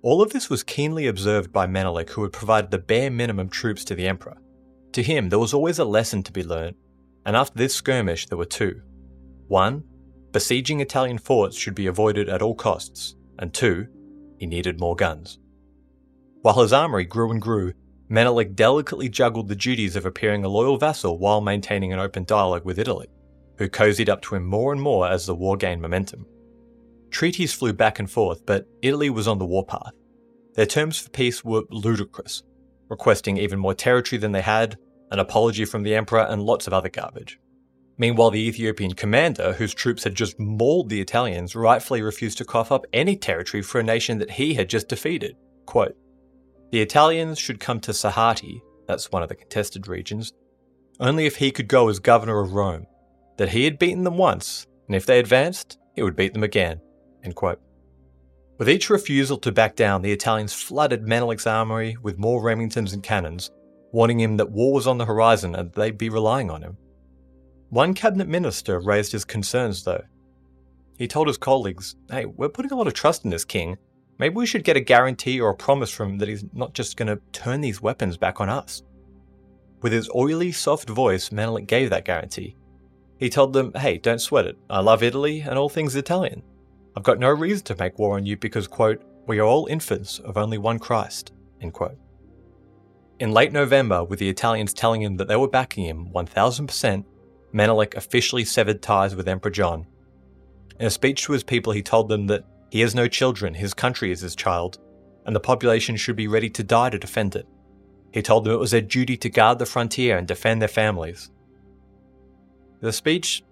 All 0.03 0.23
of 0.23 0.33
this 0.33 0.49
was 0.49 0.63
keenly 0.63 1.07
observed 1.07 1.53
by 1.53 1.67
Menelik, 1.67 2.11
who 2.11 2.23
had 2.23 2.33
provided 2.33 2.71
the 2.71 2.79
bare 2.79 3.11
minimum 3.11 3.49
troops 3.49 3.85
to 3.85 3.95
the 3.95 4.07
emperor. 4.07 4.39
To 4.93 5.03
him, 5.03 5.29
there 5.29 5.39
was 5.39 5.55
always 5.55 5.79
a 5.79 5.85
lesson 5.85 6.23
to 6.25 6.33
be 6.33 6.43
learned, 6.45 6.77
and 7.27 7.37
after 7.37 7.59
this 7.59 7.75
skirmish, 7.75 8.27
there 8.27 8.39
were 8.39 8.45
two. 8.45 8.81
One, 9.49 9.85
besieging 10.33 10.81
Italian 10.81 11.19
forts 11.19 11.57
should 11.57 11.75
be 11.75 11.87
avoided 11.87 12.29
at 12.29 12.43
all 12.43 12.55
costs, 12.55 13.17
and 13.39 13.53
two, 13.53 13.87
he 14.39 14.47
needed 14.47 14.81
more 14.81 14.97
guns. 14.97 15.39
While 16.43 16.63
his 16.63 16.73
armory 16.73 17.05
grew 17.05 17.31
and 17.31 17.43
grew, 17.43 17.75
Menelik 18.09 18.55
delicately 18.55 19.09
juggled 19.09 19.49
the 19.49 19.57
duties 19.57 19.97
of 19.97 20.07
appearing 20.07 20.45
a 20.45 20.49
loyal 20.49 20.79
vassal 20.79 21.19
while 21.19 21.41
maintaining 21.41 21.93
an 21.93 21.99
open 21.99 22.25
dialogue 22.25 22.65
with 22.65 22.79
Italy, 22.79 23.09
who 23.59 23.69
cozied 23.69 24.09
up 24.09 24.23
to 24.23 24.35
him 24.35 24.45
more 24.45 24.73
and 24.73 24.81
more 24.81 25.09
as 25.09 25.27
the 25.27 25.35
war 25.35 25.57
gained 25.57 25.83
momentum. 25.83 26.27
Treaties 27.11 27.53
flew 27.53 27.73
back 27.73 27.99
and 27.99 28.11
forth, 28.11 28.45
but 28.47 28.67
Italy 28.83 29.11
was 29.11 29.27
on 29.29 29.39
the 29.39 29.47
warpath. 29.47 29.93
Their 30.55 30.67
terms 30.67 30.99
for 30.99 31.11
peace 31.11 31.45
were 31.45 31.63
ludicrous, 31.71 32.43
requesting 32.89 33.37
even 33.37 33.59
more 33.59 33.75
territory 33.75 34.19
than 34.19 34.33
they 34.33 34.43
had, 34.43 34.77
an 35.11 35.19
apology 35.19 35.65
from 35.65 35.83
the 35.83 35.95
emperor, 35.95 36.27
and 36.29 36.43
lots 36.43 36.67
of 36.67 36.73
other 36.73 36.89
garbage. 36.89 37.39
Meanwhile, 37.97 38.31
the 38.31 38.47
Ethiopian 38.47 38.95
commander, 38.95 39.55
whose 39.55 39.75
troops 39.75 40.05
had 40.05 40.15
just 40.15 40.39
mauled 40.39 40.89
the 40.89 41.01
Italians, 41.01 41.57
rightfully 41.57 42.03
refused 42.03 42.39
to 42.39 42.45
cough 42.45 42.71
up 42.71 42.87
any 42.93 43.17
territory 43.17 43.63
for 43.63 43.81
a 43.81 43.85
nation 43.85 44.19
that 44.19 44.31
he 44.31 44.55
had 44.55 44.69
just 44.69 44.89
defeated. 44.89 45.37
Quote, 45.67 45.97
the 46.71 46.81
Italians 46.81 47.39
should 47.39 47.61
come 47.61 47.81
to 47.81 47.93
Sahati, 47.93 48.61
that's 48.87 49.11
one 49.11 49.23
of 49.23 49.29
the 49.29 49.35
contested 49.35 49.89
regions, 49.89 50.33
only 51.01 51.27
if 51.27 51.37
he 51.37 51.51
could 51.51 51.67
go 51.67 51.89
as 51.89 51.99
governor 51.99 52.41
of 52.41 52.53
Rome, 52.53 52.87
that 53.39 53.49
he 53.49 53.65
had 53.65 53.79
beaten 53.79 54.05
them 54.05 54.19
once, 54.19 54.67
and 54.87 54.95
if 54.95 55.07
they 55.07 55.19
advanced, 55.19 55.79
he 55.95 56.03
would 56.03 56.17
beat 56.17 56.35
them 56.35 56.45
again. 56.45 56.81
With 58.59 58.69
each 58.69 58.91
refusal 58.91 59.39
to 59.39 59.53
back 59.53 59.77
down, 59.77 60.03
the 60.03 60.13
Italians 60.13 60.53
flooded 60.53 61.03
Menelik's 61.03 61.47
armory 61.47 61.97
with 62.03 62.19
more 62.19 62.43
Remingtons 62.43 62.93
and 62.93 63.03
cannons, 63.03 63.51
warning 63.93 64.21
him 64.21 64.37
that 64.37 64.51
war 64.51 64.73
was 64.75 64.87
on 64.87 64.99
the 64.99 65.07
horizon 65.07 65.55
and 65.55 65.73
they'd 65.73 65.97
be 65.97 66.11
relying 66.11 66.51
on 66.51 66.63
him. 66.63 66.77
One 67.71 67.95
cabinet 67.95 68.29
minister 68.29 68.81
raised 68.81 69.13
his 69.13 69.25
concerns, 69.25 69.85
though. 69.85 70.03
He 70.99 71.07
told 71.07 71.29
his 71.29 71.39
colleagues, 71.39 71.97
Hey, 72.11 72.25
we're 72.25 72.49
putting 72.49 72.73
a 72.73 72.77
lot 72.77 72.87
of 72.87 72.95
trust 72.95 73.25
in 73.25 73.31
this 73.31 73.45
king, 73.45 73.79
Maybe 74.19 74.35
we 74.35 74.47
should 74.47 74.65
get 74.65 74.77
a 74.77 74.81
guarantee 74.81 75.41
or 75.41 75.51
a 75.51 75.55
promise 75.55 75.91
from 75.91 76.11
him 76.11 76.19
that 76.19 76.29
he's 76.29 76.45
not 76.53 76.75
just 76.75 76.97
going 76.97 77.07
to 77.07 77.23
turn 77.33 77.61
these 77.61 77.81
weapons 77.81 78.17
back 78.17 78.41
on 78.41 78.49
us. 78.49 78.83
With 79.81 79.93
his 79.93 80.11
oily, 80.15 80.51
soft 80.51 80.91
voice, 80.91 81.31
Menelik 81.31 81.69
gave 81.69 81.91
that 81.91 82.05
guarantee. 82.05 82.57
He 83.19 83.29
told 83.29 83.53
them, 83.53 83.73
hey, 83.75 83.99
don't 83.99 84.21
sweat 84.21 84.47
it. 84.47 84.57
I 84.71 84.81
love 84.81 85.03
Italy 85.03 85.41
and 85.41 85.59
all 85.59 85.69
things 85.69 85.97
Italian. 85.97 86.43
I've 86.97 87.03
got 87.03 87.19
no 87.19 87.31
reason 87.31 87.65
to 87.67 87.77
make 87.77 87.99
war 87.99 88.17
on 88.17 88.27
you 88.27 88.37
because, 88.37 88.67
quote, 88.67 89.03
we 89.27 89.39
are 89.41 89.47
all 89.47 89.67
infants 89.67 90.21
of 90.21 90.37
only 90.37 90.57
one 90.57 90.79
Christ, 90.79 91.33
end 91.61 91.73
quote. 91.73 91.99
In 93.19 93.33
late 93.33 93.53
November, 93.53 94.05
with 94.05 94.21
the 94.21 94.29
Italians 94.29 94.73
telling 94.73 95.03
him 95.03 95.17
that 95.17 95.27
they 95.27 95.37
were 95.37 95.49
backing 95.49 95.85
him 95.85 96.11
1000%, 96.15 97.05
Menelik 97.53 97.97
officially 97.97 98.45
severed 98.45 98.81
ties 98.81 99.17
with 99.17 99.29
Emperor 99.29 99.51
John. 99.51 99.87
In 100.79 100.87
a 100.87 100.91
speech 100.91 101.25
to 101.25 101.33
his 101.33 101.43
people, 101.43 101.73
he 101.73 101.83
told 101.83 102.09
them 102.09 102.29
that 102.29 102.45
he 102.71 102.81
has 102.81 102.95
no 102.95 103.09
children, 103.09 103.55
his 103.55 103.75
country 103.75 104.13
is 104.13 104.21
his 104.21 104.37
child, 104.37 104.79
and 105.27 105.35
the 105.35 105.41
population 105.41 105.97
should 105.97 106.17
be 106.17 106.29
ready 106.29 106.49
to 106.51 106.63
die 106.63 106.91
to 106.91 106.99
defend 106.99 107.35
it. 107.35 107.47
He 108.13 108.23
told 108.23 108.45
them 108.45 108.53
it 108.53 108.59
was 108.59 108.71
their 108.71 108.81
duty 108.81 109.17
to 109.17 109.29
guard 109.29 109.59
the 109.59 109.67
frontier 109.67 110.17
and 110.17 110.27
defend 110.27 110.63
their 110.63 110.69
families. 110.69 111.31
The 112.81 112.93
speech 112.93 113.43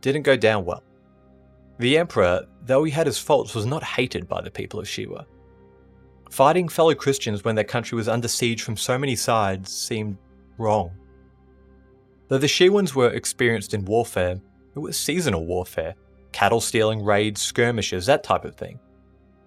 didn't 0.00 0.22
go 0.22 0.36
down 0.36 0.64
well. 0.64 0.82
The 1.78 1.98
emperor, 1.98 2.46
though 2.64 2.84
he 2.84 2.90
had 2.90 3.06
his 3.06 3.18
faults, 3.18 3.54
was 3.54 3.66
not 3.66 3.82
hated 3.82 4.28
by 4.28 4.40
the 4.40 4.50
people 4.50 4.80
of 4.80 4.86
Shewa. 4.86 5.26
Fighting 6.30 6.68
fellow 6.68 6.94
Christians 6.94 7.44
when 7.44 7.54
their 7.54 7.64
country 7.64 7.96
was 7.96 8.08
under 8.08 8.28
siege 8.28 8.62
from 8.62 8.76
so 8.76 8.98
many 8.98 9.14
sides 9.14 9.72
seemed 9.72 10.16
wrong. 10.58 10.90
Though 12.28 12.38
the 12.38 12.48
Shewans 12.48 12.94
were 12.94 13.10
experienced 13.10 13.74
in 13.74 13.84
warfare, 13.84 14.40
it 14.74 14.78
was 14.78 14.98
seasonal 14.98 15.46
warfare, 15.46 15.94
cattle 16.32 16.60
stealing 16.60 17.04
raids, 17.04 17.40
skirmishes, 17.40 18.06
that 18.06 18.24
type 18.24 18.44
of 18.44 18.56
thing. 18.56 18.80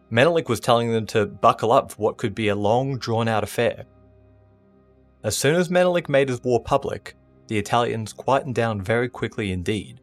Menelik 0.09 0.49
was 0.49 0.59
telling 0.59 0.91
them 0.91 1.05
to 1.07 1.25
buckle 1.27 1.71
up 1.71 1.91
for 1.91 1.97
what 1.97 2.17
could 2.17 2.33
be 2.33 2.47
a 2.47 2.55
long, 2.55 2.97
drawn 2.97 3.27
out 3.27 3.43
affair. 3.43 3.85
As 5.23 5.37
soon 5.37 5.55
as 5.55 5.69
Menelik 5.69 6.09
made 6.09 6.29
his 6.29 6.41
war 6.41 6.63
public, 6.63 7.15
the 7.49 7.57
Italians 7.57 8.13
quietened 8.13 8.55
down 8.55 8.81
very 8.81 9.09
quickly 9.09 9.51
indeed. 9.51 9.99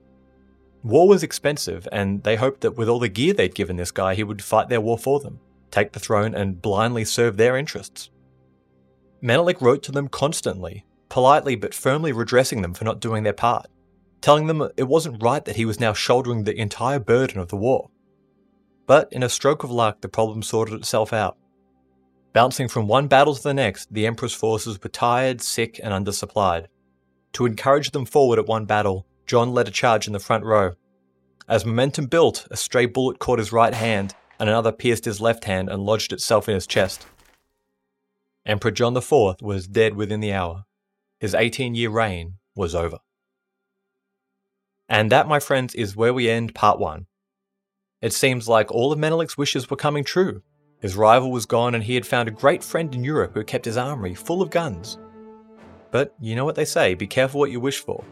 War 0.82 1.08
was 1.08 1.22
expensive, 1.22 1.88
and 1.90 2.22
they 2.22 2.36
hoped 2.36 2.60
that 2.60 2.76
with 2.76 2.88
all 2.88 2.98
the 2.98 3.08
gear 3.08 3.32
they'd 3.32 3.54
given 3.54 3.76
this 3.76 3.90
guy, 3.90 4.14
he 4.14 4.22
would 4.22 4.44
fight 4.44 4.68
their 4.68 4.82
war 4.82 4.98
for 4.98 5.18
them, 5.18 5.40
take 5.70 5.92
the 5.92 5.98
throne, 6.00 6.34
and 6.34 6.60
blindly 6.60 7.06
serve 7.06 7.38
their 7.38 7.56
interests. 7.56 8.10
Menelik 9.22 9.62
wrote 9.62 9.82
to 9.84 9.92
them 9.92 10.08
constantly, 10.08 10.84
politely 11.08 11.56
but 11.56 11.72
firmly 11.72 12.12
redressing 12.12 12.60
them 12.60 12.74
for 12.74 12.84
not 12.84 13.00
doing 13.00 13.22
their 13.22 13.32
part 13.32 13.66
telling 14.20 14.48
them 14.48 14.68
it 14.76 14.88
wasn't 14.88 15.22
right 15.22 15.44
that 15.44 15.54
he 15.54 15.64
was 15.64 15.78
now 15.78 15.92
shouldering 15.92 16.42
the 16.42 16.60
entire 16.60 16.98
burden 16.98 17.38
of 17.38 17.48
the 17.48 17.56
war. 17.56 17.90
But 18.84 19.12
in 19.12 19.22
a 19.22 19.28
stroke 19.28 19.62
of 19.62 19.70
luck, 19.70 20.00
the 20.00 20.08
problem 20.08 20.42
sorted 20.42 20.74
itself 20.74 21.12
out. 21.12 21.36
Bouncing 22.32 22.66
from 22.66 22.88
one 22.88 23.06
battle 23.06 23.36
to 23.36 23.42
the 23.42 23.54
next, 23.54 23.92
the 23.92 24.04
Emperor's 24.04 24.34
forces 24.34 24.82
were 24.82 24.88
tired, 24.88 25.40
sick, 25.40 25.80
and 25.82 25.92
undersupplied. 25.92 26.66
To 27.36 27.44
encourage 27.44 27.90
them 27.90 28.06
forward 28.06 28.38
at 28.38 28.46
one 28.46 28.64
battle, 28.64 29.06
John 29.26 29.52
led 29.52 29.68
a 29.68 29.70
charge 29.70 30.06
in 30.06 30.14
the 30.14 30.18
front 30.18 30.44
row. 30.44 30.72
As 31.46 31.66
momentum 31.66 32.06
built, 32.06 32.48
a 32.50 32.56
stray 32.56 32.86
bullet 32.86 33.18
caught 33.18 33.38
his 33.38 33.52
right 33.52 33.74
hand, 33.74 34.14
and 34.40 34.48
another 34.48 34.72
pierced 34.72 35.04
his 35.04 35.20
left 35.20 35.44
hand 35.44 35.68
and 35.68 35.82
lodged 35.82 36.14
itself 36.14 36.48
in 36.48 36.54
his 36.54 36.66
chest. 36.66 37.06
Emperor 38.46 38.70
John 38.70 38.96
IV 38.96 39.42
was 39.42 39.68
dead 39.68 39.96
within 39.96 40.20
the 40.20 40.32
hour. 40.32 40.64
His 41.20 41.34
18 41.34 41.74
year 41.74 41.90
reign 41.90 42.38
was 42.54 42.74
over. 42.74 43.00
And 44.88 45.12
that, 45.12 45.28
my 45.28 45.38
friends, 45.38 45.74
is 45.74 45.94
where 45.94 46.14
we 46.14 46.30
end 46.30 46.54
part 46.54 46.78
one. 46.78 47.04
It 48.00 48.14
seems 48.14 48.48
like 48.48 48.72
all 48.72 48.92
of 48.92 48.98
Menelik's 48.98 49.36
wishes 49.36 49.68
were 49.68 49.76
coming 49.76 50.04
true. 50.04 50.42
His 50.80 50.96
rival 50.96 51.30
was 51.30 51.44
gone, 51.44 51.74
and 51.74 51.84
he 51.84 51.96
had 51.96 52.06
found 52.06 52.30
a 52.30 52.32
great 52.32 52.64
friend 52.64 52.94
in 52.94 53.04
Europe 53.04 53.34
who 53.34 53.44
kept 53.44 53.66
his 53.66 53.76
armory 53.76 54.14
full 54.14 54.40
of 54.40 54.48
guns. 54.48 54.96
But 55.90 56.14
you 56.20 56.34
know 56.34 56.44
what 56.44 56.54
they 56.54 56.64
say 56.64 56.94
be 56.94 57.06
careful 57.06 57.40
what 57.40 57.50
you 57.50 57.60
wish 57.60 57.80
for. 57.80 58.04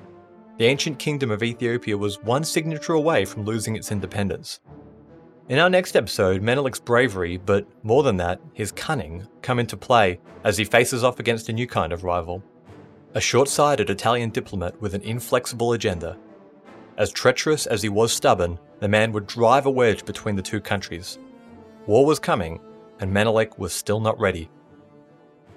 The 0.59 0.67
ancient 0.67 0.99
kingdom 0.99 1.31
of 1.31 1.43
Ethiopia 1.43 1.97
was 1.99 2.23
one 2.23 2.45
signature 2.45 2.93
away 2.93 3.25
from 3.25 3.45
losing 3.45 3.77
its 3.77 3.91
independence. 3.91 4.61
In 5.49 5.59
our 5.59 5.69
next 5.69 5.97
episode, 5.97 6.43
Menelik's 6.43 6.81
bravery, 6.81 7.37
but 7.37 7.67
more 7.83 8.03
than 8.03 8.17
that, 8.19 8.41
his 8.55 8.73
cunning, 8.73 9.27
come 9.43 9.59
into 9.59 9.77
play 9.77 10.21
as 10.45 10.57
he 10.57 10.65
faces 10.65 11.05
off 11.05 11.19
against 11.21 11.49
a 11.49 11.53
new 11.53 11.67
kind 11.67 11.93
of 11.93 12.05
rival. 12.05 12.43
A 13.15 13.21
short 13.21 13.49
sighted 13.49 13.91
Italian 13.91 14.31
diplomat 14.31 14.81
with 14.81 14.95
an 14.95 15.03
inflexible 15.03 15.73
agenda 15.73 16.17
as 16.97 17.11
treacherous 17.11 17.67
as 17.67 17.83
he 17.83 17.89
was 17.89 18.13
stubborn, 18.13 18.59
the 18.79 18.89
man 18.89 19.13
would 19.13 19.27
drive 19.27 19.67
a 19.67 19.71
wedge 19.71 20.05
between 20.05 20.37
the 20.37 20.43
two 20.43 20.61
countries. 20.61 21.19
War 21.87 22.07
was 22.07 22.19
coming, 22.19 22.61
and 23.01 23.13
Menelik 23.13 23.59
was 23.59 23.73
still 23.73 24.01
not 24.01 24.19
ready. 24.21 24.49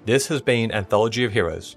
This 0.04 0.26
has 0.28 0.42
been 0.42 0.72
Anthology 0.72 1.24
of 1.24 1.32
Heroes. 1.32 1.76